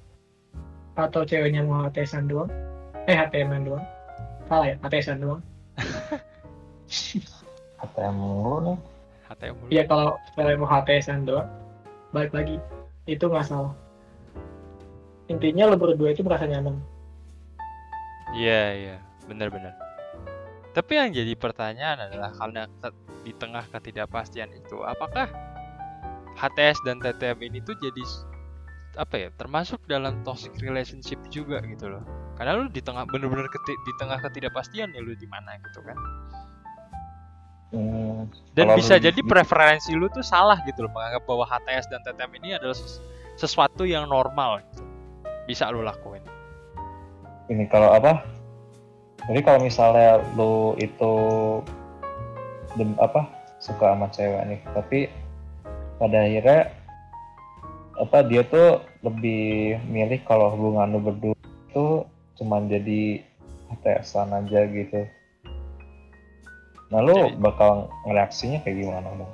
atau 0.95 1.26
ceweknya 1.26 1.66
mau 1.66 1.86
HTSan 1.86 2.30
doang? 2.30 2.51
Eh 3.11 3.14
HTM 3.14 3.66
doang. 3.66 3.84
Salah 4.47 4.66
ya 4.72 4.76
HTSan 4.82 5.18
doang. 5.22 5.42
ATM 7.84 8.14
mulu 8.16 8.57
nih. 8.64 8.78
HTM 9.28 9.55
mulu. 9.59 9.68
Iya 9.68 9.82
kalau 9.90 10.09
cewek 10.38 10.57
mau 10.57 10.68
HTSan 10.70 11.26
doang 11.26 11.49
balik 12.14 12.30
lagi. 12.30 12.57
Itu 13.11 13.28
nggak 13.28 13.45
salah. 13.45 13.74
Intinya 15.26 15.72
lo 15.72 15.76
berdua 15.76 16.14
itu 16.14 16.22
merasa 16.22 16.47
nyaman. 16.47 16.78
Iya, 18.34 18.62
iya, 18.74 18.97
benar-benar. 19.24 19.72
Tapi 20.74 20.92
yang 20.99 21.14
jadi 21.14 21.32
pertanyaan 21.38 22.11
adalah 22.11 22.34
karena 22.34 22.66
di 23.22 23.32
tengah 23.38 23.62
ketidakpastian 23.70 24.51
itu, 24.53 24.82
apakah 24.82 25.30
HTS 26.34 26.82
dan 26.82 26.99
TTM 26.99 27.38
ini 27.47 27.59
tuh 27.62 27.78
jadi 27.78 28.03
apa 28.95 29.14
ya, 29.18 29.28
termasuk 29.34 29.82
dalam 29.86 30.22
toxic 30.22 30.55
relationship 30.62 31.18
juga 31.28 31.59
gitu 31.66 31.90
loh. 31.90 32.03
Karena 32.34 32.59
lu 32.59 32.70
di 32.70 32.78
tengah 32.78 33.07
bener-bener 33.07 33.47
keti- 33.47 33.78
di 33.82 33.92
tengah 33.99 34.18
ketidakpastian 34.22 34.90
ya 34.90 35.01
lu 35.03 35.14
di 35.14 35.26
mana 35.26 35.55
gitu 35.59 35.82
kan. 35.82 35.99
Hmm, 37.74 38.30
Dan 38.55 38.70
bisa 38.78 39.03
jadi 39.03 39.18
preferensi 39.26 39.90
lu 39.99 40.07
tuh 40.07 40.22
salah 40.22 40.62
gitu 40.62 40.86
loh, 40.86 40.92
menganggap 40.95 41.26
bahwa 41.26 41.42
HTS 41.42 41.90
dan 41.90 42.07
TTM 42.07 42.32
ini 42.38 42.49
adalah 42.55 42.74
ses- 42.74 43.03
sesuatu 43.34 43.82
yang 43.82 44.07
normal 44.07 44.62
gitu. 44.70 44.82
Bisa 45.45 45.68
lu 45.74 45.82
lakuin. 45.82 46.22
ini 47.45 47.68
kalau 47.68 47.92
apa? 47.92 48.24
Jadi 49.28 49.40
kalau 49.45 49.61
misalnya 49.61 50.16
lu 50.32 50.72
itu 50.80 51.12
dem, 52.78 52.97
apa 52.97 53.28
suka 53.61 53.92
sama 53.92 54.09
cewek 54.09 54.42
nih, 54.49 54.61
tapi 54.72 54.99
pada 56.01 56.24
akhirnya 56.24 56.61
apa 57.95 58.26
dia 58.26 58.42
tuh 58.42 58.82
lebih 59.07 59.78
milih 59.86 60.18
kalau 60.26 60.51
hubungan 60.51 60.90
lu 60.90 61.01
berdua 61.01 61.36
itu 61.70 61.86
cuman 62.34 62.66
jadi 62.66 63.22
HTS-an 63.70 64.34
aja 64.34 64.66
gitu. 64.66 65.07
Nah 66.90 67.01
lu 67.01 67.14
Jadi- 67.14 67.38
bakal 67.38 67.86
ngereaksinya 68.07 68.59
kayak 68.62 68.76
gimana 68.82 69.09
dong? 69.14 69.32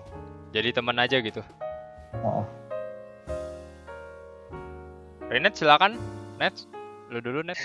Jadi 0.52 0.68
temen 0.72 0.96
aja 0.98 1.16
gitu. 1.20 1.40
Heeh. 2.12 2.44
Rinet 5.30 5.54
silakan. 5.54 5.96
Net, 6.36 6.56
lu 7.12 7.20
dulu 7.20 7.44
Net. 7.44 7.60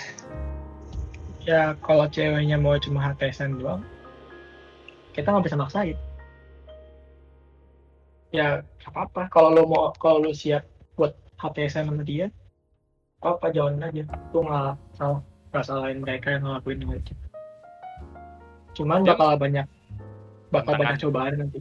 ya 1.46 1.78
kalau 1.78 2.10
ceweknya 2.10 2.58
mau 2.58 2.74
cuma 2.74 2.98
HTSan 3.06 3.62
doang 3.62 3.78
kita 5.14 5.30
nggak 5.30 5.46
bisa 5.46 5.54
maksain 5.54 5.94
ya 8.34 8.60
apa-apa 8.82 9.30
kalau 9.30 9.54
lo 9.54 9.62
mau 9.64 9.94
kalau 9.96 10.26
lo 10.26 10.34
siap 10.34 10.66
HTSan 11.36 11.88
sama 11.88 12.02
dia. 12.02 12.28
Apa 13.20 13.48
jalan 13.50 13.80
aja? 13.80 14.04
Tuh 14.32 14.42
nggak 14.44 14.74
salah 14.96 15.20
nggak 15.52 15.64
salahin 15.64 15.98
mereka 16.04 16.36
yang 16.36 16.42
ngelakuin 16.44 16.84
hal 16.84 16.96
itu. 17.00 17.12
Cuman 18.76 19.00
bakal 19.04 19.40
banyak 19.40 19.66
bakal 20.52 20.72
banyak 20.76 20.98
cobaan 21.00 21.34
nanti. 21.40 21.60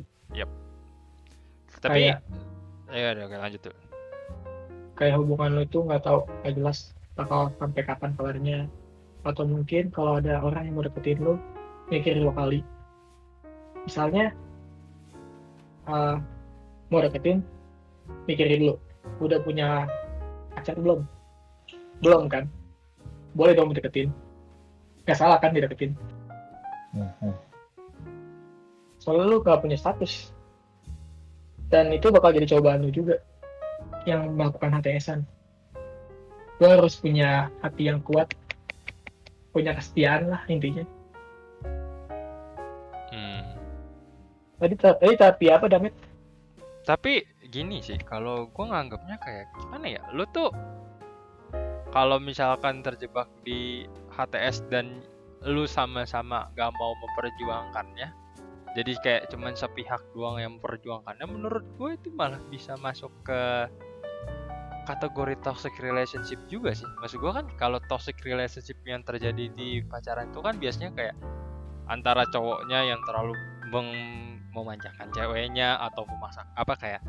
Tapi 1.76 2.08
Kayak- 2.08 2.22
ya 2.90 3.08
udah 3.14 3.24
oke, 3.28 3.36
lanjut 3.38 3.62
tuh. 3.62 3.76
kayak 4.96 5.20
hubungan 5.20 5.60
lo 5.60 5.62
itu 5.68 5.84
nggak 5.84 6.08
tahu 6.08 6.24
nggak 6.40 6.54
jelas 6.56 6.96
bakal 7.20 7.52
sampai 7.60 7.84
kapan 7.84 8.12
kelarnya 8.16 8.60
atau 9.28 9.44
mungkin 9.44 9.92
kalau 9.92 10.24
ada 10.24 10.40
orang 10.40 10.72
yang 10.72 10.80
mau 10.80 10.88
deketin 10.88 11.20
lo 11.20 11.36
mikir 11.92 12.16
dua 12.16 12.32
kali. 12.32 12.64
Misalnya 13.84 14.32
eh, 15.86 16.16
mau 16.90 17.00
deketin 17.04 17.44
mikirin 18.26 18.66
dulu 18.66 18.76
udah 19.22 19.40
punya 19.42 19.90
pacar 20.54 20.76
belum? 20.78 21.04
Belum 22.04 22.28
kan? 22.28 22.50
Boleh 23.36 23.56
dong 23.56 23.72
deketin 23.76 24.14
nggak 25.06 25.18
salah 25.22 25.38
kan 25.38 25.54
dideketin? 25.54 25.94
Hmm, 26.98 27.36
soalnya 28.98 29.30
lu 29.30 29.38
gak 29.46 29.62
punya 29.62 29.78
status. 29.78 30.34
Dan 31.70 31.94
itu 31.94 32.10
bakal 32.10 32.34
jadi 32.34 32.58
cobaan 32.58 32.82
lu 32.86 32.90
juga 32.90 33.22
yang 34.10 34.34
melakukan 34.34 34.74
HTSan 34.82 35.26
lu 36.56 36.66
harus 36.72 36.96
punya 36.96 37.52
hati 37.60 37.92
yang 37.92 38.00
kuat 38.00 38.32
punya 39.52 39.76
kesetiaan 39.76 40.32
lah 40.32 40.40
intinya. 40.48 40.88
Hmm. 43.12 43.44
tadi 44.56 44.74
ta- 44.80 44.96
tadi 44.96 45.16
tapi 45.20 45.46
apa 45.52 45.68
Damit 45.68 45.92
Tapi 46.86 47.26
gini 47.50 47.82
sih, 47.82 47.98
kalau 47.98 48.46
gua 48.54 48.78
nganggapnya 48.78 49.18
kayak 49.18 49.50
gimana 49.58 49.86
ya? 49.90 50.02
Lu 50.14 50.24
tuh 50.30 50.54
kalau 51.90 52.22
misalkan 52.22 52.86
terjebak 52.86 53.26
di 53.42 53.90
HTS 54.14 54.70
dan 54.70 55.02
lu 55.46 55.66
sama-sama 55.66 56.50
gak 56.54 56.74
mau 56.78 56.94
memperjuangkannya, 57.02 58.10
jadi 58.76 58.92
kayak 59.02 59.24
cuman 59.32 59.54
sepihak 59.56 60.02
doang 60.12 60.38
yang 60.42 60.58
memperjuangkannya, 60.60 61.26
menurut 61.32 61.64
gue 61.80 61.96
itu 61.96 62.10
malah 62.12 62.42
bisa 62.52 62.76
masuk 62.82 63.14
ke 63.24 63.72
kategori 64.86 65.40
toxic 65.42 65.74
relationship 65.82 66.38
juga 66.52 66.76
sih. 66.76 66.86
Maksud 67.02 67.18
gua 67.18 67.42
kan 67.42 67.48
kalau 67.58 67.82
toxic 67.90 68.20
relationship 68.22 68.78
yang 68.86 69.02
terjadi 69.02 69.50
di 69.56 69.82
pacaran 69.82 70.30
itu 70.30 70.40
kan 70.44 70.60
biasanya 70.62 70.92
kayak 70.94 71.16
antara 71.90 72.26
cowoknya 72.30 72.94
yang 72.94 73.02
terlalu 73.06 73.34
memanjakan 74.56 75.12
ceweknya 75.12 75.76
atau 75.84 76.08
memaksa 76.08 76.48
apa 76.56 76.74
kayak 76.80 77.04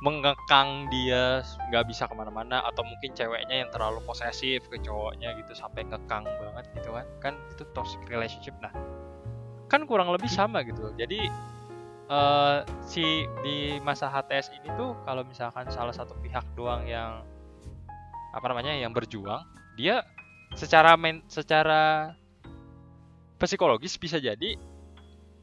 mengekang 0.00 0.88
dia 0.88 1.44
nggak 1.68 1.84
bisa 1.88 2.08
ke 2.08 2.14
mana-mana 2.16 2.64
atau 2.64 2.84
mungkin 2.84 3.12
ceweknya 3.12 3.64
yang 3.64 3.70
terlalu 3.72 4.00
posesif 4.08 4.64
ke 4.68 4.80
cowoknya 4.80 5.36
gitu 5.36 5.52
sampai 5.52 5.84
ngekang 5.84 6.24
banget 6.24 6.64
gitu 6.80 6.96
kan. 6.96 7.06
Kan 7.20 7.34
itu 7.52 7.64
toxic 7.76 8.00
relationship. 8.08 8.56
Nah 8.64 8.72
kan 9.70 9.86
kurang 9.86 10.10
lebih 10.10 10.26
sama 10.26 10.66
gitu 10.66 10.90
jadi 10.98 11.30
eh 12.10 12.58
si 12.82 13.22
di 13.46 13.78
masa 13.86 14.10
HTS 14.10 14.50
ini 14.50 14.68
tuh 14.74 14.98
kalau 15.06 15.22
misalkan 15.22 15.70
salah 15.70 15.94
satu 15.94 16.18
pihak 16.18 16.42
doang 16.58 16.82
yang 16.82 17.22
apa 18.34 18.46
namanya 18.50 18.74
yang 18.74 18.90
berjuang 18.90 19.46
dia 19.78 20.02
secara 20.58 20.98
men 20.98 21.22
secara 21.30 22.10
psikologis 23.38 23.94
bisa 23.94 24.18
jadi 24.18 24.58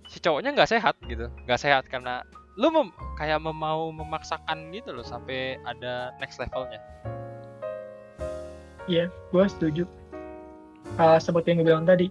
si 0.08 0.18
cowoknya 0.24 0.56
nggak 0.56 0.72
sehat 0.72 0.96
gitu. 1.06 1.28
Nggak 1.46 1.62
sehat 1.62 1.84
karena 1.92 2.24
lu 2.58 2.74
mem- 2.74 2.96
kayak 3.20 3.38
mem- 3.44 3.56
mau 3.56 3.92
memaksakan 3.94 4.74
gitu 4.74 4.96
loh 4.96 5.06
sampai 5.06 5.62
ada 5.68 6.16
next 6.18 6.42
levelnya. 6.42 6.82
Gue 8.88 9.46
setuju. 9.52 9.84
Eh, 10.98 11.20
seperti 11.20 11.52
yang 11.52 11.58
gue 11.62 11.68
bilang 11.68 11.86
tadi 11.86 12.08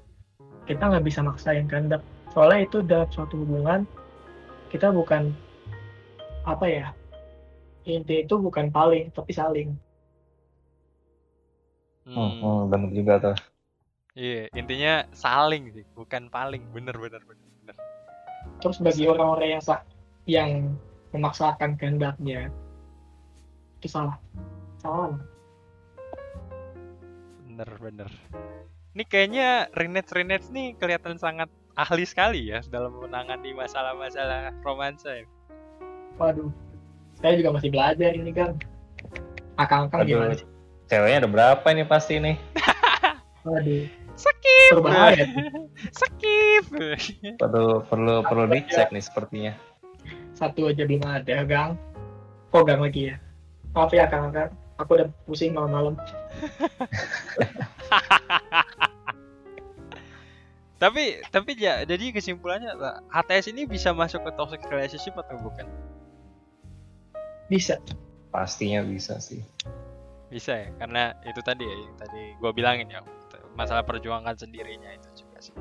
kita 0.69 0.93
nggak 0.93 1.05
bisa 1.09 1.25
maksain 1.25 1.65
kehendak. 1.67 2.05
Soalnya 2.37 2.69
itu 2.69 2.79
dalam 2.85 3.09
suatu 3.09 3.41
hubungan 3.41 3.89
kita 4.69 4.93
bukan 4.93 5.33
apa 6.47 6.67
ya 6.69 6.87
inti 7.87 8.23
itu 8.23 8.35
bukan 8.37 8.69
paling 8.71 9.09
tapi 9.17 9.33
saling. 9.33 9.73
Hmm, 12.07 12.15
Hmm, 12.15 12.31
hmm, 12.39 12.59
bener 12.71 12.91
juga 12.95 13.15
tuh. 13.19 13.37
iya 14.15 14.47
intinya 14.55 15.03
saling 15.17 15.73
sih 15.75 15.85
bukan 15.97 16.29
paling. 16.31 16.63
Bener 16.71 16.95
bener, 16.95 17.23
bener. 17.25 17.47
Terus 18.67 18.83
bagi 18.83 19.07
orang-orang 19.07 19.59
yang 19.59 19.63
sa- 19.63 19.87
yang 20.27 20.75
memaksakan 21.15 21.79
kehendaknya. 21.79 22.51
Itu 23.79 23.87
salah. 23.87 24.19
Salah. 24.83 25.15
Bener 27.47 27.71
bener. 27.79 28.11
Ini 28.99 29.05
kayaknya 29.07 29.71
Rinet 29.71 30.11
Rinet 30.11 30.43
nih 30.51 30.75
kelihatan 30.83 31.15
sangat 31.23 31.47
ahli 31.79 32.03
sekali 32.03 32.51
ya 32.51 32.59
dalam 32.67 32.99
menangani 32.99 33.55
masalah-masalah 33.55 34.51
romansa 34.67 35.23
ya. 35.23 35.27
waduh. 36.17 36.49
Saya 37.21 37.37
juga 37.37 37.61
masih 37.61 37.69
belajar 37.69 38.11
ini 38.17 38.33
kan 38.33 38.57
akang-akang 39.61 40.09
gimana 40.09 40.33
sih? 40.33 40.49
Ceweknya 40.89 41.25
ada 41.25 41.29
berapa 41.29 41.67
ini 41.77 41.85
pasti 41.85 42.17
nih? 42.17 42.37
waduh 43.47 44.06
skip 44.17 44.73
berbahaya 44.75 45.25
skip 45.93 46.65
Perlu 47.37 47.85
perlu 47.87 48.25
perlu 48.25 48.45
dicek 48.51 48.89
nih 48.91 49.05
sepertinya. 49.05 49.53
satu 50.37 50.69
aja 50.69 50.85
belum 50.85 51.05
ada 51.05 51.45
gang? 51.49 51.81
Kok 52.53 52.65
gang 52.69 52.81
lagi 52.85 53.13
ya? 53.13 53.17
Maaf 53.73 53.93
ya 53.93 54.05
akang-akang 54.09 54.53
aku 54.77 55.01
udah 55.01 55.09
pusing 55.25 55.57
malam-malam. 55.57 55.97
Tapi 60.77 61.25
tapi 61.33 61.57
ya 61.57 61.89
jadi 61.89 62.13
kesimpulannya? 62.13 62.77
HTS 63.09 63.49
ini 63.49 63.65
bisa 63.65 63.97
masuk 63.97 64.29
ke 64.29 64.31
toxic 64.37 64.61
relationship 64.69 65.17
atau 65.17 65.41
bukan? 65.41 65.65
Bisa. 67.49 67.81
Pastinya 68.29 68.85
bisa 68.85 69.17
sih. 69.17 69.41
bisa 70.29 70.53
ya? 70.53 70.69
Karena 70.77 71.17
itu 71.25 71.41
tadi 71.41 71.65
ya 71.65 71.77
yang 71.81 71.97
tadi 71.97 72.37
gua 72.45 72.53
bilangin 72.53 72.93
ya 72.93 73.01
masalah 73.57 73.83
perjuangan 73.83 74.37
sendirinya 74.37 74.93
itu 74.93 75.25
juga 75.25 75.39
sih 75.41 75.57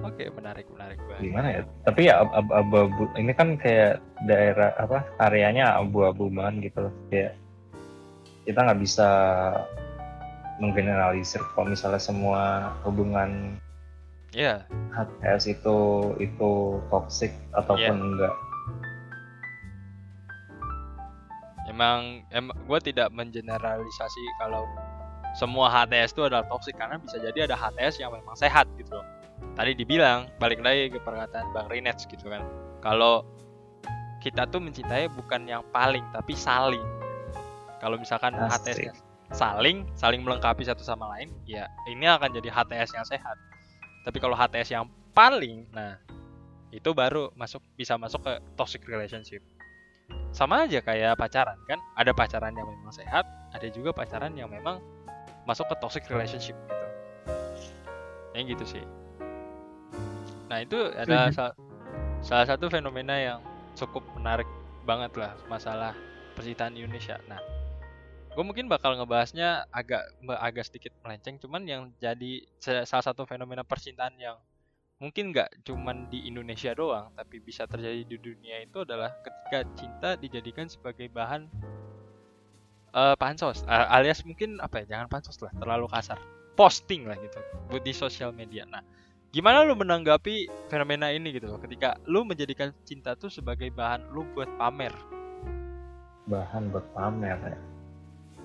oke 0.00 0.24
menarik 0.36 0.68
menarik 0.72 1.00
banget 1.04 1.22
Gimana 1.24 1.48
ya? 1.52 1.62
Tapi 1.84 2.00
ya 2.08 2.14
ab- 2.24 2.32
ab- 2.32 2.54
abu-abu 2.54 3.08
ini 3.16 3.32
kan 3.32 3.56
kayak 3.56 4.00
daerah 4.24 4.72
apa 4.76 5.04
areanya 5.20 5.76
abu-abu 5.76 6.32
banget 6.32 6.72
gitu 6.72 6.88
loh. 6.88 6.94
Kayak 7.12 7.36
kita 8.48 8.58
nggak 8.64 8.80
bisa 8.80 9.08
menggeneralisir 10.60 11.40
kalau 11.52 11.72
misalnya 11.72 12.00
semua 12.00 12.72
hubungan 12.84 13.56
ya 14.32 14.64
HTS 14.92 15.58
itu 15.58 15.78
itu 16.16 16.50
toxic 16.88 17.32
ataupun 17.52 17.96
Iya. 17.96 18.04
enggak. 18.04 18.34
emang 21.70 22.26
em 22.34 22.50
gue 22.50 22.78
tidak 22.82 23.14
mengeneralisasi 23.14 24.22
kalau 24.42 24.66
semua 25.36 25.70
HTS 25.70 26.16
itu 26.16 26.22
adalah 26.26 26.44
toxic 26.46 26.74
karena 26.74 26.98
bisa 26.98 27.16
jadi 27.18 27.46
ada 27.50 27.56
HTS 27.56 28.02
yang 28.02 28.10
memang 28.10 28.34
sehat 28.34 28.66
gitu 28.76 28.98
loh. 28.98 29.06
Tadi 29.56 29.72
dibilang 29.74 30.28
balik 30.42 30.60
lagi 30.60 30.90
ke 30.92 30.98
perkataan 31.00 31.54
Bang 31.54 31.70
Rinets 31.70 32.04
gitu 32.06 32.28
kan. 32.28 32.42
Kalau 32.82 33.24
kita 34.20 34.44
tuh 34.50 34.60
mencintai 34.60 35.08
bukan 35.12 35.48
yang 35.48 35.62
paling 35.72 36.04
tapi 36.12 36.36
saling. 36.36 36.84
Kalau 37.80 37.96
misalkan. 37.96 38.36
HTS 38.36 39.10
saling 39.30 39.86
saling 39.94 40.26
melengkapi 40.26 40.66
satu 40.66 40.82
sama 40.82 41.06
lain, 41.16 41.30
ya 41.46 41.70
ini 41.86 42.06
akan 42.10 42.34
jadi 42.34 42.50
HTS 42.50 42.98
yang 42.98 43.06
sehat. 43.06 43.38
Tapi 44.02 44.18
kalau 44.18 44.34
HTS 44.34 44.74
yang 44.74 44.84
paling, 45.14 45.70
nah 45.70 45.98
itu 46.74 46.90
baru 46.94 47.30
masuk 47.38 47.62
bisa 47.78 47.94
masuk 47.94 48.22
ke 48.26 48.32
toxic 48.58 48.82
relationship. 48.86 49.42
Sama 50.34 50.66
aja 50.66 50.82
kayak 50.82 51.14
pacaran 51.14 51.58
kan, 51.70 51.78
ada 51.94 52.10
pacaran 52.10 52.50
yang 52.54 52.66
memang 52.66 52.90
sehat, 52.90 53.22
ada 53.54 53.66
juga 53.70 53.94
pacaran 53.94 54.34
yang 54.34 54.50
memang 54.50 54.82
masuk 55.48 55.66
ke 55.70 55.76
toxic 55.80 56.04
relationship 56.08 56.56
gitu. 56.56 56.86
Yang 58.36 58.44
gitu 58.56 58.64
sih. 58.78 58.84
Nah 60.50 60.58
itu 60.62 60.78
ada 60.94 61.30
Setuju. 61.30 61.36
sa- 61.36 61.56
salah 62.20 62.46
satu 62.46 62.66
fenomena 62.68 63.16
yang 63.16 63.38
cukup 63.78 64.02
menarik 64.18 64.46
banget 64.84 65.14
lah 65.16 65.32
masalah 65.46 65.92
percintaan 66.34 66.76
Indonesia. 66.76 67.20
Nah, 67.28 67.40
gue 68.32 68.44
mungkin 68.44 68.66
bakal 68.66 68.96
ngebahasnya 68.96 69.68
agak 69.70 70.02
agak 70.40 70.64
sedikit 70.66 70.92
melenceng, 71.04 71.38
cuman 71.38 71.62
yang 71.66 71.82
jadi 72.00 72.44
sa- 72.58 72.86
salah 72.86 73.04
satu 73.12 73.24
fenomena 73.28 73.62
percintaan 73.62 74.16
yang 74.18 74.36
mungkin 75.00 75.32
nggak 75.32 75.64
cuman 75.64 76.12
di 76.12 76.28
Indonesia 76.28 76.76
doang, 76.76 77.08
tapi 77.16 77.40
bisa 77.40 77.64
terjadi 77.64 78.04
di 78.04 78.16
dunia 78.20 78.60
itu 78.60 78.84
adalah 78.84 79.16
ketika 79.24 79.60
cinta 79.76 80.10
dijadikan 80.20 80.68
sebagai 80.68 81.08
bahan 81.08 81.48
eh 82.90 83.14
pansos, 83.16 83.62
eh, 83.64 83.86
alias 83.94 84.22
mungkin 84.26 84.58
apa 84.58 84.82
ya, 84.82 84.96
jangan 84.96 85.06
pansos 85.06 85.38
lah, 85.40 85.50
terlalu 85.56 85.86
kasar, 85.88 86.18
posting 86.54 87.06
lah 87.06 87.14
gitu, 87.18 87.38
buat 87.68 87.82
di 87.82 87.94
sosial 87.94 88.34
media. 88.34 88.66
Nah, 88.66 88.82
gimana 89.30 89.62
lu 89.62 89.78
menanggapi 89.78 90.46
fenomena 90.66 91.10
ini 91.10 91.30
gitu 91.30 91.46
loh, 91.46 91.58
ketika 91.62 91.94
lu 92.04 92.26
menjadikan 92.26 92.74
cinta 92.82 93.14
tuh 93.14 93.30
sebagai 93.30 93.70
bahan 93.70 94.10
lu 94.10 94.26
buat 94.34 94.50
pamer, 94.58 94.90
bahan 96.26 96.70
buat 96.70 96.86
pamer 96.94 97.38
ya. 97.42 97.58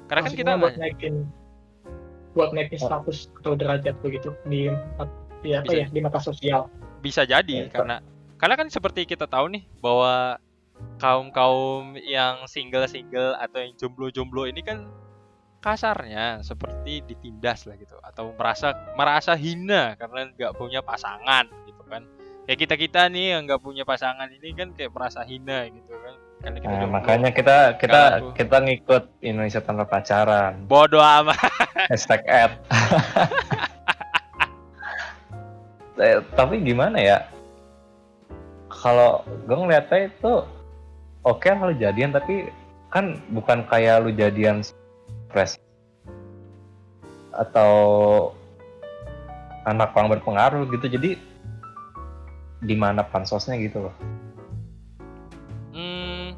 karena 0.05 0.21
kan 0.21 0.33
kita 0.33 0.51
buat 0.57 0.75
naikin 0.77 1.15
buat 2.33 2.49
naikin 2.51 2.77
Oh. 2.81 2.87
status 2.89 3.29
atau 3.41 3.53
derajat 3.55 3.95
begitu 4.01 4.33
di 4.45 4.69
di 5.41 5.49
apa 5.53 5.69
Bisa. 5.69 5.77
ya 5.81 5.87
di 5.89 5.99
mata 6.01 6.17
sosial. 6.17 6.65
bisa 6.99 7.21
jadi 7.23 7.65
Ya, 7.65 7.69
karena 7.69 8.01
karena 8.35 8.55
kan 8.57 8.67
seperti 8.69 9.05
kita 9.05 9.29
tahu 9.29 9.53
nih 9.53 9.63
bahwa 9.79 10.41
kaum 10.97 11.27
kaum 11.29 11.83
yang 11.97 12.45
single 12.45 12.85
single 12.85 13.35
atau 13.35 13.59
yang 13.59 13.73
jomblo 13.75 14.07
jomblo 14.07 14.43
ini 14.43 14.59
kan 14.59 14.87
kasarnya 15.59 16.39
seperti 16.39 17.01
ditindas 17.03 17.65
lah 17.65 17.73
gitu 17.73 17.97
atau 17.99 18.31
merasa 18.31 18.67
merasa 18.93 19.33
hina 19.33 19.95
karena 19.95 20.29
nggak 20.29 20.53
punya 20.53 20.79
pasangan 20.79 21.49
gitu 21.65 21.83
kan 21.83 22.05
kayak 22.45 22.59
kita 22.59 22.75
kita 22.77 23.01
nih 23.07 23.33
yang 23.33 23.43
nggak 23.43 23.59
punya 23.59 23.81
pasangan 23.81 24.29
ini 24.29 24.53
kan 24.53 24.71
kayak 24.71 24.89
merasa 24.89 25.21
hina 25.21 25.65
gitu 25.65 25.89
kan 25.91 26.13
karena 26.37 26.57
kita 26.59 26.69
Nah, 26.69 26.79
jomblo. 26.79 26.93
makanya 26.93 27.29
kita 27.31 27.57
kita 27.75 28.01
aku- 28.21 28.33
kita 28.35 28.57
ngikut 28.61 29.03
Indonesia 29.19 29.59
tanpa 29.59 29.83
pacaran. 29.83 30.53
bodoh 30.63 31.01
amat 31.01 31.39
Hashtag 31.89 32.21
ad. 32.25 32.51
Eh, 35.95 36.17
tapi 36.31 36.59
gimana 36.59 36.97
ya? 36.97 37.17
Kalau 38.67 39.23
gue 39.45 39.55
ngeliatnya 39.55 40.09
itu 40.09 40.33
oke 41.25 41.45
lah 41.49 41.73
lu 41.73 41.75
jadian 41.75 42.13
tapi 42.13 42.47
kan 42.93 43.19
bukan 43.33 43.65
kayak 43.67 44.05
lu 44.05 44.13
jadian 44.13 44.61
stres 44.61 45.59
atau 47.35 47.73
anak 49.67 49.91
orang 49.97 50.15
berpengaruh 50.15 50.63
gitu 50.71 50.87
jadi 50.87 51.19
di 52.63 52.75
mana 52.77 53.03
pansosnya 53.03 53.59
gitu 53.59 53.89
loh 53.89 53.95
Hmm, 55.75 56.31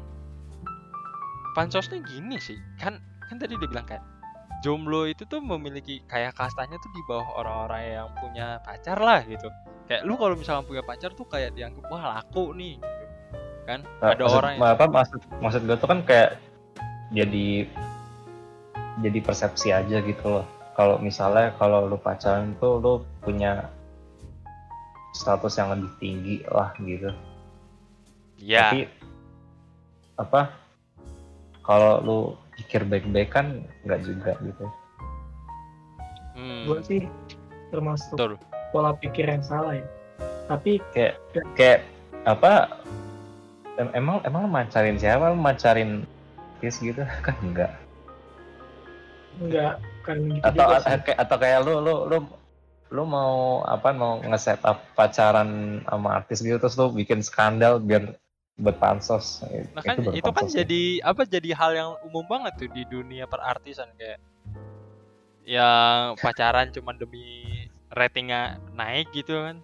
pansosnya 1.54 2.02
gini 2.02 2.42
sih, 2.42 2.58
kan 2.74 2.98
kan 3.30 3.38
tadi 3.38 3.54
dia 3.54 3.70
bilang 3.70 3.86
kayak 3.86 4.02
jomblo 4.66 5.06
itu 5.06 5.22
tuh 5.30 5.38
memiliki 5.38 6.02
kayak 6.10 6.34
kastanya 6.34 6.74
tuh 6.82 6.90
di 6.90 7.02
bawah 7.06 7.38
orang-orang 7.38 8.02
yang 8.02 8.08
punya 8.18 8.58
pacar 8.66 8.98
lah 8.98 9.22
gitu. 9.22 9.46
Kayak 9.86 10.02
lu 10.02 10.18
kalau 10.18 10.34
misalnya 10.34 10.66
punya 10.66 10.82
pacar 10.82 11.14
tuh 11.14 11.22
kayak 11.30 11.54
dianggap 11.54 11.86
wah 11.86 12.18
laku 12.18 12.50
nih. 12.58 12.82
Kan? 13.68 13.84
Nah, 14.00 14.16
Ada 14.16 14.22
maksud, 14.24 14.38
orang 14.40 14.52
yang 14.56 14.72
apa 14.72 14.84
maksud 14.88 15.20
maksud 15.44 15.60
gue 15.68 15.76
tuh 15.76 15.88
kan 15.92 16.00
kayak 16.08 16.40
jadi 17.12 17.68
jadi 19.04 19.18
persepsi 19.20 19.68
aja 19.76 20.00
gitu 20.00 20.24
loh. 20.24 20.46
Kalau 20.72 20.96
misalnya 20.96 21.52
kalau 21.60 21.84
lu 21.84 22.00
pacaran 22.00 22.56
tuh 22.56 22.80
lu 22.80 22.92
punya 23.20 23.68
status 25.12 25.60
yang 25.60 25.76
lebih 25.76 25.92
tinggi 26.00 26.36
lah 26.48 26.72
gitu. 26.80 27.12
ya 28.40 28.72
Tapi 28.72 28.80
apa 30.18 30.40
kalau 31.66 31.92
lu 32.00 32.18
pikir 32.56 32.86
baik-baik 32.88 33.30
kan 33.30 33.62
nggak 33.84 34.00
juga 34.02 34.32
gitu. 34.40 34.64
hmm, 36.38 36.62
Gue 36.66 36.78
sih 36.86 37.02
termasuk 37.68 38.16
betul. 38.16 38.34
pola 38.72 38.94
pikir 38.96 39.28
yang 39.28 39.44
salah 39.44 39.76
ya. 39.76 39.86
Tapi 40.48 40.80
Kayak 41.54 41.84
apa 42.26 42.82
em- 43.78 43.94
emang 43.94 44.20
emang 44.26 44.40
lu 44.44 44.50
macarin 44.50 44.98
siapa? 44.98 45.30
Lu 45.32 45.38
macarin 45.38 46.02
artis 46.58 46.82
gitu 46.82 47.02
kan 47.26 47.36
enggak. 47.40 47.72
nggak 49.38 49.74
kan 50.02 50.18
gitu 50.18 50.42
atau 50.42 50.58
juga 50.66 50.76
sih. 50.82 50.90
a- 50.90 51.02
kayak 51.06 51.18
atau 51.22 51.36
kayak 51.38 51.58
lu 51.62 51.74
lu 51.78 51.94
lu 52.10 52.18
lu 52.90 53.02
mau 53.06 53.62
apa 53.62 53.94
mau 53.94 54.18
nge-set 54.18 54.58
up 54.66 54.82
pacaran 54.98 55.78
sama 55.86 56.18
artis 56.18 56.42
gitu 56.42 56.58
terus 56.58 56.74
lu 56.74 56.90
bikin 56.90 57.22
skandal 57.22 57.78
biar 57.78 58.18
buat 58.58 58.74
pansos 58.82 59.46
Nah 59.46 59.82
kan 59.86 60.02
baru 60.02 60.18
itu 60.18 60.30
kan 60.34 60.44
ya. 60.50 60.66
jadi 60.66 60.82
apa 61.06 61.22
jadi 61.22 61.50
hal 61.54 61.70
yang 61.70 61.90
umum 62.02 62.26
banget 62.26 62.58
tuh 62.58 62.66
di 62.74 62.82
dunia 62.82 63.30
perartisan 63.30 63.86
kayak 63.94 64.18
yang 65.46 66.18
pacaran 66.18 66.74
cuma 66.74 66.90
demi 66.98 67.54
ratingnya 67.94 68.58
naik 68.74 69.06
gitu 69.14 69.38
kan 69.38 69.62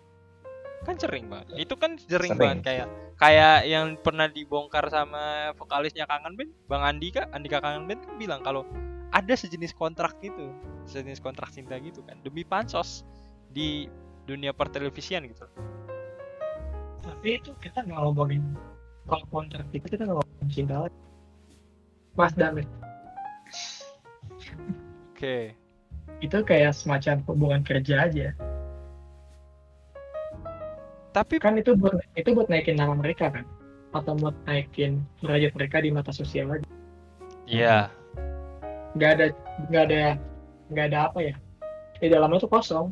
kan 0.86 0.94
sering 1.02 1.26
banget 1.26 1.66
itu 1.66 1.74
kan 1.74 1.98
sering, 1.98 2.30
Sering. 2.30 2.38
banget 2.38 2.58
kayak 2.62 2.88
kayak 3.14 3.70
yang 3.70 3.94
pernah 4.00 4.26
dibongkar 4.26 4.90
sama 4.90 5.54
vokalisnya 5.54 6.04
Kangen 6.10 6.34
Band 6.34 6.50
Bang 6.66 6.82
Andika 6.82 7.30
Andika 7.30 7.62
Kangen 7.62 7.86
Band 7.86 8.02
kan 8.02 8.14
bilang 8.18 8.40
kalau 8.42 8.66
ada 9.14 9.34
sejenis 9.38 9.70
kontrak 9.78 10.18
gitu 10.18 10.50
sejenis 10.90 11.22
kontrak 11.22 11.54
cinta 11.54 11.78
gitu 11.78 12.02
kan 12.02 12.18
demi 12.26 12.42
pansos 12.42 13.06
di 13.54 13.86
dunia 14.26 14.50
pertelevisian 14.50 15.30
gitu 15.30 15.46
Tapi 17.04 17.36
itu 17.36 17.52
kita 17.60 17.84
nggak 17.84 18.00
ngomongin 18.00 18.42
kalau 19.04 19.24
kontrak 19.28 19.68
itu 19.76 19.84
kita 19.84 20.08
nggak 20.08 20.18
ngomongin 20.24 20.48
cinta 20.48 20.74
lagi. 20.88 20.98
Mas 22.16 22.32
Damit 22.32 22.66
oke 25.12 25.52
itu 26.22 26.38
kayak 26.44 26.72
semacam 26.72 27.20
hubungan 27.28 27.60
kerja 27.60 28.08
aja. 28.08 28.32
Tapi 31.14 31.38
Kan 31.38 31.54
itu 31.56 31.78
buat 31.78 31.94
itu 32.18 32.34
buat 32.34 32.50
naikin 32.50 32.74
nama 32.74 32.92
mereka 32.98 33.30
kan, 33.30 33.46
atau 33.94 34.18
buat 34.18 34.34
naikin 34.50 35.06
derajat 35.22 35.54
mereka 35.54 35.78
di 35.78 35.94
mata 35.94 36.10
sosial 36.10 36.50
aja. 36.50 36.66
iya 37.46 37.88
Nggak 38.98 39.10
ada 39.14 39.26
nggak 39.70 39.84
ada 39.90 40.02
nggak 40.74 40.86
ada 40.90 40.98
apa 41.08 41.18
ya? 41.22 41.34
Di 42.02 42.10
dalamnya 42.10 42.42
tuh 42.42 42.50
kosong. 42.50 42.90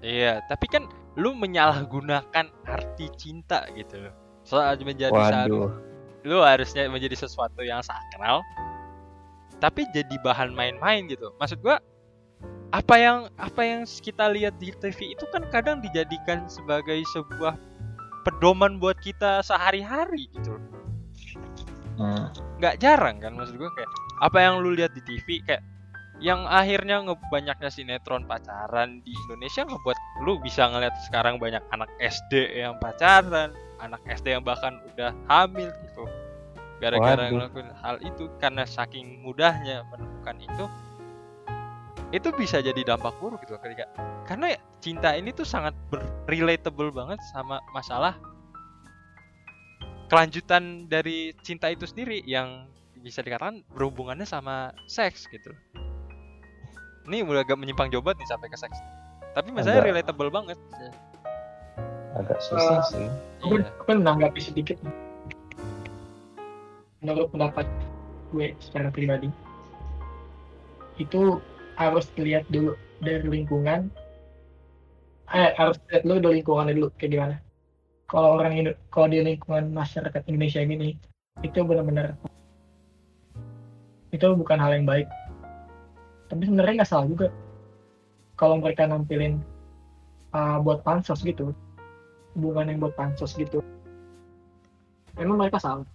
Iya, 0.00 0.44
tapi 0.48 0.70
kan 0.70 0.88
lu 1.16 1.32
menyalahgunakan 1.36 2.46
arti 2.68 3.06
cinta 3.16 3.64
gitu 3.76 4.08
loh. 4.08 4.14
Soal 4.46 4.78
menjadi 4.80 5.12
saat 5.12 5.50
waduh 5.50 5.72
lu 6.26 6.42
harusnya 6.42 6.90
menjadi 6.90 7.14
sesuatu 7.14 7.62
yang 7.62 7.78
sakral, 7.86 8.42
tapi 9.62 9.86
jadi 9.94 10.10
bahan 10.26 10.50
main-main 10.50 11.06
gitu. 11.06 11.30
Maksud 11.38 11.62
gua 11.62 11.78
apa 12.74 12.94
yang 12.98 13.18
apa 13.38 13.62
yang 13.62 13.86
kita 13.86 14.26
lihat 14.32 14.58
di 14.58 14.74
TV 14.82 15.14
itu 15.14 15.24
kan 15.30 15.46
kadang 15.54 15.78
dijadikan 15.78 16.50
sebagai 16.50 17.02
sebuah 17.14 17.54
pedoman 18.26 18.82
buat 18.82 18.98
kita 18.98 19.44
sehari-hari 19.46 20.26
gitu. 20.34 20.58
Hmm. 21.96 22.28
nggak 22.60 22.76
jarang 22.76 23.16
kan 23.24 23.32
maksud 23.32 23.56
gue 23.56 23.70
kayak 23.72 23.88
apa 24.20 24.36
yang 24.36 24.60
lu 24.60 24.76
lihat 24.76 24.92
di 24.92 25.00
TV 25.00 25.40
kayak 25.48 25.64
yang 26.20 26.44
akhirnya 26.48 27.04
ngebanyaknya 27.04 27.68
sinetron 27.68 28.24
pacaran 28.24 29.04
di 29.04 29.12
Indonesia 29.28 29.64
ngebuat 29.68 29.96
lu 30.24 30.40
bisa 30.40 30.68
ngeliat 30.68 30.92
sekarang 31.08 31.36
banyak 31.36 31.60
anak 31.76 31.88
SD 32.00 32.56
yang 32.56 32.80
pacaran, 32.80 33.52
anak 33.84 34.00
SD 34.08 34.32
yang 34.32 34.44
bahkan 34.44 34.80
udah 34.92 35.12
hamil 35.28 35.68
gitu. 35.68 36.04
Gara-gara 36.80 37.32
ngelakuin 37.32 37.68
hal 37.80 37.96
itu 38.04 38.28
karena 38.40 38.64
saking 38.64 39.20
mudahnya 39.24 39.84
menemukan 39.92 40.36
itu 40.40 40.64
itu 42.14 42.30
bisa 42.34 42.62
jadi 42.62 42.86
dampak 42.86 43.18
buruk 43.18 43.42
gitu 43.42 43.58
ketika 43.58 43.90
karena 44.26 44.54
ya, 44.54 44.60
cinta 44.78 45.10
ini 45.14 45.34
tuh 45.34 45.42
sangat 45.42 45.74
relatable 46.30 46.94
banget 46.94 47.18
sama 47.34 47.58
masalah 47.74 48.14
kelanjutan 50.06 50.86
dari 50.86 51.34
cinta 51.42 51.66
itu 51.66 51.82
sendiri 51.82 52.22
yang 52.22 52.70
bisa 53.02 53.22
dikatakan 53.22 53.62
berhubungannya 53.74 54.26
sama 54.26 54.70
seks 54.86 55.26
gitu. 55.30 55.50
Ini 57.06 57.22
udah 57.22 57.46
agak 57.46 57.58
menyimpang 57.58 57.90
jauh 57.90 58.02
banget 58.02 58.26
nih 58.26 58.30
sampai 58.34 58.48
ke 58.50 58.58
seks. 58.58 58.78
Tapi 59.34 59.54
masalahnya 59.54 59.82
Agak. 59.82 59.90
relatable 59.94 60.30
banget. 60.30 60.58
Agak 62.18 62.38
susah 62.42 62.82
Eh, 62.82 62.86
sih. 62.90 63.06
Gue 63.46 63.62
iya. 63.62 63.94
menanggapi 63.94 64.40
sedikit. 64.42 64.78
Menurut 67.02 67.30
pendapat 67.30 67.66
gue 68.34 68.58
secara 68.58 68.90
pribadi, 68.90 69.30
itu 70.98 71.38
harus 71.76 72.08
dilihat 72.16 72.44
dulu 72.48 72.74
dari 73.04 73.24
lingkungan. 73.28 73.92
Eh, 75.32 75.50
harus 75.58 75.76
lihat 75.92 76.02
dulu 76.06 76.16
dari 76.22 76.34
lingkungan 76.40 76.72
dulu 76.72 76.88
kayak 76.96 77.10
gimana. 77.12 77.36
Kalau 78.06 78.38
orang 78.38 78.54
Indo, 78.54 78.72
kalau 78.94 79.10
di 79.10 79.18
lingkungan 79.20 79.74
masyarakat 79.74 80.22
Indonesia 80.30 80.62
gini, 80.62 80.94
itu 81.42 81.58
benar-benar 81.62 82.16
itu 84.14 84.26
bukan 84.32 84.58
hal 84.58 84.72
yang 84.72 84.86
baik. 84.86 85.10
Tapi 86.30 86.42
sebenarnya 86.46 86.82
nggak 86.82 86.90
salah 86.90 87.06
juga 87.10 87.28
kalau 88.36 88.60
mereka 88.60 88.86
nampilin 88.86 89.40
uh, 90.36 90.60
buat 90.60 90.84
pansos 90.84 91.24
gitu 91.24 91.56
hubungan 92.36 92.68
yang 92.68 92.78
buat 92.84 92.94
pansos 92.94 93.32
gitu 93.32 93.64
memang 95.16 95.40
mereka 95.40 95.56
salah 95.56 95.88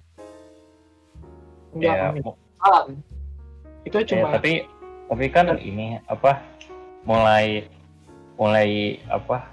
enggak 1.78 1.96
kan, 1.96 2.12
mu- 2.18 2.40
salah 2.58 2.84
itu 3.86 3.98
ya, 4.02 4.06
cuma 4.10 4.28
tapi 4.34 4.66
tapi 5.12 5.28
kan 5.28 5.60
ini 5.60 6.00
apa 6.08 6.40
mulai 7.04 7.68
mulai 8.40 8.96
apa 9.12 9.44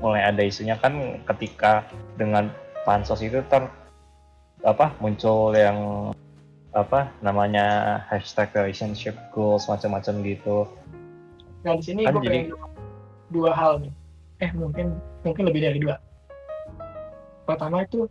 mulai 0.00 0.24
ada 0.24 0.40
isunya 0.40 0.80
kan 0.80 1.20
ketika 1.28 1.84
dengan 2.16 2.48
pansos 2.88 3.20
itu 3.20 3.44
ter 3.52 3.68
apa 4.64 4.96
muncul 5.04 5.52
yang 5.52 6.08
apa 6.72 7.12
namanya 7.20 8.00
hashtag 8.08 8.48
relationship 8.56 9.12
goals 9.36 9.68
macam-macam 9.68 10.24
gitu. 10.24 10.64
Nah 11.68 11.76
di 11.76 11.84
sini 11.84 12.08
kan 12.08 12.16
gue 12.16 12.24
jadi- 12.24 12.48
dua 13.28 13.52
hal 13.52 13.84
nih. 13.84 13.92
Eh 14.40 14.50
mungkin 14.56 14.96
mungkin 15.20 15.44
lebih 15.44 15.68
dari 15.68 15.78
dua. 15.84 16.00
Pertama 17.44 17.84
itu 17.84 18.08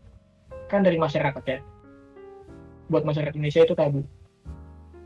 kan 0.70 0.86
dari 0.86 1.02
masyarakat 1.02 1.42
ya. 1.42 1.58
Buat 2.94 3.02
masyarakat 3.02 3.34
Indonesia 3.34 3.66
itu 3.66 3.74
tabu. 3.74 4.06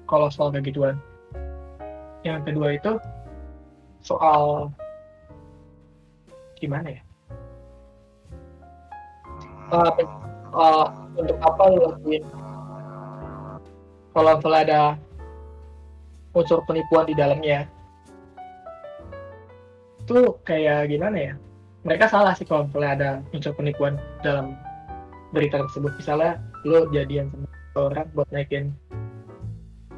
Kalau 0.03 0.27
soal 0.27 0.51
kayak 0.51 0.67
gituan 0.67 0.99
yang 2.27 2.43
kedua 2.43 2.75
itu 2.75 2.99
soal 4.03 4.71
gimana 6.59 6.99
ya? 6.99 7.01
Pe- 9.71 10.07
eh, 10.51 10.85
untuk 11.19 11.37
apa 11.43 11.63
lo 11.71 11.77
lakuin? 11.91 12.23
Kalau 14.15 14.31
misalnya 14.39 14.61
ada 14.65 14.81
unsur 16.33 16.59
penipuan 16.65 17.05
di 17.05 17.13
dalamnya 17.13 17.69
itu 20.01 20.33
kayak 20.47 20.89
gimana 20.89 21.17
ya? 21.17 21.33
Mereka 21.83 22.11
salah 22.11 22.33
sih 22.35 22.47
kalau 22.47 22.67
misalnya 22.67 22.91
ada 22.95 23.09
unsur 23.35 23.53
penipuan 23.55 23.99
dalam 24.23 24.55
berita 25.35 25.61
tersebut. 25.67 25.91
Misalnya 25.99 26.39
lo 26.65 26.87
jadian 26.91 27.29
sama 27.31 27.47
orang 27.77 28.07
buat 28.15 28.27
naikin 28.33 28.73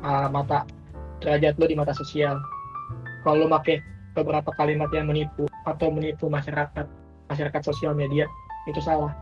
uh, 0.03 0.27
mata 0.27 0.67
derajat 1.20 1.59
lo 1.59 1.65
di 1.67 1.76
mata 1.76 1.91
sosial. 1.95 2.39
Kalau 3.24 3.45
lo 3.45 3.47
pakai 3.51 3.84
beberapa 4.15 4.49
kalimat 4.55 4.89
yang 4.91 5.07
menipu 5.11 5.45
atau 5.67 5.91
menipu 5.93 6.28
masyarakat 6.32 6.88
masyarakat 7.30 7.61
sosial 7.61 7.93
media 7.93 8.26
itu 8.65 8.82
salah. 8.82 9.13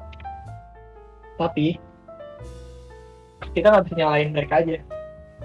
Tapi 1.38 1.78
kita 3.54 3.70
nggak 3.70 3.86
bisa 3.90 3.96
nyalain 3.98 4.30
mereka 4.34 4.64
aja. 4.64 4.78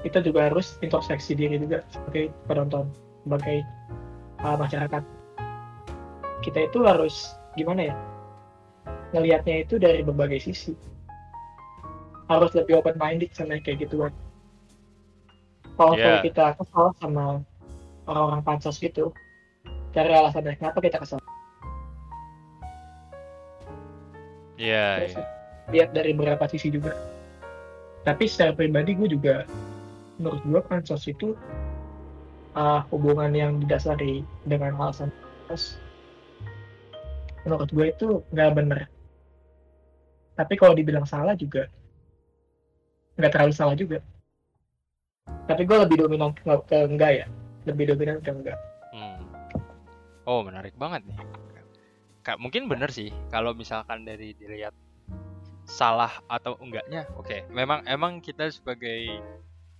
Kita 0.03 0.19
juga 0.25 0.51
harus 0.51 0.81
introspeksi 0.81 1.37
diri 1.37 1.61
juga 1.61 1.85
sebagai 1.93 2.33
penonton 2.49 2.89
sebagai 3.25 3.59
uh, 4.43 4.57
masyarakat. 4.57 5.03
Kita 6.43 6.59
itu 6.71 6.79
harus 6.83 7.37
gimana 7.55 7.93
ya 7.93 7.95
ngelihatnya 9.13 9.69
itu 9.69 9.77
dari 9.77 10.01
berbagai 10.01 10.41
sisi. 10.41 10.73
Harus 12.31 12.57
lebih 12.57 12.81
open 12.81 12.97
minded 12.97 13.29
sama 13.37 13.61
kayak 13.61 13.85
gitu 13.85 14.09
kan 14.09 14.13
kalau 15.77 15.95
Iya. 15.97 16.21
kita 16.23 16.47
kesal 16.61 16.93
sama 17.01 17.41
orang-orang 18.07 18.43
pansos 18.45 18.77
gitu. 18.79 19.13
Cari 19.93 20.09
alasannya 20.09 20.57
kenapa 20.57 20.81
kita 20.81 20.97
kesal 21.05 21.21
iya 24.57 25.05
Terus 25.05 25.21
iya 25.21 25.27
lihat 25.73 25.91
dari 25.95 26.13
beberapa 26.13 26.45
sisi 26.51 26.69
juga. 26.73 26.93
Tapi 28.03 28.27
secara 28.27 28.53
pribadi 28.53 28.99
gue 28.99 29.09
juga 29.09 29.47
menurut 30.19 30.43
gue 30.43 30.61
pansos 30.67 31.07
itu 31.07 31.39
uh, 32.59 32.83
hubungan 32.91 33.31
yang 33.33 33.53
didasari 33.63 34.27
dengan 34.45 34.75
alasan 34.77 35.09
pansos 35.47 35.79
menurut 37.47 37.71
gue 37.71 37.87
itu 37.91 38.09
nggak 38.35 38.51
bener. 38.55 38.81
Tapi 40.35 40.55
kalau 40.59 40.75
dibilang 40.75 41.07
salah 41.07 41.37
juga 41.39 41.71
nggak 43.17 43.33
terlalu 43.33 43.53
salah 43.55 43.77
juga 43.77 44.01
tapi 45.47 45.63
gue 45.69 45.79
lebih 45.85 45.97
dominan 46.07 46.31
ke, 46.33 46.43
ke 46.67 46.79
enggak 46.87 47.13
ya 47.23 47.27
lebih 47.69 47.95
dominan 47.95 48.19
ke 48.23 48.31
enggak 48.31 48.59
Hmm. 48.93 49.25
Oh 50.29 50.45
menarik 50.45 50.77
banget 50.77 51.03
nih. 51.09 51.17
Kak 52.21 52.37
mungkin 52.39 52.69
bener 52.69 52.93
sih 52.93 53.09
kalau 53.33 53.57
misalkan 53.57 54.05
dari 54.05 54.37
dilihat 54.37 54.77
salah 55.65 56.13
atau 56.29 56.61
enggaknya. 56.61 57.09
Oke, 57.17 57.43
memang 57.49 57.83
emang 57.89 58.21
kita 58.21 58.53
sebagai 58.53 59.19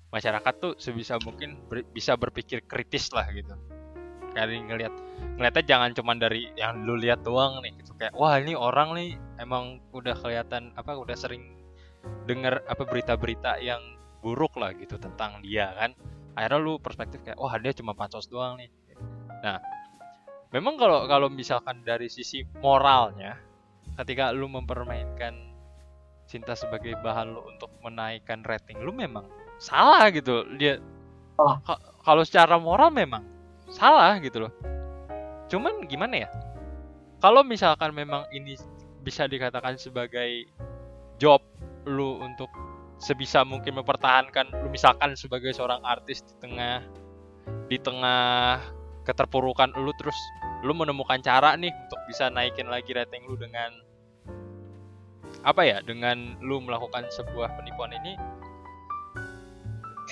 masyarakat 0.09 0.55
tuh 0.59 0.73
sebisa 0.81 1.21
mungkin 1.23 1.61
ber- 1.69 1.87
bisa 1.93 2.17
berpikir 2.17 2.65
kritis 2.65 3.13
lah 3.13 3.29
gitu. 3.31 3.55
Kayak 4.33 4.65
ngelihat 4.65 4.95
ngeliatnya 5.37 5.65
jangan 5.69 5.91
cuman 5.93 6.17
dari 6.17 6.49
yang 6.57 6.89
lu 6.89 6.97
lihat 6.97 7.21
doang 7.21 7.61
nih 7.61 7.77
gitu 7.85 7.93
kayak 8.01 8.17
wah 8.17 8.41
ini 8.41 8.57
orang 8.57 8.97
nih 8.97 9.21
emang 9.45 9.79
udah 9.93 10.17
kelihatan 10.17 10.73
apa 10.73 10.97
udah 10.97 11.13
sering 11.13 11.53
dengar 12.25 12.65
apa 12.65 12.83
berita-berita 12.89 13.61
yang 13.61 13.79
buruk 14.23 14.55
lah 14.57 14.71
gitu 14.79 14.97
tentang 14.97 15.43
dia 15.43 15.75
kan. 15.75 15.91
Akhirnya 16.39 16.59
lu 16.63 16.79
perspektif 16.79 17.21
kayak 17.27 17.37
wah 17.37 17.53
dia 17.59 17.75
cuma 17.75 17.93
pansos 17.93 18.31
doang 18.31 18.57
nih. 18.57 18.71
Nah 19.43 19.59
memang 20.55 20.79
kalau 20.79 21.05
kalau 21.11 21.29
misalkan 21.29 21.83
dari 21.83 22.07
sisi 22.07 22.47
moralnya 22.63 23.37
ketika 23.99 24.33
lu 24.33 24.49
mempermainkan 24.49 25.35
cinta 26.31 26.57
sebagai 26.57 26.97
bahan 27.03 27.35
lu 27.35 27.45
untuk 27.45 27.69
menaikkan 27.85 28.41
rating 28.47 28.81
lu 28.81 28.95
memang 28.95 29.27
salah 29.61 30.09
gitu. 30.09 30.47
Dia. 30.57 30.81
Ka- 31.37 31.83
kalau 32.07 32.23
secara 32.23 32.57
moral 32.57 32.95
memang 32.95 33.27
salah 33.69 34.17
gitu 34.23 34.47
loh. 34.49 34.53
Cuman 35.51 35.85
gimana 35.85 36.25
ya? 36.25 36.31
Kalau 37.21 37.45
misalkan 37.45 37.93
memang 37.93 38.25
ini 38.33 38.57
bisa 39.03 39.27
dikatakan 39.27 39.77
sebagai 39.77 40.47
job 41.19 41.43
lu 41.87 42.19
untuk 42.23 42.49
sebisa 43.03 43.43
mungkin 43.43 43.83
mempertahankan 43.83 44.63
lu 44.63 44.71
misalkan 44.71 45.19
sebagai 45.19 45.51
seorang 45.51 45.83
artis 45.83 46.23
di 46.23 46.35
tengah 46.39 46.87
di 47.67 47.75
tengah 47.83 48.63
keterpurukan 49.03 49.75
lu 49.75 49.91
terus 49.99 50.15
lu 50.63 50.71
menemukan 50.71 51.19
cara 51.19 51.59
nih 51.59 51.75
untuk 51.75 51.99
bisa 52.07 52.31
naikin 52.31 52.71
lagi 52.71 52.95
rating 52.95 53.27
lu 53.27 53.35
dengan 53.35 53.75
apa 55.43 55.67
ya 55.67 55.83
dengan 55.83 56.39
lu 56.39 56.63
melakukan 56.63 57.11
sebuah 57.11 57.59
penipuan 57.59 57.91
ini. 57.99 58.15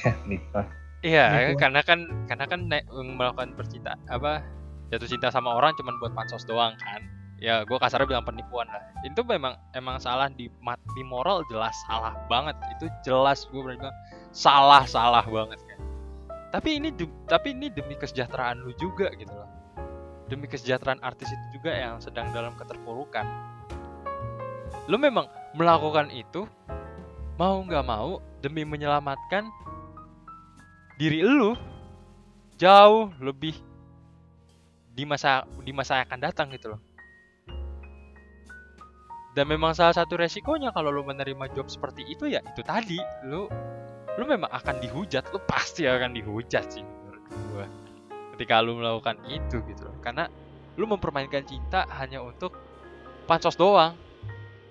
Iya 1.00 1.56
karena 1.56 1.80
kan 1.80 2.28
karena 2.28 2.44
kan 2.44 2.68
melakukan 2.92 3.56
percinta 3.56 3.96
apa 4.12 4.44
jatuh 4.92 5.08
cinta 5.08 5.32
sama 5.32 5.56
orang 5.56 5.72
cuman 5.72 5.96
buat 5.96 6.12
pansos 6.12 6.44
doang 6.44 6.76
kan 6.76 7.00
ya 7.40 7.64
gue 7.64 7.78
kasarnya 7.80 8.06
bilang 8.06 8.24
penipuan 8.28 8.68
lah. 8.68 8.84
Itu 9.02 9.24
memang 9.24 9.56
emang 9.72 9.96
salah 9.98 10.28
di 10.30 10.52
di 10.96 11.02
moral 11.02 11.42
jelas 11.48 11.74
salah 11.88 12.14
banget. 12.28 12.54
Itu 12.78 12.86
jelas 13.02 13.48
gue 13.48 13.60
bilang 13.60 13.92
salah 14.30 14.84
salah 14.84 15.24
banget 15.26 15.58
kan 15.66 15.80
tapi 16.50 16.82
ini 16.82 16.90
tapi 17.30 17.54
ini 17.54 17.70
demi 17.70 17.94
kesejahteraan 17.94 18.66
lu 18.66 18.74
juga 18.74 19.06
gitu 19.14 19.30
loh. 19.30 19.46
Demi 20.26 20.50
kesejahteraan 20.50 21.02
artis 21.02 21.30
itu 21.30 21.58
juga 21.58 21.70
yang 21.74 22.02
sedang 22.02 22.30
dalam 22.34 22.54
keterpurukan. 22.58 23.26
Lu 24.90 24.98
memang 24.98 25.30
melakukan 25.54 26.10
itu 26.10 26.46
mau 27.38 27.62
nggak 27.62 27.86
mau 27.86 28.18
demi 28.42 28.66
menyelamatkan 28.66 29.46
diri 30.98 31.22
lu 31.22 31.54
jauh 32.58 33.14
lebih 33.22 33.54
di 34.90 35.06
masa 35.06 35.46
di 35.62 35.72
masa 35.72 36.02
yang 36.02 36.06
akan 36.10 36.20
datang 36.20 36.46
gitu 36.52 36.76
loh 36.76 36.80
dan 39.40 39.48
memang 39.48 39.72
salah 39.72 39.96
satu 39.96 40.20
resikonya 40.20 40.68
kalau 40.68 40.92
lu 40.92 41.00
menerima 41.00 41.48
job 41.56 41.64
seperti 41.72 42.04
itu 42.04 42.28
ya 42.28 42.44
itu 42.44 42.60
tadi. 42.60 43.00
Lu 43.24 43.48
lu 44.20 44.24
memang 44.28 44.52
akan 44.52 44.84
dihujat. 44.84 45.32
Lu 45.32 45.40
pasti 45.48 45.88
akan 45.88 46.12
dihujat 46.12 46.68
sih 46.68 46.84
menurut 46.84 47.24
gua. 47.48 47.64
Ketika 48.36 48.60
lu 48.60 48.76
melakukan 48.76 49.16
itu 49.32 49.64
gitu 49.64 49.88
loh. 49.88 49.96
Karena 50.04 50.28
lu 50.76 50.84
mempermainkan 50.84 51.40
cinta 51.48 51.88
hanya 51.96 52.20
untuk 52.20 52.52
pansos 53.24 53.56
doang. 53.56 53.96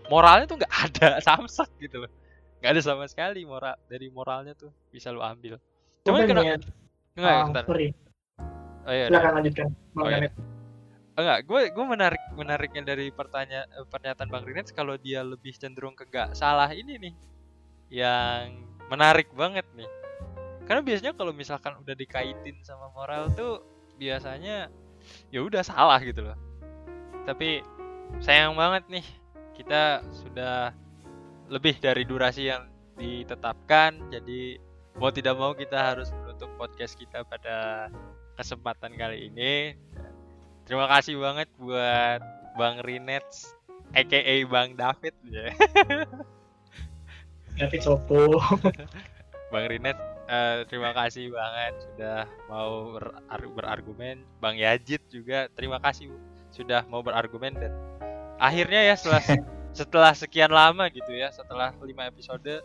Moralnya 0.06 0.46
tuh 0.46 0.62
nggak 0.62 0.76
ada 0.86 1.18
samsak 1.34 1.74
gitu 1.82 2.06
loh. 2.06 2.12
Nggak 2.62 2.70
ada 2.78 2.82
sama 2.86 3.10
sekali 3.10 3.50
moral 3.50 3.74
dari 3.90 4.06
moralnya 4.14 4.54
tuh 4.54 4.70
bisa 4.94 5.10
lu 5.10 5.26
ambil. 5.26 5.58
Cuman 6.06 6.30
kena 6.30 6.62
enggak 7.18 7.26
ah, 7.26 7.46
bentar. 7.50 7.66
sorry. 7.66 7.90
Oh 8.86 8.94
iya 8.94 9.10
silakan 9.10 9.32
lanjutkan. 9.34 9.68
Oh, 9.98 10.06
iya. 10.06 10.30
Enggak 11.20 11.40
gue 11.44 11.62
gue 11.76 11.86
menarik 11.86 12.24
menariknya 12.32 12.96
dari 12.96 13.12
pertanyaan 13.12 13.68
eh, 13.76 13.86
pernyataan 13.92 14.32
bang 14.32 14.44
Rinets 14.48 14.72
kalau 14.72 14.96
dia 14.96 15.20
lebih 15.20 15.52
cenderung 15.52 15.92
ke 15.92 16.08
nggak 16.08 16.32
salah 16.32 16.72
ini 16.72 16.96
nih 16.96 17.14
yang 17.92 18.64
menarik 18.88 19.28
banget 19.36 19.68
nih. 19.76 19.90
Karena 20.64 20.82
biasanya 20.86 21.14
kalau 21.18 21.36
misalkan 21.36 21.76
udah 21.82 21.96
dikaitin 21.98 22.62
sama 22.64 22.88
moral 22.96 23.28
tuh 23.36 23.60
biasanya 24.00 24.72
ya 25.28 25.40
udah 25.44 25.60
salah 25.60 26.00
gitu 26.00 26.24
loh. 26.24 26.38
Tapi 27.28 27.60
sayang 28.24 28.56
banget 28.56 28.88
nih 28.88 29.06
kita 29.60 30.08
sudah 30.24 30.72
lebih 31.52 31.76
dari 31.84 32.08
durasi 32.08 32.48
yang 32.48 32.70
ditetapkan 32.96 34.12
jadi 34.14 34.62
mau 35.00 35.10
tidak 35.10 35.36
mau 35.36 35.52
kita 35.56 35.78
harus 35.94 36.12
menutup 36.12 36.52
podcast 36.60 36.96
kita 37.00 37.24
pada 37.26 37.88
kesempatan 38.36 38.96
kali 38.96 39.32
ini 39.32 39.76
terima 40.70 40.86
kasih 40.86 41.18
banget 41.18 41.50
buat 41.58 42.22
Bang 42.54 42.86
Rinets 42.86 43.58
aka 43.98 44.46
Bang 44.46 44.78
David 44.78 45.18
ya. 45.26 45.50
David 47.60 47.82
Sopo. 47.84 48.40
Bang 49.52 49.66
Rinet 49.66 49.98
eh, 50.30 50.64
terima 50.70 50.94
kasih 50.94 51.34
banget 51.34 51.74
sudah 51.82 52.30
mau 52.48 52.94
berar- 52.94 53.54
berargumen. 53.58 54.22
Bang 54.38 54.56
Yajid 54.56 55.02
juga 55.10 55.50
terima 55.58 55.82
kasih 55.82 56.14
sudah 56.54 56.86
mau 56.86 57.02
berargumen 57.02 57.58
dan 57.58 57.74
akhirnya 58.38 58.94
ya 58.94 58.96
setelah 58.96 59.24
setelah 59.80 60.14
sekian 60.14 60.50
lama 60.50 60.90
gitu 60.90 61.14
ya 61.14 61.30
setelah 61.30 61.74
5 61.78 61.86
episode 62.10 62.62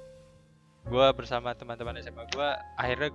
gua 0.88 1.12
bersama 1.12 1.52
teman-teman 1.52 2.00
SMA 2.00 2.24
gua 2.32 2.56
akhirnya 2.80 3.12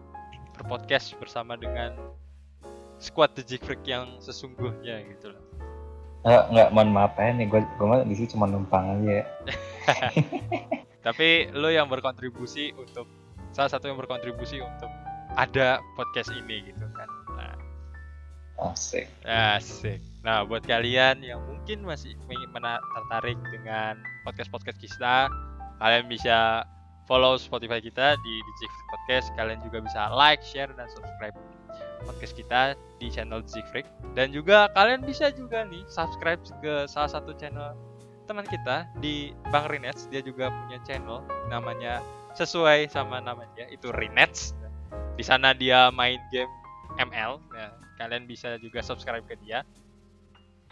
berpodcast 0.58 1.18
bersama 1.18 1.58
dengan 1.58 1.98
squad 3.00 3.34
The 3.34 3.44
Jig 3.44 3.64
Freak 3.64 3.84
yang 3.88 4.20
sesungguhnya 4.20 5.04
gitu 5.16 5.34
loh 5.34 5.44
Nggak, 6.20 6.46
nggak, 6.52 6.70
mohon 6.76 6.92
maaf 6.92 7.16
ya 7.16 7.32
nih, 7.32 7.48
gue 7.48 7.64
gue 7.64 7.88
mah 7.88 8.04
di 8.04 8.12
sini 8.12 8.28
cuma 8.28 8.44
numpang 8.44 9.00
aja 9.00 9.24
ya. 9.24 9.26
tapi 11.08 11.48
lo 11.56 11.72
yang 11.72 11.88
berkontribusi 11.88 12.76
untuk 12.76 13.08
salah 13.56 13.72
satu 13.72 13.88
yang 13.88 13.96
berkontribusi 13.96 14.60
untuk 14.60 14.92
ada 15.40 15.80
podcast 15.96 16.36
ini 16.36 16.68
gitu 16.68 16.84
kan 16.92 17.10
nah, 17.40 17.56
Asik. 18.60 19.08
Asik. 19.24 20.04
Nah, 20.20 20.44
buat 20.44 20.68
kalian 20.68 21.24
yang 21.24 21.40
mungkin 21.48 21.88
masih 21.88 22.12
tertarik 22.28 23.40
dengan 23.56 23.96
podcast-podcast 24.28 24.76
kita, 24.84 25.32
kalian 25.80 26.12
bisa 26.12 26.68
follow 27.08 27.40
Spotify 27.40 27.80
kita 27.80 28.20
di 28.20 28.34
DJ 28.44 28.62
Podcast. 28.92 29.28
Kalian 29.40 29.64
juga 29.64 29.80
bisa 29.80 30.12
like, 30.12 30.44
share, 30.44 30.68
dan 30.76 30.92
subscribe 30.92 31.40
podcast 32.04 32.34
kita 32.36 32.62
di 33.00 33.08
channel 33.10 33.44
Freak. 33.72 33.88
Dan 34.16 34.32
juga 34.36 34.70
kalian 34.76 35.04
bisa 35.04 35.32
juga 35.34 35.66
nih 35.68 35.84
subscribe 35.88 36.40
ke 36.62 36.86
salah 36.90 37.10
satu 37.10 37.36
channel 37.36 37.76
teman 38.30 38.46
kita 38.46 38.86
di 39.02 39.34
Bang 39.50 39.70
Rinets. 39.72 40.06
Dia 40.14 40.22
juga 40.22 40.54
punya 40.54 40.78
channel 40.86 41.26
namanya 41.50 42.04
sesuai 42.38 42.90
sama 42.94 43.18
namanya 43.24 43.66
itu 43.74 43.90
Rinets. 43.96 44.54
Di 45.18 45.24
sana 45.26 45.52
dia 45.58 45.90
main 45.90 46.22
game 46.30 46.50
ML. 47.02 47.42
Nah, 47.54 47.74
kalian 47.98 48.30
bisa 48.30 48.60
juga 48.62 48.86
subscribe 48.86 49.26
ke 49.26 49.36
dia. 49.42 49.66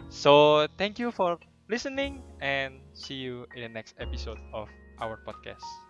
So, 0.08 0.64
thank 0.80 0.96
you 0.96 1.12
for 1.12 1.36
listening 1.68 2.24
and 2.40 2.80
see 2.96 3.20
you 3.20 3.44
in 3.52 3.68
the 3.68 3.72
next 3.72 3.98
episode 4.00 4.40
of 4.56 4.70
our 5.02 5.20
podcast. 5.26 5.87